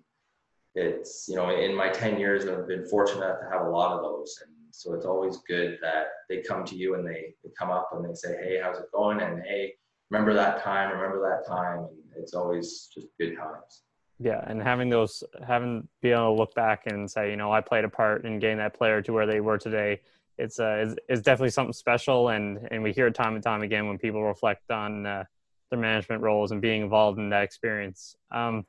it's 0.75 1.25
you 1.27 1.35
know 1.35 1.49
in 1.49 1.75
my 1.75 1.89
10 1.89 2.19
years 2.19 2.47
i've 2.47 2.67
been 2.67 2.85
fortunate 2.85 3.37
to 3.41 3.49
have 3.51 3.65
a 3.65 3.69
lot 3.69 3.91
of 3.91 4.03
those 4.03 4.37
and 4.45 4.53
so 4.71 4.93
it's 4.93 5.05
always 5.05 5.37
good 5.47 5.79
that 5.81 6.07
they 6.29 6.43
come 6.43 6.63
to 6.63 6.75
you 6.75 6.93
and 6.93 7.05
they, 7.05 7.33
they 7.43 7.49
come 7.57 7.71
up 7.71 7.89
and 7.93 8.07
they 8.07 8.13
say 8.13 8.37
hey 8.43 8.59
how's 8.61 8.77
it 8.77 8.85
going? 8.93 9.19
And 9.21 9.41
hey 9.47 9.73
remember 10.09 10.33
that 10.33 10.63
time 10.63 10.91
remember 10.91 11.21
that 11.21 11.47
time. 11.47 11.79
And 11.79 12.21
it's 12.21 12.33
always 12.33 12.89
just 12.93 13.07
good 13.19 13.35
times 13.35 13.83
yeah, 14.19 14.43
and 14.45 14.61
having 14.61 14.89
those, 14.89 15.23
having 15.47 15.87
being 16.01 16.13
able 16.13 16.35
to 16.35 16.39
look 16.39 16.53
back 16.53 16.83
and 16.87 17.09
say, 17.09 17.31
you 17.31 17.37
know, 17.37 17.51
I 17.51 17.61
played 17.61 17.85
a 17.85 17.89
part 17.89 18.25
in 18.25 18.39
getting 18.39 18.57
that 18.57 18.77
player 18.77 19.01
to 19.01 19.13
where 19.13 19.25
they 19.25 19.39
were 19.39 19.57
today. 19.57 20.01
It's 20.37 20.59
uh, 20.59 20.85
it's, 20.85 20.95
it's 21.07 21.21
definitely 21.21 21.51
something 21.51 21.73
special, 21.73 22.29
and 22.29 22.67
and 22.69 22.83
we 22.83 22.91
hear 22.91 23.07
it 23.07 23.15
time 23.15 23.35
and 23.35 23.43
time 23.43 23.61
again 23.61 23.87
when 23.87 23.97
people 23.97 24.23
reflect 24.23 24.69
on 24.71 25.05
uh, 25.05 25.23
their 25.69 25.79
management 25.79 26.21
roles 26.21 26.51
and 26.51 26.61
being 26.61 26.81
involved 26.81 27.17
in 27.17 27.29
that 27.29 27.43
experience. 27.43 28.15
Um, 28.31 28.65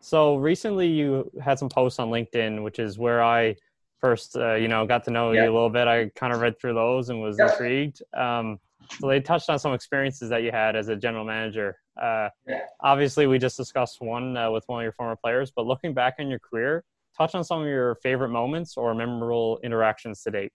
so 0.00 0.36
recently, 0.36 0.88
you 0.88 1.30
had 1.42 1.58
some 1.58 1.68
posts 1.68 1.98
on 1.98 2.10
LinkedIn, 2.10 2.62
which 2.62 2.78
is 2.78 2.98
where 2.98 3.22
I 3.22 3.56
first, 4.00 4.36
uh, 4.36 4.54
you 4.54 4.68
know, 4.68 4.86
got 4.86 5.04
to 5.04 5.10
know 5.10 5.32
yeah. 5.32 5.44
you 5.44 5.50
a 5.50 5.54
little 5.54 5.70
bit. 5.70 5.88
I 5.88 6.10
kind 6.10 6.32
of 6.32 6.40
read 6.40 6.58
through 6.58 6.74
those 6.74 7.08
and 7.08 7.20
was 7.20 7.38
yeah. 7.38 7.50
intrigued. 7.50 8.02
Um, 8.12 8.58
so 8.90 9.08
they 9.08 9.20
touched 9.20 9.50
on 9.50 9.58
some 9.58 9.74
experiences 9.74 10.28
that 10.30 10.42
you 10.42 10.50
had 10.50 10.76
as 10.76 10.88
a 10.88 10.96
general 10.96 11.24
manager. 11.24 11.76
Uh, 12.00 12.28
yeah. 12.46 12.60
Obviously, 12.80 13.26
we 13.26 13.38
just 13.38 13.56
discussed 13.56 13.98
one 14.00 14.36
uh, 14.36 14.50
with 14.50 14.64
one 14.66 14.80
of 14.80 14.84
your 14.84 14.92
former 14.92 15.16
players, 15.16 15.52
but 15.54 15.66
looking 15.66 15.94
back 15.94 16.14
in 16.18 16.28
your 16.28 16.38
career, 16.38 16.84
touch 17.16 17.34
on 17.34 17.44
some 17.44 17.62
of 17.62 17.66
your 17.66 17.96
favorite 17.96 18.30
moments 18.30 18.76
or 18.76 18.94
memorable 18.94 19.60
interactions 19.62 20.22
to 20.22 20.30
date. 20.30 20.52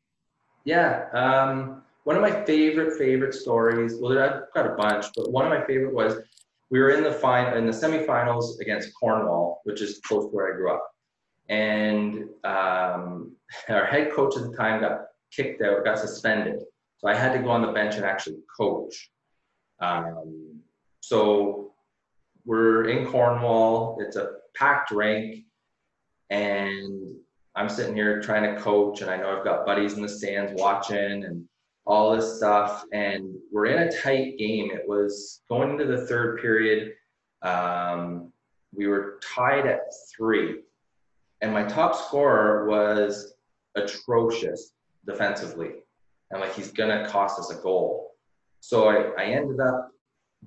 Yeah. 0.66 1.06
Um, 1.14 1.84
one 2.04 2.16
of 2.16 2.22
my 2.22 2.44
favorite 2.46 2.98
favorite 2.98 3.34
stories. 3.34 3.96
Well, 4.00 4.18
I've 4.18 4.44
got 4.54 4.66
a 4.66 4.76
bunch, 4.76 5.06
but 5.16 5.32
one 5.32 5.46
of 5.46 5.52
my 5.52 5.66
favorite 5.66 5.94
was 5.94 6.20
we 6.70 6.80
were 6.80 6.92
in 6.92 7.04
the 7.04 7.12
final 7.12 7.58
in 7.58 7.66
the 7.66 7.72
semifinals 7.72 8.60
against 8.60 8.94
Cornwall, 9.00 9.62
which 9.64 9.82
is 9.82 10.00
close 10.06 10.26
to 10.26 10.30
where 10.30 10.54
I 10.54 10.56
grew 10.56 10.74
up, 10.74 10.90
and 11.50 12.30
um, 12.44 13.36
our 13.70 13.86
head 13.86 14.12
coach 14.12 14.38
at 14.38 14.44
the 14.44 14.56
time 14.56 14.82
got 14.82 15.02
kicked 15.32 15.62
out, 15.62 15.84
got 15.84 16.00
suspended, 16.00 16.64
so 17.00 17.08
I 17.08 17.16
had 17.16 17.34
to 17.34 17.40
go 17.40 17.50
on 17.50 17.62
the 17.62 17.72
bench 17.72 17.96
and 17.96 18.06
actually 18.06 18.38
coach. 18.56 19.10
Um, 19.80 20.60
so 21.00 21.72
we're 22.46 22.90
in 22.90 23.08
Cornwall. 23.08 23.98
It's 24.02 24.18
a 24.18 24.32
packed 24.54 24.92
rink, 24.92 25.46
and 26.30 27.16
I'm 27.56 27.70
sitting 27.70 27.96
here 27.96 28.22
trying 28.22 28.54
to 28.54 28.62
coach, 28.62 29.02
and 29.02 29.10
I 29.10 29.18
know 29.18 29.38
I've 29.38 29.46
got 29.46 29.66
buddies 29.66 29.94
in 29.94 30.02
the 30.02 30.10
stands 30.10 30.52
watching, 30.60 31.24
and 31.24 31.46
all 31.86 32.16
this 32.16 32.38
stuff. 32.38 32.84
And 32.92 33.36
we're 33.52 33.66
in 33.68 33.88
a 33.88 33.92
tight 33.92 34.38
game. 34.38 34.72
It 34.72 34.88
was 34.88 35.42
going 35.50 35.72
into 35.72 35.86
the 35.86 36.06
third 36.06 36.40
period. 36.40 36.94
Um, 37.42 38.32
we 38.74 38.88
were 38.88 39.20
tied 39.24 39.66
at 39.66 39.82
three, 40.16 40.60
and 41.42 41.54
my 41.54 41.64
top 41.64 41.96
scorer 41.96 42.68
was 42.68 43.34
atrocious 43.76 44.74
defensively. 45.08 45.72
And 46.32 46.42
like 46.42 46.54
he's 46.54 46.72
gonna 46.72 47.08
cost 47.08 47.40
us 47.40 47.52
a 47.52 47.62
goal. 47.62 48.12
So 48.60 48.90
I, 48.90 49.22
I 49.22 49.26
ended 49.26 49.60
up 49.60 49.92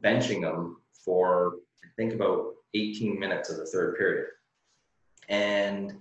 benching 0.00 0.42
him 0.42 0.76
for 1.04 1.56
I 1.84 1.88
think 1.96 2.14
about 2.14 2.54
18 2.74 3.18
minutes 3.18 3.50
of 3.50 3.56
the 3.56 3.66
third 3.66 3.96
period. 3.96 4.26
And 5.28 5.92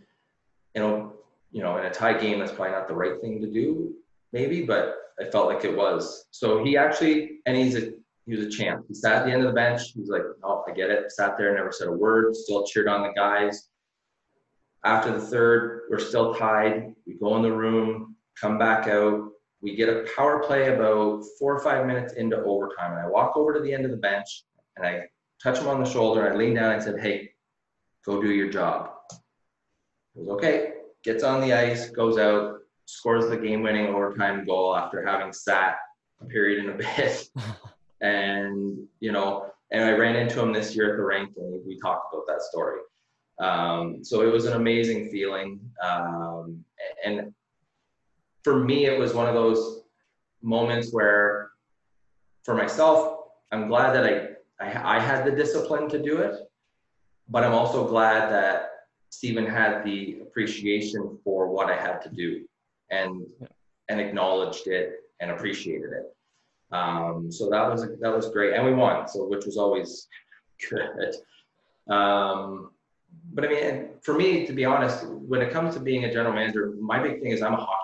you 0.75 0.81
know, 0.81 1.13
you 1.51 1.61
know, 1.61 1.77
in 1.77 1.85
a 1.85 1.89
tie 1.91 2.17
game, 2.17 2.39
that's 2.39 2.51
probably 2.51 2.71
not 2.71 2.87
the 2.87 2.93
right 2.93 3.19
thing 3.21 3.41
to 3.41 3.47
do, 3.47 3.93
maybe, 4.31 4.63
but 4.63 4.95
I 5.19 5.29
felt 5.29 5.47
like 5.47 5.65
it 5.65 5.75
was. 5.75 6.25
So 6.31 6.63
he 6.63 6.77
actually, 6.77 7.39
and 7.45 7.57
he's 7.57 7.75
a 7.75 7.91
he 8.25 8.35
was 8.35 8.45
a 8.45 8.49
champ. 8.49 8.85
He 8.87 8.93
sat 8.93 9.17
at 9.17 9.25
the 9.25 9.31
end 9.31 9.41
of 9.41 9.47
the 9.47 9.53
bench. 9.53 9.91
He 9.93 9.99
was 9.99 10.09
like, 10.09 10.21
"Oh, 10.43 10.63
I 10.67 10.71
get 10.71 10.89
it." 10.89 11.11
Sat 11.11 11.37
there, 11.37 11.53
never 11.53 11.71
said 11.71 11.87
a 11.87 11.91
word. 11.91 12.35
Still 12.35 12.65
cheered 12.65 12.87
on 12.87 13.01
the 13.01 13.13
guys. 13.13 13.69
After 14.85 15.11
the 15.11 15.19
third, 15.19 15.81
we're 15.89 15.99
still 15.99 16.33
tied. 16.33 16.95
We 17.05 17.15
go 17.15 17.35
in 17.35 17.43
the 17.43 17.51
room, 17.51 18.15
come 18.39 18.57
back 18.57 18.87
out. 18.87 19.30
We 19.61 19.75
get 19.75 19.89
a 19.89 20.07
power 20.15 20.39
play 20.43 20.73
about 20.73 21.23
four 21.37 21.55
or 21.55 21.59
five 21.59 21.85
minutes 21.85 22.13
into 22.13 22.37
overtime, 22.37 22.93
and 22.93 23.01
I 23.01 23.07
walk 23.07 23.37
over 23.37 23.53
to 23.53 23.59
the 23.59 23.73
end 23.73 23.85
of 23.85 23.91
the 23.91 23.97
bench 23.97 24.45
and 24.75 24.85
I 24.85 25.07
touch 25.41 25.59
him 25.59 25.67
on 25.67 25.83
the 25.83 25.89
shoulder. 25.89 26.31
I 26.31 26.35
lean 26.35 26.55
down 26.55 26.71
and 26.71 26.81
I 26.81 26.83
said, 26.83 26.99
"Hey, 26.99 27.33
go 28.05 28.21
do 28.21 28.31
your 28.31 28.49
job." 28.49 28.91
He 30.13 30.21
goes, 30.21 30.29
"Okay." 30.29 30.73
Gets 31.03 31.23
on 31.23 31.41
the 31.41 31.53
ice, 31.53 31.89
goes 31.89 32.19
out, 32.19 32.59
scores 32.85 33.27
the 33.27 33.37
game-winning 33.37 33.87
overtime 33.87 34.45
goal 34.45 34.75
after 34.75 35.03
having 35.03 35.33
sat 35.33 35.77
a 36.21 36.25
period 36.25 36.59
and 36.59 36.69
a 36.69 36.77
bit. 36.77 37.27
and 38.01 38.87
you 38.99 39.11
know, 39.11 39.51
and 39.71 39.83
I 39.83 39.91
ran 39.91 40.15
into 40.15 40.41
him 40.41 40.53
this 40.53 40.75
year 40.75 40.91
at 40.91 40.97
the 40.97 41.03
rink, 41.03 41.31
and 41.37 41.65
we 41.65 41.79
talked 41.79 42.13
about 42.13 42.27
that 42.27 42.41
story. 42.41 42.81
Um, 43.39 44.03
so 44.03 44.21
it 44.21 44.31
was 44.31 44.45
an 44.45 44.53
amazing 44.53 45.09
feeling, 45.09 45.59
um, 45.81 46.63
and 47.03 47.33
for 48.43 48.63
me, 48.63 48.85
it 48.85 48.99
was 48.99 49.13
one 49.13 49.27
of 49.27 49.33
those 49.33 49.81
moments 50.41 50.91
where, 50.91 51.51
for 52.43 52.55
myself, 52.55 53.19
I'm 53.51 53.67
glad 53.67 53.93
that 53.93 54.05
I 54.05 54.31
I, 54.61 54.97
I 54.97 54.99
had 54.99 55.25
the 55.25 55.31
discipline 55.31 55.89
to 55.89 56.01
do 56.01 56.17
it, 56.17 56.35
but 57.29 57.43
I'm 57.43 57.53
also 57.53 57.87
glad 57.87 58.31
that 58.31 58.69
Stephen 59.09 59.45
had 59.45 59.83
the 59.83 60.19
appreciation 60.21 61.17
for 61.23 61.49
what 61.49 61.69
I 61.69 61.75
had 61.75 62.01
to 62.01 62.09
do 62.09 62.45
and 62.89 63.25
and 63.89 63.99
acknowledged 63.99 64.67
it 64.67 64.93
and 65.19 65.31
appreciated 65.31 65.91
it. 65.91 66.15
Um, 66.73 67.31
so 67.31 67.49
that 67.49 67.69
was 67.69 67.81
that 67.99 68.15
was 68.15 68.29
great, 68.29 68.53
and 68.53 68.65
we 68.65 68.73
won, 68.73 69.07
so 69.07 69.27
which 69.27 69.45
was 69.45 69.57
always 69.57 70.07
good. 70.69 71.15
Um, 71.93 72.71
but 73.33 73.45
I 73.45 73.47
mean, 73.49 73.89
for 74.01 74.13
me, 74.13 74.45
to 74.45 74.53
be 74.53 74.63
honest, 74.63 75.05
when 75.07 75.41
it 75.41 75.51
comes 75.51 75.73
to 75.75 75.81
being 75.81 76.05
a 76.05 76.13
general 76.13 76.33
manager, 76.33 76.73
my 76.79 77.01
big 77.01 77.21
thing 77.21 77.31
is 77.31 77.41
I'm 77.41 77.53
a 77.53 77.57
hockey. 77.57 77.80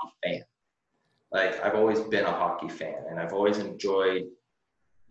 Like 1.32 1.64
I've 1.64 1.76
always 1.76 2.00
been 2.02 2.26
a 2.26 2.32
hockey 2.32 2.70
fan, 2.70 3.04
and 3.10 3.20
I've 3.20 3.34
always 3.34 3.58
enjoyed 3.58 4.26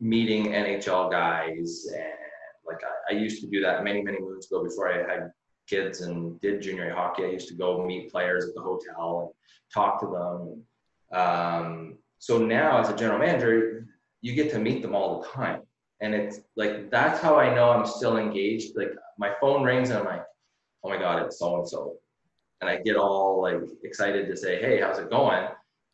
meeting 0.01 0.47
NHL 0.47 1.11
guys, 1.11 1.87
and 1.93 2.05
like 2.67 2.83
I, 2.85 3.15
I 3.15 3.19
used 3.19 3.43
to 3.43 3.49
do 3.49 3.61
that 3.61 3.85
many 3.85 4.03
many 4.03 4.21
moons 4.21 4.47
ago 4.47 4.65
before 4.65 4.93
I 4.93 4.99
had 4.99 5.31
kids 5.67 6.01
and 6.01 6.41
did 6.41 6.63
junior 6.63 6.95
hockey. 6.95 7.25
I 7.25 7.29
used 7.29 7.49
to 7.49 7.55
go 7.55 7.85
meet 7.85 8.11
players 8.11 8.47
at 8.49 8.55
the 8.55 8.63
hotel 8.63 9.21
and 9.21 9.31
talk 9.73 10.01
to 10.01 10.07
them. 10.07 10.63
Um, 11.19 11.99
so 12.19 12.39
now, 12.39 12.79
as 12.81 12.89
a 12.89 12.97
general 12.97 13.19
manager, 13.19 13.87
you 14.23 14.35
get 14.35 14.51
to 14.53 14.59
meet 14.59 14.83
them 14.83 14.95
all 14.95 15.21
the 15.21 15.29
time, 15.29 15.63
and 16.01 16.15
it's 16.15 16.41
like 16.57 16.91
that's 16.91 17.21
how 17.21 17.37
I 17.37 17.55
know 17.55 17.71
I'm 17.71 17.87
still 17.87 18.17
engaged. 18.17 18.77
Like 18.77 18.93
my 19.19 19.33
phone 19.41 19.63
rings 19.63 19.91
and 19.91 19.99
I'm 19.99 20.05
like, 20.07 20.25
oh 20.83 20.89
my 20.89 20.99
god, 20.99 21.23
it's 21.25 21.39
so 21.39 21.57
and 21.57 21.69
so, 21.69 21.97
and 22.61 22.71
I 22.71 22.79
get 22.79 22.97
all 22.97 23.43
like 23.43 23.61
excited 23.85 24.29
to 24.29 24.37
say, 24.37 24.61
hey, 24.61 24.81
how's 24.81 24.99
it 24.99 25.11
going? 25.11 25.49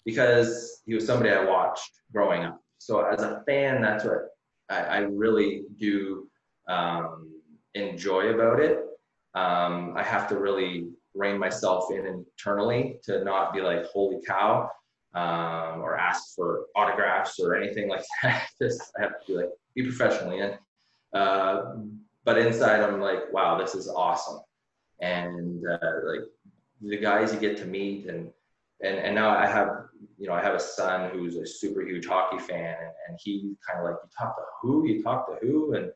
Because 0.05 0.83
he 0.87 0.95
was 0.95 1.07
somebody 1.07 1.31
I 1.31 1.45
watched 1.45 1.91
growing 2.13 2.45
up. 2.45 2.61
So 2.79 3.05
as 3.05 3.23
a 3.23 3.43
fan, 3.47 3.81
that's 3.81 4.05
what 4.05 4.29
I, 4.69 4.81
I 4.81 4.99
really 4.99 5.63
do 5.79 6.29
um, 6.69 7.31
enjoy 7.75 8.29
about 8.35 8.61
it 8.61 8.81
um, 9.35 9.95
I 9.97 10.03
have 10.03 10.29
to 10.29 10.39
really 10.39 10.89
rein 11.15 11.39
myself 11.39 11.91
in 11.91 12.07
internally 12.07 12.99
to 13.05 13.25
not 13.25 13.53
be 13.53 13.61
like, 13.61 13.85
holy 13.87 14.19
cow, 14.27 14.71
um, 15.15 15.81
or 15.81 15.97
ask 15.97 16.35
for 16.35 16.67
autographs 16.77 17.39
or 17.41 17.55
anything 17.55 17.89
like 17.89 18.05
that. 18.23 18.49
Just 18.61 18.83
I 18.99 19.03
have 19.03 19.21
to 19.21 19.27
be 19.27 19.35
like, 19.35 19.51
be 19.75 19.83
professionally 19.85 20.41
in. 20.41 20.55
Uh, 21.15 21.77
but 22.25 22.39
inside, 22.39 22.81
I'm 22.81 23.01
like, 23.01 23.33
wow, 23.33 23.59
this 23.59 23.75
is 23.75 23.89
awesome. 23.89 24.41
And 25.01 25.63
uh, 25.67 25.91
like 26.05 26.21
the 26.81 26.99
guys 26.99 27.33
you 27.33 27.41
get 27.41 27.57
to 27.59 27.65
meet, 27.65 28.07
and 28.07 28.31
and 28.83 28.99
and 28.99 29.15
now 29.15 29.31
I 29.31 29.47
have, 29.47 29.87
you 30.19 30.27
know, 30.27 30.35
I 30.35 30.43
have 30.43 30.55
a 30.55 30.61
son 30.61 31.11
who's 31.11 31.37
a 31.37 31.47
super 31.47 31.83
huge 31.83 32.07
hockey 32.07 32.39
fan, 32.39 32.75
and, 32.81 32.93
and 33.09 33.19
he 33.23 33.55
kind 33.67 33.81
of 33.81 33.85
like, 33.87 33.97
you 34.03 34.11
talk 34.19 34.37
to 34.37 34.43
who? 34.61 34.87
You 34.87 35.03
talk 35.03 35.29
to 35.29 35.47
who? 35.47 35.75
And 35.75 35.91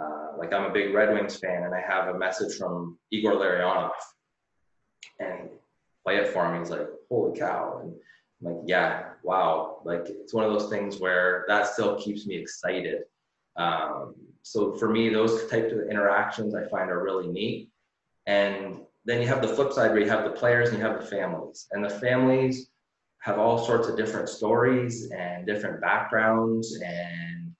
uh, 0.00 0.36
like 0.38 0.52
I'm 0.52 0.64
a 0.64 0.72
big 0.72 0.94
Red 0.94 1.12
Wings 1.12 1.36
fan, 1.36 1.64
and 1.64 1.74
I 1.74 1.80
have 1.80 2.14
a 2.14 2.18
message 2.18 2.56
from 2.56 2.98
Igor 3.10 3.34
Larionov, 3.34 3.90
and 5.20 5.48
play 6.04 6.16
it 6.16 6.28
for 6.28 6.52
me. 6.52 6.58
He's 6.58 6.70
like, 6.70 6.88
"Holy 7.08 7.38
cow!" 7.38 7.80
And 7.82 7.94
I'm 8.40 8.56
like, 8.56 8.64
"Yeah, 8.66 9.04
wow!" 9.22 9.80
Like 9.84 10.06
it's 10.08 10.34
one 10.34 10.44
of 10.44 10.52
those 10.52 10.68
things 10.68 10.98
where 10.98 11.44
that 11.48 11.66
still 11.66 11.96
keeps 11.96 12.26
me 12.26 12.36
excited. 12.36 13.02
Um, 13.56 14.14
so 14.42 14.74
for 14.74 14.90
me, 14.90 15.08
those 15.08 15.46
types 15.48 15.72
of 15.72 15.88
interactions 15.90 16.54
I 16.54 16.68
find 16.68 16.90
are 16.90 17.02
really 17.02 17.28
neat. 17.28 17.70
And 18.26 18.80
then 19.06 19.20
you 19.22 19.28
have 19.28 19.40
the 19.40 19.48
flip 19.48 19.72
side 19.72 19.92
where 19.92 20.00
you 20.00 20.08
have 20.08 20.24
the 20.24 20.30
players 20.30 20.68
and 20.68 20.78
you 20.78 20.84
have 20.84 21.00
the 21.00 21.06
families, 21.06 21.66
and 21.72 21.84
the 21.84 21.90
families 21.90 22.70
have 23.22 23.38
all 23.38 23.64
sorts 23.64 23.88
of 23.88 23.96
different 23.96 24.28
stories 24.28 25.10
and 25.10 25.46
different 25.46 25.80
backgrounds, 25.80 26.78
and 26.84 27.52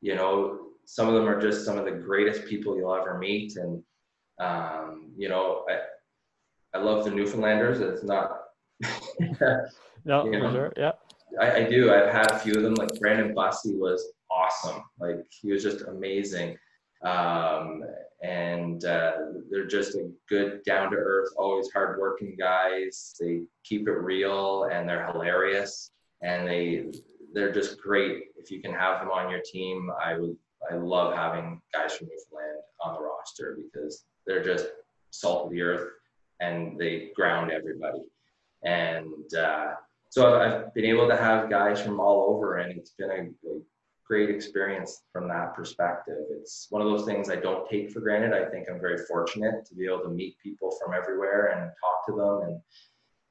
you 0.00 0.14
know 0.14 0.70
some 0.90 1.06
of 1.06 1.14
them 1.14 1.28
are 1.28 1.40
just 1.40 1.64
some 1.64 1.78
of 1.78 1.84
the 1.84 1.92
greatest 1.92 2.46
people 2.46 2.76
you'll 2.76 2.92
ever 2.92 3.16
meet. 3.16 3.54
And, 3.54 3.80
um, 4.40 5.12
you 5.16 5.28
know, 5.28 5.64
I, 5.70 6.76
I 6.76 6.82
love 6.82 7.04
the 7.04 7.12
Newfoundlanders. 7.12 7.80
It's 7.80 8.02
not, 8.02 8.40
no, 10.04 10.24
you 10.24 10.32
know, 10.32 10.50
sure. 10.50 10.72
Yeah. 10.76 10.92
I, 11.40 11.58
I, 11.58 11.70
do. 11.70 11.94
I've 11.94 12.10
had 12.12 12.32
a 12.32 12.38
few 12.40 12.54
of 12.54 12.62
them. 12.62 12.74
Like 12.74 12.98
Brandon 12.98 13.32
Bussey 13.32 13.76
was 13.76 14.04
awesome. 14.32 14.82
Like 14.98 15.24
he 15.30 15.52
was 15.52 15.62
just 15.62 15.82
amazing. 15.82 16.58
Um, 17.02 17.84
and 18.22 18.84
uh, 18.84 19.12
they're 19.50 19.66
just 19.66 19.94
a 19.94 20.10
good, 20.28 20.62
down 20.64 20.90
to 20.90 20.96
earth, 20.96 21.30
always 21.38 21.70
hardworking 21.72 22.36
guys. 22.38 23.14
They 23.18 23.42
keep 23.64 23.88
it 23.88 23.92
real 23.92 24.64
and 24.64 24.88
they're 24.88 25.10
hilarious. 25.10 25.90
And 26.22 26.46
they 26.46 26.90
they're 27.32 27.52
just 27.52 27.80
great. 27.80 28.24
If 28.36 28.50
you 28.50 28.60
can 28.60 28.74
have 28.74 29.00
them 29.00 29.10
on 29.10 29.30
your 29.30 29.40
team, 29.40 29.90
I 30.02 30.18
would 30.18 30.36
I 30.70 30.74
love 30.74 31.14
having 31.14 31.62
guys 31.72 31.96
from 31.96 32.08
Newfoundland 32.08 32.58
on 32.84 32.94
the 32.94 33.00
roster 33.00 33.56
because 33.56 34.04
they're 34.26 34.44
just 34.44 34.66
salt 35.10 35.46
of 35.46 35.52
the 35.52 35.62
earth 35.62 35.88
and 36.40 36.78
they 36.78 37.10
ground 37.14 37.50
everybody. 37.50 38.02
And 38.62 39.32
uh, 39.34 39.74
so 40.10 40.40
I've 40.40 40.74
been 40.74 40.84
able 40.84 41.08
to 41.08 41.16
have 41.16 41.48
guys 41.48 41.80
from 41.80 42.00
all 42.00 42.34
over, 42.34 42.58
and 42.58 42.76
it's 42.76 42.90
been 42.90 43.10
a, 43.10 43.48
a 43.48 43.60
great 44.10 44.28
experience 44.28 45.04
from 45.12 45.28
that 45.28 45.54
perspective. 45.54 46.24
It's 46.32 46.66
one 46.70 46.82
of 46.82 46.88
those 46.88 47.06
things 47.06 47.30
I 47.30 47.36
don't 47.36 47.70
take 47.70 47.92
for 47.92 48.00
granted. 48.00 48.32
I 48.34 48.50
think 48.50 48.66
I'm 48.68 48.80
very 48.80 48.98
fortunate 49.06 49.64
to 49.66 49.74
be 49.76 49.86
able 49.86 50.00
to 50.00 50.08
meet 50.08 50.34
people 50.42 50.76
from 50.82 50.94
everywhere 51.00 51.52
and 51.54 51.70
talk 51.80 52.06
to 52.08 52.14
them 52.20 52.48
and 52.48 52.60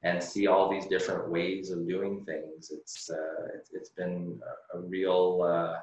and 0.02 0.22
see 0.22 0.46
all 0.46 0.70
these 0.70 0.86
different 0.86 1.28
ways 1.28 1.70
of 1.70 1.86
doing 1.86 2.24
things. 2.24 2.70
It's 2.70 3.10
uh, 3.10 3.42
it's, 3.54 3.70
it's 3.74 3.90
been 3.90 4.40
a, 4.74 4.80
real 4.80 5.42
uh, 5.42 5.74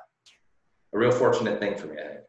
a 0.93 0.97
real 0.97 1.11
fortunate 1.11 1.59
thing 1.59 1.77
for 1.77 1.85
me. 1.85 2.01
I 2.01 2.07
think. 2.07 2.23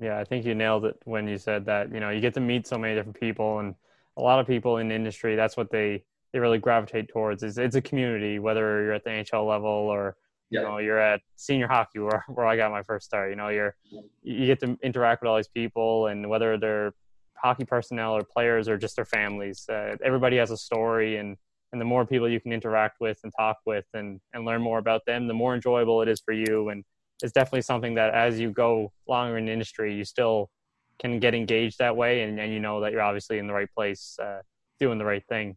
Yeah, 0.00 0.18
I 0.18 0.24
think 0.24 0.44
you 0.44 0.56
nailed 0.56 0.86
it 0.86 0.96
when 1.04 1.28
you 1.28 1.38
said 1.38 1.64
that. 1.66 1.94
You 1.94 2.00
know, 2.00 2.10
you 2.10 2.20
get 2.20 2.34
to 2.34 2.40
meet 2.40 2.66
so 2.66 2.78
many 2.78 2.96
different 2.96 3.20
people, 3.20 3.60
and 3.60 3.76
a 4.16 4.20
lot 4.20 4.40
of 4.40 4.46
people 4.48 4.78
in 4.78 4.88
the 4.88 4.96
industry, 4.96 5.36
that's 5.36 5.56
what 5.56 5.70
they 5.70 6.02
they 6.32 6.40
really 6.40 6.58
gravitate 6.58 7.08
towards. 7.10 7.44
Is 7.44 7.58
it's 7.58 7.76
a 7.76 7.80
community, 7.80 8.40
whether 8.40 8.82
you're 8.82 8.94
at 8.94 9.04
the 9.04 9.10
NHL 9.10 9.48
level 9.48 9.70
or 9.70 10.16
you 10.50 10.60
know 10.60 10.78
you're 10.78 10.98
at 10.98 11.20
senior 11.36 11.68
hockey 11.68 11.98
where, 11.98 12.24
where 12.28 12.46
i 12.46 12.56
got 12.56 12.70
my 12.70 12.82
first 12.82 13.06
start. 13.06 13.30
You 13.30 13.36
know 13.36 13.48
you're 13.48 13.74
you 14.22 14.46
get 14.46 14.60
to 14.60 14.78
interact 14.82 15.22
with 15.22 15.28
all 15.28 15.36
these 15.36 15.48
people 15.48 16.06
and 16.06 16.28
whether 16.28 16.56
they're 16.56 16.92
hockey 17.36 17.64
personnel 17.64 18.16
or 18.16 18.22
players 18.22 18.68
or 18.68 18.76
just 18.76 18.96
their 18.96 19.04
families 19.04 19.64
uh, 19.68 19.96
everybody 20.04 20.36
has 20.36 20.50
a 20.50 20.56
story 20.56 21.18
and 21.18 21.36
and 21.72 21.80
the 21.80 21.84
more 21.84 22.06
people 22.06 22.28
you 22.28 22.40
can 22.40 22.52
interact 22.52 23.00
with 23.00 23.18
and 23.24 23.32
talk 23.38 23.58
with 23.66 23.84
and 23.94 24.20
and 24.32 24.44
learn 24.44 24.62
more 24.62 24.78
about 24.78 25.04
them 25.06 25.26
the 25.26 25.34
more 25.34 25.54
enjoyable 25.54 26.02
it 26.02 26.08
is 26.08 26.20
for 26.20 26.32
you. 26.32 26.70
And 26.70 26.84
it's 27.22 27.32
definitely 27.32 27.62
something 27.62 27.94
that 27.94 28.14
as 28.14 28.38
you 28.38 28.50
go 28.50 28.92
longer 29.06 29.38
in 29.38 29.46
the 29.46 29.52
industry 29.52 29.94
you 29.94 30.04
still 30.04 30.50
can 30.98 31.18
get 31.18 31.34
engaged 31.34 31.78
that 31.78 31.96
way 31.96 32.22
and, 32.22 32.38
and 32.40 32.52
you 32.52 32.60
know 32.60 32.80
that 32.80 32.92
you're 32.92 33.02
obviously 33.02 33.38
in 33.38 33.46
the 33.46 33.52
right 33.52 33.68
place 33.74 34.16
uh, 34.22 34.40
doing 34.80 34.98
the 34.98 35.04
right 35.04 35.24
thing. 35.28 35.56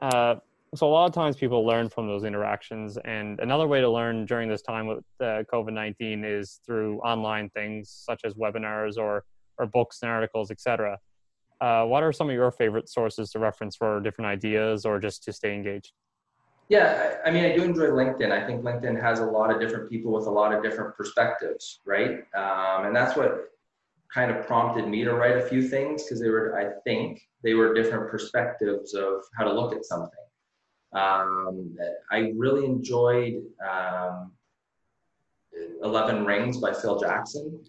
Uh, 0.00 0.36
so 0.76 0.88
a 0.88 0.90
lot 0.90 1.06
of 1.06 1.12
times 1.12 1.36
people 1.36 1.64
learn 1.64 1.88
from 1.88 2.06
those 2.06 2.24
interactions 2.24 2.98
and 3.04 3.40
another 3.40 3.66
way 3.66 3.80
to 3.80 3.88
learn 3.88 4.26
during 4.26 4.48
this 4.48 4.62
time 4.62 4.86
with 4.86 5.04
uh, 5.20 5.42
covid-19 5.52 6.24
is 6.24 6.60
through 6.64 6.98
online 7.00 7.48
things 7.50 7.90
such 7.90 8.22
as 8.24 8.34
webinars 8.34 8.96
or 8.96 9.24
or 9.58 9.66
books 9.66 9.98
and 10.02 10.10
articles 10.10 10.50
etc 10.50 10.98
uh, 11.60 11.84
what 11.84 12.02
are 12.02 12.12
some 12.12 12.28
of 12.28 12.34
your 12.34 12.50
favorite 12.50 12.88
sources 12.88 13.30
to 13.30 13.38
reference 13.38 13.76
for 13.76 13.98
different 14.00 14.28
ideas 14.28 14.84
or 14.84 14.98
just 14.98 15.22
to 15.24 15.32
stay 15.32 15.54
engaged? 15.54 15.92
Yeah 16.68 17.14
i 17.24 17.30
mean 17.30 17.44
i 17.44 17.54
do 17.54 17.62
enjoy 17.62 17.86
linkedin. 17.86 18.32
I 18.32 18.44
think 18.44 18.62
linkedin 18.62 19.00
has 19.00 19.20
a 19.20 19.24
lot 19.24 19.52
of 19.52 19.60
different 19.60 19.88
people 19.88 20.12
with 20.12 20.26
a 20.26 20.30
lot 20.30 20.52
of 20.52 20.62
different 20.62 20.96
perspectives 20.96 21.80
right? 21.86 22.24
Um, 22.34 22.86
and 22.86 22.96
that's 22.96 23.16
what 23.16 23.52
kind 24.12 24.30
of 24.30 24.46
prompted 24.46 24.88
me 24.88 25.04
to 25.04 25.14
write 25.14 25.36
a 25.36 25.42
few 25.42 25.62
things 25.62 26.04
because 26.04 26.20
they 26.20 26.28
were 26.28 26.58
i 26.58 26.80
think 26.84 27.20
they 27.42 27.54
were 27.54 27.74
different 27.74 28.10
perspectives 28.10 28.94
of 28.94 29.22
how 29.36 29.44
to 29.44 29.52
look 29.52 29.74
at 29.74 29.84
something 29.84 30.25
um, 30.96 31.76
I 32.10 32.32
really 32.36 32.64
enjoyed 32.64 33.42
um, 33.68 34.32
11 35.82 36.24
Rings 36.24 36.58
by 36.58 36.72
Phil 36.72 36.98
Jackson. 36.98 37.62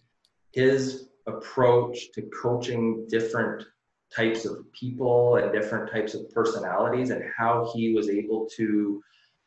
His 0.54 1.10
approach 1.28 2.12
to 2.14 2.22
coaching 2.42 3.06
different 3.10 3.66
types 4.16 4.46
of 4.46 4.72
people 4.72 5.36
and 5.36 5.52
different 5.52 5.92
types 5.92 6.14
of 6.14 6.32
personalities 6.32 7.10
and 7.10 7.22
how 7.38 7.70
he 7.76 7.94
was 7.94 8.10
able 8.10 8.48
to, 8.56 9.04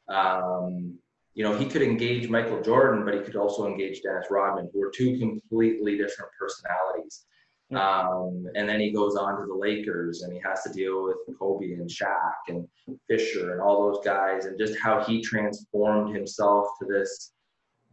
um, 0.08 0.98
you 1.32 1.42
know, 1.42 1.56
he 1.56 1.64
could 1.64 1.80
engage 1.80 2.28
Michael 2.28 2.60
Jordan, 2.60 3.06
but 3.06 3.14
he 3.14 3.20
could 3.20 3.36
also 3.36 3.66
engage 3.66 4.02
Dennis 4.02 4.26
Rodman, 4.30 4.68
who 4.74 4.82
are 4.82 4.92
two 4.94 5.18
completely 5.18 5.96
different 5.96 6.30
personalities. 6.38 7.24
Um, 7.74 8.48
and 8.56 8.68
then 8.68 8.80
he 8.80 8.90
goes 8.90 9.14
on 9.14 9.40
to 9.40 9.46
the 9.46 9.54
Lakers 9.54 10.22
and 10.22 10.32
he 10.32 10.40
has 10.44 10.62
to 10.64 10.72
deal 10.72 11.04
with 11.04 11.16
Kobe 11.38 11.72
and 11.72 11.88
Shaq 11.88 12.48
and 12.48 12.66
Fisher 13.08 13.52
and 13.52 13.60
all 13.60 13.90
those 13.90 14.04
guys 14.04 14.46
and 14.46 14.58
just 14.58 14.78
how 14.80 15.04
he 15.04 15.22
transformed 15.22 16.14
himself 16.14 16.66
to 16.80 16.86
this 16.86 17.32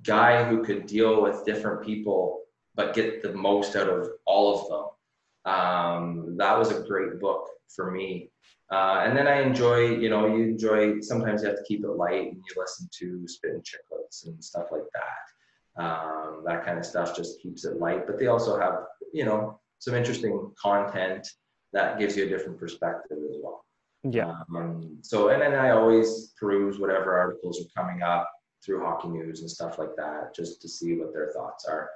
guy 0.03 0.43
who 0.43 0.63
could 0.63 0.88
deal 0.88 1.21
with 1.21 1.45
different 1.45 1.86
people 1.86 2.41
but 2.78 2.93
get 2.93 3.21
the 3.21 3.34
most 3.34 3.75
out 3.75 3.89
of 3.89 4.07
all 4.25 4.55
of 4.55 4.69
them. 4.69 5.53
Um, 5.53 6.38
that 6.38 6.57
was 6.57 6.71
a 6.71 6.84
great 6.84 7.19
book 7.19 7.47
for 7.75 7.91
me. 7.91 8.30
Uh, 8.71 9.03
and 9.05 9.17
then 9.17 9.28
I 9.28 9.41
enjoy, 9.41 9.97
you 9.97 10.09
know, 10.09 10.28
you 10.28 10.43
enjoy, 10.43 10.99
sometimes 11.01 11.41
you 11.41 11.47
have 11.47 11.57
to 11.57 11.63
keep 11.63 11.84
it 11.84 11.89
light 11.89 12.28
and 12.32 12.36
you 12.36 12.55
listen 12.55 12.88
to 12.99 13.28
Spittin' 13.28 13.61
Chicklets 13.61 14.28
and 14.28 14.43
stuff 14.43 14.67
like 14.71 14.82
that. 14.93 15.84
Um, 15.84 16.43
that 16.45 16.65
kind 16.65 16.78
of 16.78 16.86
stuff 16.86 17.15
just 17.15 17.41
keeps 17.41 17.65
it 17.65 17.78
light. 17.78 18.05
But 18.05 18.19
they 18.19 18.28
also 18.28 18.59
have, 18.59 18.75
you 19.13 19.25
know, 19.25 19.59
some 19.80 19.95
interesting 19.95 20.51
content 20.61 21.28
that 21.73 21.99
gives 21.99 22.15
you 22.17 22.25
a 22.25 22.30
different 22.30 22.59
perspective 22.59 23.17
as 23.30 23.38
well. 23.41 23.63
Yeah. 24.03 24.36
Um, 24.55 24.99
so, 25.01 25.30
and 25.30 25.41
then 25.41 25.53
I 25.53 25.71
always 25.71 26.34
peruse 26.39 26.80
whatever 26.80 27.17
articles 27.17 27.61
are 27.61 27.82
coming 27.82 28.01
up 28.01 28.30
through 28.65 28.84
Hockey 28.84 29.09
News 29.09 29.41
and 29.41 29.49
stuff 29.49 29.78
like 29.78 29.95
that, 29.97 30.36
just 30.36 30.61
to 30.61 30.69
see 30.69 30.95
what 30.95 31.13
their 31.13 31.32
thoughts 31.32 31.65
are. 31.65 31.89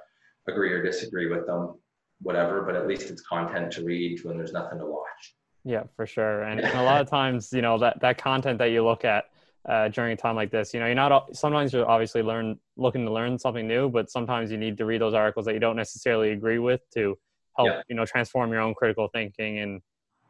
Agree 0.48 0.72
or 0.72 0.82
disagree 0.82 1.28
with 1.28 1.46
them, 1.46 1.74
whatever, 2.20 2.62
but 2.62 2.74
at 2.74 2.86
least 2.86 3.10
it's 3.10 3.22
content 3.22 3.72
to 3.72 3.84
read 3.84 4.22
when 4.24 4.36
there's 4.36 4.52
nothing 4.52 4.78
to 4.78 4.86
watch. 4.86 5.36
Yeah, 5.64 5.84
for 5.96 6.06
sure. 6.06 6.42
And, 6.42 6.60
and 6.60 6.78
a 6.78 6.82
lot 6.82 7.00
of 7.00 7.08
times, 7.08 7.52
you 7.52 7.62
know, 7.62 7.78
that, 7.78 8.00
that 8.00 8.18
content 8.18 8.58
that 8.58 8.66
you 8.66 8.84
look 8.84 9.04
at 9.04 9.26
uh, 9.68 9.88
during 9.88 10.12
a 10.12 10.16
time 10.16 10.34
like 10.34 10.50
this, 10.50 10.74
you 10.74 10.80
know, 10.80 10.86
you're 10.86 10.94
not, 10.94 11.36
sometimes 11.36 11.72
you're 11.72 11.88
obviously 11.88 12.22
learn, 12.22 12.58
looking 12.76 13.04
to 13.06 13.12
learn 13.12 13.38
something 13.38 13.66
new, 13.66 13.88
but 13.88 14.10
sometimes 14.10 14.50
you 14.50 14.58
need 14.58 14.76
to 14.78 14.84
read 14.84 15.00
those 15.00 15.14
articles 15.14 15.46
that 15.46 15.54
you 15.54 15.60
don't 15.60 15.76
necessarily 15.76 16.32
agree 16.32 16.58
with 16.58 16.80
to 16.94 17.16
help 17.56 17.68
yeah. 17.68 17.82
you 17.88 17.96
know 17.96 18.04
transform 18.04 18.50
your 18.50 18.60
own 18.60 18.74
critical 18.74 19.08
thinking 19.12 19.58
and 19.58 19.80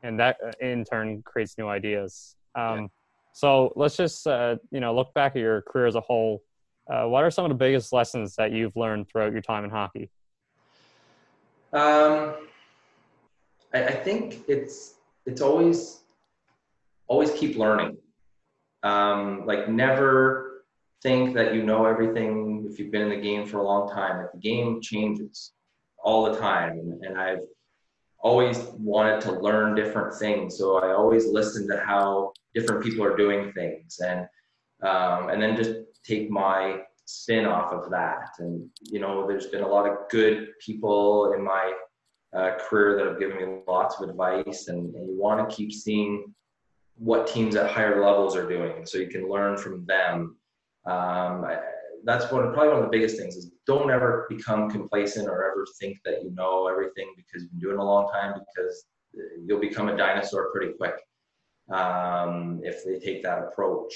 and 0.02 0.18
that 0.18 0.36
uh, 0.44 0.50
in 0.60 0.84
turn 0.84 1.22
creates 1.22 1.56
new 1.58 1.68
ideas. 1.68 2.36
Um, 2.54 2.80
yeah. 2.80 2.86
so 3.32 3.72
let's 3.76 3.96
just 3.96 4.26
uh, 4.26 4.56
you 4.70 4.80
know 4.80 4.94
look 4.94 5.14
back 5.14 5.36
at 5.36 5.40
your 5.40 5.62
career 5.62 5.86
as 5.86 5.94
a 5.94 6.00
whole. 6.00 6.42
Uh, 6.90 7.06
what 7.06 7.22
are 7.22 7.30
some 7.30 7.44
of 7.44 7.48
the 7.48 7.54
biggest 7.56 7.92
lessons 7.92 8.34
that 8.36 8.50
you've 8.50 8.74
learned 8.76 9.08
throughout 9.08 9.32
your 9.32 9.40
time 9.40 9.64
in 9.64 9.70
hockey? 9.70 10.10
Um, 11.72 12.34
I, 13.72 13.84
I 13.84 13.92
think 13.92 14.40
it's 14.48 14.94
it's 15.24 15.40
always 15.40 16.00
always 17.06 17.30
keep 17.32 17.56
learning. 17.56 17.96
Um, 18.82 19.46
like 19.46 19.68
never 19.68 20.64
think 21.02 21.34
that 21.34 21.54
you 21.54 21.62
know 21.62 21.84
everything 21.84 22.66
if 22.68 22.78
you've 22.78 22.90
been 22.90 23.02
in 23.02 23.10
the 23.10 23.20
game 23.20 23.46
for 23.46 23.58
a 23.58 23.62
long 23.62 23.88
time. 23.88 24.18
Like 24.18 24.32
the 24.32 24.38
game 24.38 24.80
changes 24.80 25.52
all 26.02 26.30
the 26.30 26.38
time. 26.38 26.98
And, 27.02 27.18
I've 27.18 27.40
always 28.18 28.58
wanted 28.78 29.20
to 29.22 29.32
learn 29.32 29.74
different 29.74 30.14
things. 30.14 30.56
So 30.56 30.78
I 30.78 30.92
always 30.92 31.26
listen 31.26 31.66
to 31.68 31.82
how 31.84 32.32
different 32.54 32.82
people 32.82 33.04
are 33.04 33.16
doing 33.16 33.52
things 33.52 33.98
and, 34.04 34.20
um, 34.82 35.28
and 35.30 35.42
then 35.42 35.56
just 35.56 35.72
take 36.04 36.30
my 36.30 36.82
spin 37.04 37.46
off 37.46 37.72
of 37.72 37.90
that. 37.90 38.30
And, 38.38 38.68
you 38.82 39.00
know, 39.00 39.26
there's 39.26 39.46
been 39.46 39.62
a 39.62 39.68
lot 39.68 39.88
of 39.88 40.08
good 40.10 40.50
people 40.60 41.32
in 41.32 41.44
my 41.44 41.72
uh, 42.36 42.56
career 42.58 42.96
that 42.96 43.06
have 43.06 43.18
given 43.18 43.36
me 43.36 43.62
lots 43.66 44.00
of 44.00 44.08
advice 44.08 44.68
and, 44.68 44.94
and 44.94 45.08
you 45.08 45.20
want 45.20 45.48
to 45.48 45.54
keep 45.54 45.72
seeing 45.72 46.32
what 46.96 47.26
teams 47.26 47.56
at 47.56 47.70
higher 47.70 48.04
levels 48.04 48.36
are 48.36 48.48
doing 48.48 48.86
so 48.86 48.98
you 48.98 49.08
can 49.08 49.28
learn 49.28 49.56
from 49.56 49.84
them. 49.86 50.36
Um, 50.86 51.44
I, 51.44 51.58
that's 52.04 52.30
one 52.32 52.52
probably 52.52 52.68
one 52.68 52.78
of 52.78 52.84
the 52.84 52.90
biggest 52.90 53.16
things 53.16 53.36
is 53.36 53.50
don't 53.66 53.90
ever 53.90 54.26
become 54.28 54.70
complacent 54.70 55.28
or 55.28 55.50
ever 55.50 55.66
think 55.80 55.98
that 56.04 56.22
you 56.22 56.30
know 56.32 56.68
everything 56.68 57.12
because 57.16 57.42
you've 57.42 57.52
been 57.52 57.60
doing 57.60 57.76
it 57.76 57.80
a 57.80 57.84
long 57.84 58.10
time 58.10 58.34
because 58.34 58.86
you'll 59.46 59.60
become 59.60 59.88
a 59.88 59.96
dinosaur 59.96 60.50
pretty 60.52 60.72
quick 60.72 60.94
um, 61.72 62.60
if 62.62 62.84
they 62.84 62.98
take 62.98 63.22
that 63.22 63.38
approach. 63.38 63.92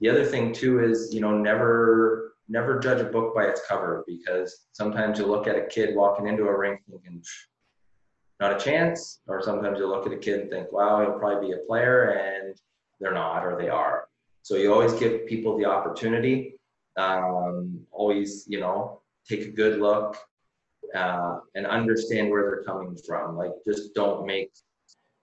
The 0.00 0.08
other 0.08 0.24
thing 0.24 0.52
too 0.52 0.82
is 0.84 1.12
you 1.12 1.20
know 1.20 1.36
never 1.36 2.34
never 2.48 2.78
judge 2.78 3.00
a 3.00 3.04
book 3.04 3.34
by 3.34 3.44
its 3.44 3.62
cover 3.66 4.04
because 4.06 4.66
sometimes 4.72 5.18
you 5.18 5.26
look 5.26 5.46
at 5.46 5.56
a 5.56 5.66
kid 5.66 5.94
walking 5.94 6.28
into 6.28 6.44
a 6.44 6.58
rink 6.58 6.80
thinking 6.90 7.22
not 8.40 8.60
a 8.60 8.62
chance, 8.62 9.20
or 9.28 9.40
sometimes 9.40 9.78
you 9.78 9.86
look 9.86 10.06
at 10.06 10.12
a 10.12 10.18
kid 10.18 10.40
and 10.40 10.50
think 10.50 10.72
wow 10.72 11.00
he'll 11.00 11.18
probably 11.18 11.48
be 11.48 11.54
a 11.54 11.66
player 11.66 12.10
and 12.10 12.56
they're 13.00 13.14
not 13.14 13.44
or 13.44 13.56
they 13.56 13.68
are. 13.68 14.08
So 14.42 14.56
you 14.56 14.72
always 14.72 14.92
give 14.94 15.26
people 15.26 15.56
the 15.56 15.64
opportunity 15.64 16.54
um, 16.96 17.80
always, 17.92 18.44
you 18.48 18.60
know, 18.60 19.00
take 19.28 19.42
a 19.42 19.50
good 19.50 19.80
look 19.80 20.16
uh, 20.94 21.38
and 21.54 21.66
understand 21.66 22.30
where 22.30 22.42
they're 22.42 22.64
coming 22.64 22.96
from. 23.06 23.36
Like, 23.36 23.52
just 23.66 23.94
don't 23.94 24.26
make 24.26 24.52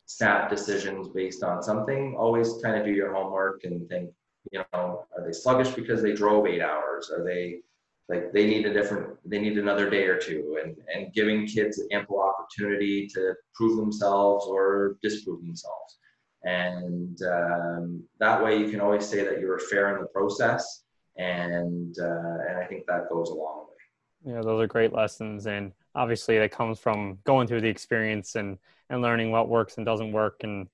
snap 0.05 0.49
decisions 0.49 1.07
based 1.07 1.43
on 1.43 1.63
something. 1.63 2.15
Always 2.17 2.55
kind 2.63 2.77
of 2.77 2.85
do 2.85 2.91
your 2.91 3.13
homework 3.13 3.63
and 3.63 3.87
think, 3.87 4.11
you 4.51 4.59
know, 4.73 5.05
are 5.15 5.25
they 5.25 5.31
sluggish 5.31 5.69
because 5.69 6.01
they 6.01 6.13
drove 6.13 6.47
eight 6.47 6.61
hours? 6.61 7.09
Are 7.11 7.23
they 7.23 7.61
like 8.09 8.33
they 8.33 8.45
need 8.45 8.65
a 8.65 8.73
different, 8.73 9.17
they 9.23 9.39
need 9.39 9.57
another 9.57 9.89
day 9.89 10.05
or 10.05 10.17
two? 10.17 10.59
And 10.61 10.75
and 10.93 11.13
giving 11.13 11.47
kids 11.47 11.81
ample 11.91 12.19
opportunity 12.19 13.07
to 13.13 13.33
prove 13.53 13.77
themselves 13.77 14.45
or 14.47 14.97
disprove 15.01 15.41
themselves. 15.45 15.99
And 16.43 17.17
um, 17.21 18.03
that 18.19 18.43
way, 18.43 18.57
you 18.57 18.69
can 18.69 18.81
always 18.81 19.05
say 19.05 19.23
that 19.23 19.39
you 19.39 19.47
were 19.47 19.59
fair 19.59 19.95
in 19.95 20.01
the 20.01 20.07
process 20.07 20.83
and 21.17 21.95
uh, 21.99 22.37
and 22.49 22.57
I 22.57 22.65
think 22.67 22.85
that 22.87 23.09
goes 23.09 23.29
a 23.29 23.33
long 23.33 23.65
way. 23.67 24.33
Yeah, 24.33 24.41
those 24.41 24.61
are 24.61 24.67
great 24.67 24.93
lessons, 24.93 25.47
and 25.47 25.71
obviously 25.95 26.37
that 26.39 26.51
comes 26.51 26.79
from 26.79 27.19
going 27.23 27.47
through 27.47 27.61
the 27.61 27.69
experience 27.69 28.35
and 28.35 28.57
and 28.89 29.01
learning 29.01 29.31
what 29.31 29.49
works 29.49 29.77
and 29.77 29.85
doesn't 29.85 30.11
work, 30.11 30.41
and 30.43 30.67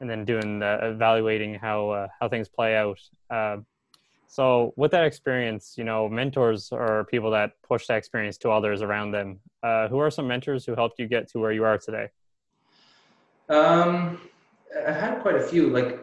and 0.00 0.08
then 0.08 0.24
doing 0.24 0.58
the 0.58 0.78
evaluating 0.82 1.54
how 1.54 1.90
uh, 1.90 2.08
how 2.20 2.28
things 2.28 2.48
play 2.48 2.76
out. 2.76 2.98
Uh, 3.30 3.58
so 4.32 4.72
with 4.76 4.90
that 4.92 5.04
experience, 5.04 5.74
you 5.76 5.84
know, 5.84 6.08
mentors 6.08 6.72
are 6.72 7.04
people 7.04 7.30
that 7.32 7.52
push 7.62 7.86
that 7.88 7.98
experience 7.98 8.38
to 8.38 8.50
others 8.50 8.80
around 8.80 9.10
them. 9.10 9.40
Uh, 9.62 9.88
who 9.88 9.98
are 9.98 10.10
some 10.10 10.26
mentors 10.26 10.64
who 10.64 10.74
helped 10.74 10.98
you 10.98 11.06
get 11.06 11.28
to 11.32 11.38
where 11.38 11.52
you 11.52 11.64
are 11.64 11.76
today? 11.76 12.08
Um, 13.50 14.18
I've 14.74 14.96
had 14.96 15.20
quite 15.20 15.34
a 15.34 15.42
few. 15.42 15.68
Like, 15.68 16.00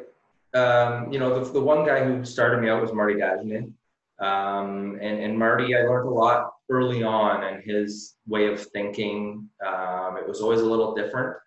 um, 0.54 1.12
you 1.12 1.18
know, 1.18 1.44
the, 1.44 1.52
the 1.54 1.60
one 1.60 1.84
guy 1.84 2.06
who 2.06 2.24
started 2.24 2.62
me 2.62 2.70
out 2.70 2.84
was 2.84 2.94
Marty 2.94 3.16
Gagnon. 3.16 3.74
Um, 4.22 4.99
and, 5.01 5.20
and 5.24 5.38
Marty, 5.38 5.76
I 5.76 5.82
learned 5.84 6.07
a 6.07 6.11
lot 6.11 6.51
early 6.70 7.03
on 7.03 7.43
and 7.43 7.63
his 7.63 8.15
way 8.28 8.47
of 8.47 8.61
thinking. 8.61 9.49
Um, 9.65 10.17
it 10.17 10.28
was 10.28 10.41
always 10.41 10.61
a 10.61 10.65
little 10.65 10.93
different. 10.93 11.38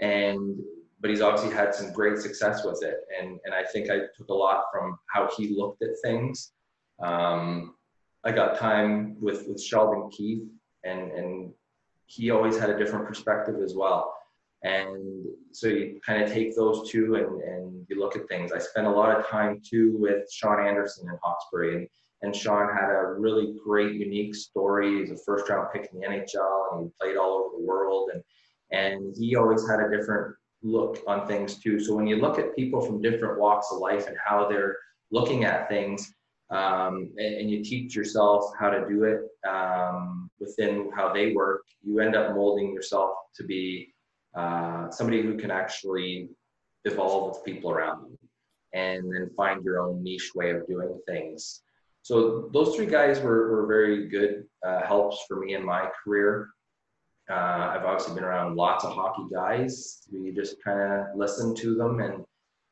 And 0.00 0.58
but 1.00 1.10
he's 1.10 1.20
obviously 1.20 1.54
had 1.54 1.74
some 1.74 1.92
great 1.92 2.18
success 2.18 2.64
with 2.64 2.82
it. 2.82 2.96
And, 3.18 3.38
and 3.44 3.54
I 3.54 3.62
think 3.64 3.90
I 3.90 4.00
took 4.16 4.28
a 4.30 4.34
lot 4.34 4.64
from 4.72 4.98
how 5.12 5.30
he 5.36 5.54
looked 5.56 5.82
at 5.82 5.90
things. 6.02 6.52
Um, 7.00 7.74
I 8.24 8.32
got 8.32 8.58
time 8.58 9.16
with, 9.20 9.46
with 9.46 9.62
Sheldon 9.62 10.10
Keefe, 10.10 10.48
and, 10.84 11.12
and 11.12 11.52
he 12.06 12.30
always 12.30 12.58
had 12.58 12.70
a 12.70 12.76
different 12.76 13.06
perspective 13.06 13.56
as 13.62 13.74
well. 13.76 14.12
And 14.64 15.24
so 15.52 15.68
you 15.68 16.00
kind 16.04 16.22
of 16.22 16.32
take 16.32 16.56
those 16.56 16.90
two 16.90 17.14
and, 17.14 17.42
and 17.42 17.86
you 17.88 18.00
look 18.00 18.16
at 18.16 18.26
things. 18.26 18.50
I 18.50 18.58
spent 18.58 18.88
a 18.88 18.90
lot 18.90 19.16
of 19.16 19.24
time 19.28 19.62
too 19.64 19.96
with 19.98 20.30
Sean 20.32 20.66
Anderson 20.66 21.08
in 21.08 21.16
Hawkesbury. 21.22 21.76
And, 21.76 21.88
and 22.22 22.34
Sean 22.34 22.68
had 22.74 22.90
a 22.90 23.14
really 23.16 23.54
great, 23.64 23.94
unique 23.94 24.34
story. 24.34 25.00
He's 25.00 25.10
a 25.10 25.16
first 25.24 25.48
round 25.48 25.68
pick 25.72 25.88
in 25.92 26.00
the 26.00 26.06
NHL 26.06 26.72
and 26.72 26.84
he 26.84 26.90
played 27.00 27.16
all 27.16 27.44
over 27.44 27.56
the 27.58 27.64
world. 27.64 28.10
And, 28.12 28.22
and 28.72 29.14
he 29.16 29.36
always 29.36 29.68
had 29.68 29.80
a 29.80 29.90
different 29.90 30.34
look 30.62 30.98
on 31.06 31.26
things 31.26 31.56
too. 31.56 31.78
So 31.78 31.94
when 31.94 32.06
you 32.06 32.16
look 32.16 32.38
at 32.38 32.56
people 32.56 32.80
from 32.80 33.00
different 33.00 33.38
walks 33.38 33.68
of 33.72 33.78
life 33.78 34.08
and 34.08 34.16
how 34.24 34.48
they're 34.48 34.76
looking 35.10 35.44
at 35.44 35.68
things, 35.68 36.12
um, 36.50 37.12
and, 37.18 37.34
and, 37.34 37.50
you 37.50 37.62
teach 37.62 37.94
yourself 37.94 38.52
how 38.58 38.70
to 38.70 38.88
do 38.88 39.04
it 39.04 39.20
um, 39.46 40.30
within 40.40 40.90
how 40.96 41.12
they 41.12 41.32
work, 41.32 41.62
you 41.82 42.00
end 42.00 42.16
up 42.16 42.34
molding 42.34 42.72
yourself 42.72 43.10
to 43.34 43.44
be 43.44 43.92
uh, 44.34 44.90
somebody 44.90 45.20
who 45.20 45.36
can 45.36 45.50
actually 45.50 46.30
evolve 46.86 47.28
with 47.28 47.44
people 47.44 47.70
around 47.70 48.06
you 48.08 48.18
and 48.72 49.12
then 49.12 49.30
find 49.36 49.62
your 49.62 49.80
own 49.80 50.02
niche 50.02 50.32
way 50.34 50.50
of 50.50 50.66
doing 50.66 50.98
things. 51.06 51.62
So 52.08 52.48
those 52.54 52.74
three 52.74 52.86
guys 52.86 53.20
were, 53.20 53.50
were 53.52 53.66
very 53.66 54.08
good 54.08 54.44
uh, 54.66 54.80
helps 54.86 55.26
for 55.28 55.40
me 55.40 55.52
in 55.52 55.62
my 55.62 55.90
career. 56.02 56.48
Uh, 57.30 57.34
I've 57.74 57.84
obviously 57.84 58.14
been 58.14 58.24
around 58.24 58.56
lots 58.56 58.82
of 58.82 58.94
hockey 58.94 59.24
guys. 59.30 60.08
We 60.10 60.32
just 60.32 60.56
kind 60.64 60.80
of 60.80 61.08
listen 61.14 61.54
to 61.56 61.74
them, 61.74 62.00
and 62.00 62.24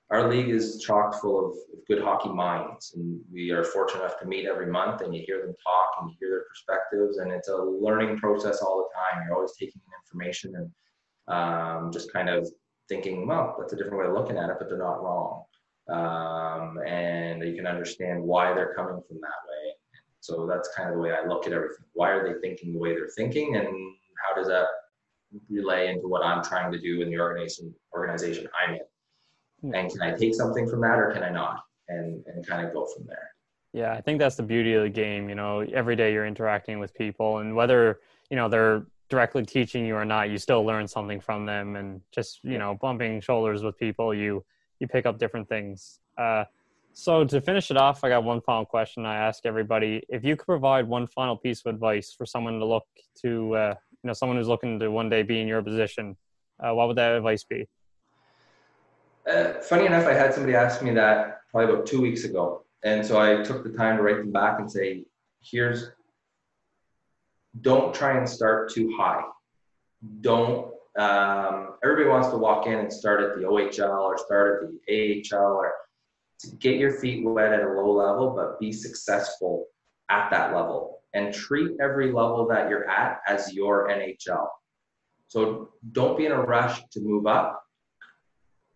our 0.08 0.26
league 0.26 0.48
is 0.48 0.80
chock 0.80 1.20
full 1.20 1.38
of, 1.38 1.50
of, 1.50 1.86
good 1.86 2.02
hockey 2.02 2.30
minds. 2.30 2.94
And 2.96 3.20
we 3.30 3.50
are 3.50 3.62
fortunate 3.62 4.04
enough 4.04 4.18
to 4.20 4.26
meet 4.26 4.46
every 4.46 4.68
month, 4.68 5.02
and 5.02 5.14
you 5.14 5.22
hear 5.26 5.42
them 5.42 5.54
talk 5.62 5.90
and 6.00 6.08
you 6.08 6.16
hear 6.18 6.30
their 6.30 6.44
perspectives, 6.48 7.18
and 7.18 7.30
it's 7.30 7.48
a 7.48 7.56
learning 7.58 8.16
process 8.16 8.62
all 8.62 8.78
the 8.78 8.88
time. 8.98 9.22
You're 9.26 9.36
always 9.36 9.52
taking 9.60 9.82
in 9.84 9.92
information 10.02 10.54
and 10.56 11.36
um, 11.36 11.92
just 11.92 12.10
kind 12.10 12.30
of 12.30 12.48
thinking, 12.88 13.26
well, 13.26 13.54
that's 13.58 13.74
a 13.74 13.76
different 13.76 13.98
way 13.98 14.06
of 14.06 14.14
looking 14.14 14.38
at 14.38 14.48
it, 14.48 14.56
but 14.58 14.70
they're 14.70 14.78
not 14.78 15.02
wrong. 15.02 15.44
Um, 15.88 16.78
and 16.86 17.42
you 17.44 17.54
can 17.54 17.66
understand 17.66 18.22
why 18.22 18.52
they're 18.54 18.74
coming 18.74 19.00
from 19.06 19.20
that 19.20 19.40
way. 19.48 19.74
So 20.20 20.46
that's 20.50 20.68
kind 20.74 20.88
of 20.88 20.96
the 20.96 21.00
way 21.00 21.12
I 21.12 21.26
look 21.26 21.46
at 21.46 21.52
everything. 21.52 21.84
Why 21.92 22.10
are 22.10 22.26
they 22.26 22.40
thinking 22.40 22.72
the 22.72 22.78
way 22.80 22.94
they're 22.94 23.08
thinking, 23.16 23.54
and 23.56 23.68
how 23.68 24.34
does 24.34 24.48
that 24.48 24.66
relay 25.48 25.88
into 25.88 26.08
what 26.08 26.24
I'm 26.24 26.42
trying 26.42 26.72
to 26.72 26.80
do 26.80 27.02
in 27.02 27.10
the 27.10 27.20
organization 27.20 27.74
organization 27.94 28.48
I'm 28.60 28.74
in? 28.74 28.80
Hmm. 29.62 29.74
And 29.74 29.90
can 29.90 30.02
I 30.02 30.12
take 30.16 30.34
something 30.34 30.68
from 30.68 30.80
that 30.80 30.98
or 30.98 31.12
can 31.12 31.22
I 31.22 31.30
not? 31.30 31.60
And 31.88 32.24
and 32.26 32.44
kind 32.44 32.66
of 32.66 32.72
go 32.72 32.86
from 32.86 33.06
there. 33.06 33.30
Yeah, 33.72 33.92
I 33.92 34.00
think 34.00 34.18
that's 34.18 34.36
the 34.36 34.42
beauty 34.42 34.74
of 34.74 34.82
the 34.82 34.88
game. 34.88 35.28
You 35.28 35.36
know, 35.36 35.60
every 35.72 35.94
day 35.94 36.12
you're 36.12 36.26
interacting 36.26 36.80
with 36.80 36.92
people, 36.94 37.38
and 37.38 37.54
whether 37.54 38.00
you 38.30 38.36
know 38.36 38.48
they're 38.48 38.86
directly 39.08 39.44
teaching 39.44 39.86
you 39.86 39.94
or 39.94 40.04
not, 40.04 40.30
you 40.30 40.38
still 40.38 40.64
learn 40.64 40.88
something 40.88 41.20
from 41.20 41.46
them. 41.46 41.76
And 41.76 42.00
just 42.10 42.40
you 42.42 42.58
know, 42.58 42.74
bumping 42.74 43.20
shoulders 43.20 43.62
with 43.62 43.78
people, 43.78 44.12
you 44.12 44.44
you 44.80 44.88
pick 44.88 45.06
up 45.06 45.18
different 45.18 45.48
things. 45.48 46.00
Uh, 46.18 46.44
so 46.92 47.24
to 47.24 47.40
finish 47.40 47.70
it 47.70 47.76
off, 47.76 48.02
I 48.04 48.08
got 48.08 48.24
one 48.24 48.40
final 48.40 48.64
question 48.64 49.04
I 49.04 49.16
ask 49.16 49.44
everybody: 49.44 50.02
If 50.08 50.24
you 50.24 50.36
could 50.36 50.46
provide 50.46 50.88
one 50.88 51.06
final 51.06 51.36
piece 51.36 51.60
of 51.64 51.74
advice 51.74 52.14
for 52.16 52.24
someone 52.24 52.58
to 52.58 52.64
look 52.64 52.86
to 53.22 53.54
uh, 53.54 53.74
you 54.02 54.08
know 54.08 54.12
someone 54.14 54.38
who's 54.38 54.48
looking 54.48 54.78
to 54.80 54.88
one 54.90 55.10
day 55.10 55.22
be 55.22 55.40
in 55.40 55.46
your 55.46 55.62
position, 55.62 56.16
uh, 56.58 56.74
what 56.74 56.88
would 56.88 56.96
that 56.96 57.12
advice 57.12 57.44
be? 57.44 57.66
Uh, 59.30 59.54
funny 59.60 59.86
enough, 59.86 60.06
I 60.06 60.14
had 60.14 60.32
somebody 60.32 60.54
ask 60.54 60.82
me 60.82 60.92
that 60.94 61.40
probably 61.50 61.74
about 61.74 61.86
two 61.86 62.00
weeks 62.00 62.24
ago, 62.24 62.64
and 62.82 63.04
so 63.04 63.20
I 63.20 63.42
took 63.42 63.62
the 63.62 63.70
time 63.70 63.98
to 63.98 64.02
write 64.02 64.16
them 64.16 64.32
back 64.32 64.58
and 64.58 64.70
say, 64.70 65.04
"Here's, 65.40 65.90
don't 67.60 67.94
try 67.94 68.16
and 68.16 68.28
start 68.28 68.72
too 68.72 68.94
high. 68.96 69.22
Don't. 70.20 70.72
Um, 70.96 71.74
everybody 71.84 72.08
wants 72.08 72.28
to 72.28 72.36
walk 72.36 72.66
in 72.66 72.78
and 72.78 72.92
start 72.92 73.22
at 73.22 73.36
the 73.36 73.44
OHL 73.44 74.00
or 74.00 74.16
start 74.18 74.64
at 74.64 74.70
the 74.70 75.22
AHL 75.32 75.56
or 75.56 75.72
to 76.40 76.50
get 76.56 76.78
your 76.78 76.92
feet 76.92 77.24
wet 77.24 77.52
at 77.52 77.62
a 77.62 77.68
low 77.68 77.92
level, 77.92 78.30
but 78.30 78.58
be 78.58 78.72
successful 78.72 79.66
at 80.08 80.30
that 80.30 80.54
level 80.54 81.00
and 81.14 81.32
treat 81.32 81.72
every 81.80 82.12
level 82.12 82.46
that 82.48 82.68
you're 82.68 82.88
at 82.88 83.20
as 83.26 83.52
your 83.52 83.88
NHL. 83.88 84.48
So 85.28 85.70
don't 85.92 86.16
be 86.16 86.26
in 86.26 86.32
a 86.32 86.40
rush 86.40 86.80
to 86.92 87.00
move 87.00 87.26
up. 87.26 87.62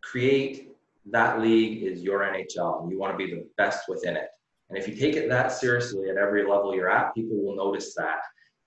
Create 0.03 0.73
that 1.11 1.41
league 1.41 1.83
is 1.83 2.03
your 2.03 2.21
NHL 2.21 2.83
and 2.83 2.91
you 2.91 2.99
want 2.99 3.13
to 3.13 3.19
be 3.19 3.33
the 3.33 3.47
best 3.57 3.89
within 3.89 4.17
it. 4.17 4.29
And 4.69 4.79
if 4.79 4.87
you 4.87 4.95
take 4.95 5.17
it 5.17 5.29
that 5.29 5.53
seriously 5.53 6.09
at 6.11 6.17
every 6.17 6.43
level 6.49 6.75
you're 6.75 6.91
at, 6.91 7.15
people 7.15 7.37
will 7.43 7.57
notice 7.57 7.95
that 7.95 8.21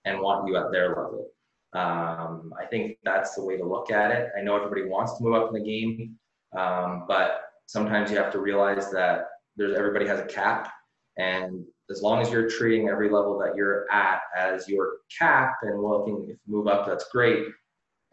and 0.05 0.19
want 0.19 0.47
you 0.47 0.57
at 0.57 0.71
their 0.71 0.89
level. 0.89 1.29
Um, 1.73 2.53
I 2.59 2.65
think 2.65 2.97
that's 3.03 3.35
the 3.35 3.43
way 3.43 3.57
to 3.57 3.65
look 3.65 3.91
at 3.91 4.11
it. 4.11 4.29
I 4.37 4.41
know 4.41 4.55
everybody 4.55 4.85
wants 4.85 5.17
to 5.17 5.23
move 5.23 5.33
up 5.33 5.47
in 5.49 5.53
the 5.55 5.67
game, 5.67 6.15
um, 6.57 7.05
but 7.07 7.41
sometimes 7.65 8.11
you 8.11 8.17
have 8.17 8.31
to 8.33 8.39
realize 8.39 8.91
that 8.91 9.25
there's 9.55 9.75
everybody 9.75 10.07
has 10.07 10.19
a 10.19 10.25
cap 10.25 10.71
and 11.17 11.65
as 11.89 12.01
long 12.01 12.21
as 12.21 12.31
you're 12.31 12.49
treating 12.49 12.89
every 12.89 13.09
level 13.09 13.37
that 13.39 13.55
you're 13.55 13.91
at 13.91 14.21
as 14.37 14.67
your 14.67 14.97
cap 15.17 15.57
and 15.63 15.81
looking 15.81 16.23
if 16.23 16.29
you 16.29 16.37
move 16.47 16.67
up, 16.67 16.87
that's 16.87 17.09
great, 17.09 17.45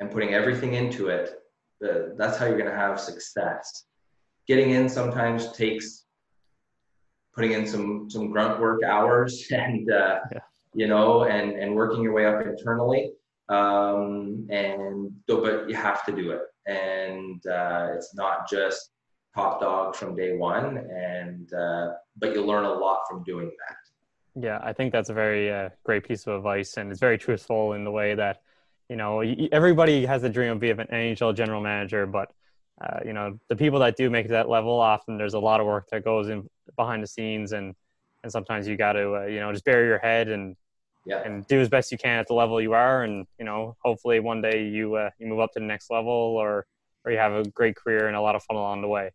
and 0.01 0.11
putting 0.11 0.35
everything 0.35 0.75
into 0.75 1.09
it, 1.09 1.37
uh, 1.85 2.15
that's 2.17 2.37
how 2.37 2.47
you're 2.47 2.59
going 2.59 2.71
to 2.71 2.77
have 2.77 3.01
success. 3.01 3.85
Getting 4.47 4.71
in 4.71 4.89
sometimes 4.89 5.53
takes 5.53 6.05
putting 7.35 7.53
in 7.53 7.67
some 7.67 8.11
some 8.11 8.31
grunt 8.33 8.61
work 8.61 8.83
hours 8.83 9.47
and 9.53 9.91
uh, 9.91 10.19
yeah. 10.33 10.41
you 10.75 10.89
know 10.89 11.25
and 11.25 11.53
and 11.53 11.75
working 11.75 12.03
your 12.03 12.13
way 12.13 12.27
up 12.27 12.45
internally 12.45 13.13
um, 13.51 14.47
and 14.49 15.13
but 15.27 15.69
you 15.69 15.75
have 15.75 16.05
to 16.07 16.13
do 16.13 16.31
it. 16.31 16.43
And 16.67 17.45
uh, 17.47 17.89
it's 17.95 18.15
not 18.15 18.49
just 18.49 18.91
top 19.35 19.61
dog 19.61 19.97
from 19.97 20.17
day 20.17 20.37
one. 20.37 20.79
And 20.79 21.53
uh, 21.53 21.95
but 22.17 22.33
you 22.35 22.45
learn 22.45 22.65
a 22.65 22.73
lot 22.73 23.01
from 23.09 23.23
doing 23.25 23.51
that. 23.69 23.77
Yeah 24.41 24.61
i 24.63 24.73
think 24.73 24.93
that's 24.93 25.11
a 25.11 25.15
very 25.15 25.53
uh, 25.53 25.71
great 25.85 26.07
piece 26.07 26.27
of 26.27 26.35
advice. 26.37 26.77
And 26.77 26.91
it's 26.91 27.01
very 27.01 27.19
truthful 27.19 27.73
in 27.73 27.85
the 27.85 27.91
way 27.91 28.15
that 28.15 28.43
you 28.89 28.97
know 28.97 29.21
everybody 29.53 30.07
has 30.07 30.23
a 30.23 30.29
dream 30.29 30.53
of 30.53 30.61
being 30.61 30.79
an 30.79 30.87
nhl 30.87 31.35
general 31.35 31.61
manager. 31.61 32.07
But 32.07 32.33
uh, 32.81 33.01
you 33.05 33.13
know 33.13 33.39
the 33.49 33.57
people 33.57 33.81
that 33.81 33.97
do 33.97 34.09
make 34.09 34.29
that 34.29 34.49
level 34.49 34.81
often 34.81 35.19
there's 35.19 35.35
a 35.35 35.41
lot 35.41 35.61
of 35.61 35.67
work 35.67 35.89
that 35.91 36.05
goes 36.05 36.29
in 36.29 36.49
behind 36.77 37.03
the 37.03 37.09
scenes. 37.09 37.53
And 37.53 37.75
and 38.23 38.31
sometimes 38.31 38.69
you 38.69 38.77
got 38.77 38.93
to 38.93 39.17
uh, 39.17 39.27
you 39.27 39.41
know 39.41 39.51
just 39.53 39.65
bury 39.65 39.89
your 39.89 39.99
head 39.99 40.29
and 40.29 40.57
yeah. 41.07 41.23
and 41.25 41.47
do 41.47 41.61
as 41.61 41.69
best 41.69 41.91
you 41.93 41.99
can 41.99 42.19
at 42.19 42.27
the 42.27 42.35
level 42.35 42.61
you 42.61 42.73
are 42.73 43.03
and 43.05 43.27
you 43.39 43.45
know 43.45 43.77
hopefully 43.83 44.21
one 44.21 44.41
day 44.41 44.65
you 44.65 44.95
uh, 44.95 45.11
you 45.19 45.27
move 45.27 45.41
up 45.41 45.53
to 45.53 45.61
the 45.61 45.67
next 45.67 45.91
level 45.91 46.13
or 46.13 46.67
or 47.05 47.13
you 47.13 47.19
have 47.19 47.33
a 47.33 47.43
great 47.51 47.77
career 47.77 48.09
and 48.09 48.17
a 48.17 48.21
lot 48.21 48.35
of 48.35 48.43
fun 48.45 48.57
along 48.57 48.83
the 48.83 48.89
way 48.89 49.11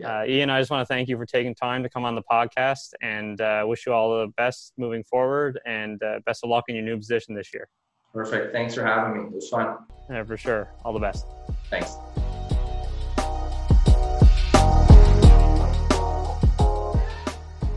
yeah. 0.00 0.20
Uh, 0.20 0.24
Ian, 0.26 0.50
I 0.50 0.60
just 0.60 0.70
want 0.70 0.80
to 0.80 0.86
thank 0.86 1.08
you 1.08 1.16
for 1.16 1.26
taking 1.26 1.54
time 1.54 1.82
to 1.82 1.88
come 1.88 2.04
on 2.04 2.14
the 2.14 2.22
podcast 2.22 2.92
and 3.02 3.40
uh, 3.40 3.64
wish 3.66 3.86
you 3.86 3.92
all 3.92 4.20
the 4.20 4.28
best 4.36 4.72
moving 4.78 5.04
forward 5.04 5.60
and 5.66 6.02
uh, 6.02 6.20
best 6.24 6.42
of 6.42 6.50
luck 6.50 6.64
in 6.68 6.74
your 6.74 6.84
new 6.84 6.96
position 6.96 7.34
this 7.34 7.52
year. 7.52 7.68
Perfect. 8.12 8.52
Thanks 8.52 8.74
for 8.74 8.84
having 8.84 9.22
me. 9.22 9.28
It 9.28 9.34
was 9.34 9.48
fun. 9.48 9.76
Yeah, 10.08 10.24
for 10.24 10.36
sure. 10.36 10.70
All 10.84 10.92
the 10.92 10.98
best. 10.98 11.26
Thanks. 11.68 11.96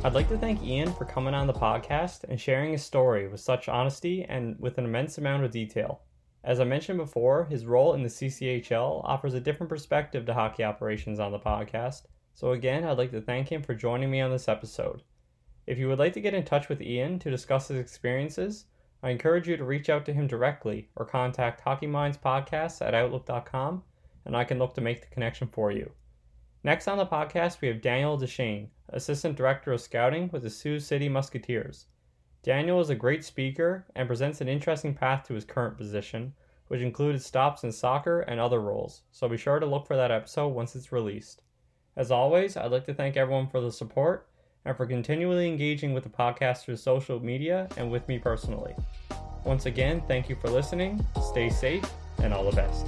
I'd 0.06 0.14
like 0.14 0.28
to 0.28 0.38
thank 0.38 0.62
Ian 0.62 0.92
for 0.92 1.06
coming 1.06 1.34
on 1.34 1.48
the 1.48 1.54
podcast 1.54 2.26
and 2.26 2.40
sharing 2.40 2.74
his 2.74 2.84
story 2.84 3.30
with 3.30 3.40
such 3.40 3.70
honesty 3.70 4.26
and 4.26 4.60
with 4.60 4.78
an 4.78 4.84
immense 4.84 5.18
amount 5.18 5.46
of 5.46 5.52
detail. 5.52 6.02
As 6.44 6.60
I 6.60 6.66
mentioned 6.66 6.98
before, 6.98 7.46
his 7.46 7.66
role 7.66 7.94
in 7.94 8.04
the 8.04 8.10
CCHL 8.10 9.02
offers 9.06 9.34
a 9.34 9.40
different 9.40 9.70
perspective 9.70 10.26
to 10.26 10.34
hockey 10.34 10.66
operations 10.66 11.22
on 11.22 11.32
the 11.32 11.40
podcast, 11.40 12.02
so 12.34 12.52
again, 12.52 12.84
I'd 12.84 12.98
like 12.98 13.12
to 13.12 13.22
thank 13.22 13.50
him 13.50 13.64
for 13.64 13.74
joining 13.74 14.12
me 14.12 14.20
on 14.20 14.30
this 14.30 14.50
episode. 14.50 15.04
If 15.68 15.78
you 15.78 15.88
would 15.88 16.00
like 16.00 16.12
to 16.14 16.22
get 16.22 16.34
in 16.34 16.44
touch 16.44 16.68
with 16.68 16.82
Ian 16.82 17.18
to 17.20 17.32
discuss 17.32 17.70
his 17.70 17.80
experiences, 17.80 18.66
I 19.02 19.10
encourage 19.10 19.48
you 19.48 19.56
to 19.56 19.64
reach 19.64 19.90
out 19.90 20.06
to 20.08 20.14
him 20.14 20.28
directly 20.28 20.90
or 20.98 21.06
contact 21.06 21.62
Hockey 21.62 21.88
Minds 21.88 22.18
Podcasts 22.18 22.86
at 22.86 22.94
Outlook.com, 22.94 23.84
and 24.26 24.36
I 24.36 24.44
can 24.44 24.60
look 24.60 24.74
to 24.74 24.82
make 24.82 25.00
the 25.00 25.14
connection 25.14 25.48
for 25.48 25.72
you. 25.72 25.90
Next 26.62 26.90
on 26.90 26.98
the 26.98 27.06
podcast, 27.06 27.62
we 27.62 27.70
have 27.70 27.82
Daniel 27.82 28.18
Deschene, 28.18 28.68
Assistant 28.90 29.36
Director 29.36 29.72
of 29.72 29.82
Scouting 29.82 30.30
with 30.32 30.44
the 30.44 30.50
Sioux 30.50 30.80
City 30.80 31.10
Musketeers. 31.10 31.88
Daniel 32.44 32.82
is 32.82 32.90
a 32.90 32.96
great 32.96 33.24
speaker 33.24 33.86
and 33.96 34.08
presents 34.08 34.42
an 34.42 34.50
interesting 34.50 34.94
path 34.94 35.26
to 35.28 35.34
his 35.34 35.46
current 35.46 35.78
position, 35.78 36.34
which 36.68 36.82
included 36.82 37.22
stops 37.22 37.64
in 37.64 37.72
soccer 37.72 38.22
and 38.22 38.40
other 38.40 38.60
roles, 38.60 39.04
so 39.12 39.30
be 39.30 39.38
sure 39.38 39.60
to 39.60 39.66
look 39.66 39.88
for 39.88 39.96
that 39.96 40.12
episode 40.12 40.50
once 40.50 40.76
it's 40.76 40.92
released. 40.92 41.42
As 41.96 42.12
always, 42.12 42.58
I'd 42.58 42.72
like 42.72 42.86
to 42.86 42.94
thank 42.94 43.16
everyone 43.16 43.48
for 43.48 43.62
the 43.62 43.72
support 43.72 44.28
and 44.66 44.76
for 44.76 44.86
continually 44.86 45.48
engaging 45.48 45.94
with 45.94 46.04
the 46.04 46.10
podcast 46.10 46.64
through 46.64 46.78
social 46.78 47.20
media 47.20 47.68
and 47.78 47.92
with 47.92 48.08
me 48.08 48.18
personally. 48.18 48.76
Once 49.44 49.66
again, 49.66 50.02
thank 50.08 50.30
you 50.30 50.36
for 50.36 50.50
listening, 50.50 51.06
stay 51.22 51.50
safe, 51.50 51.86
and 52.20 52.34
all 52.34 52.50
the 52.50 52.56
best. 52.56 52.88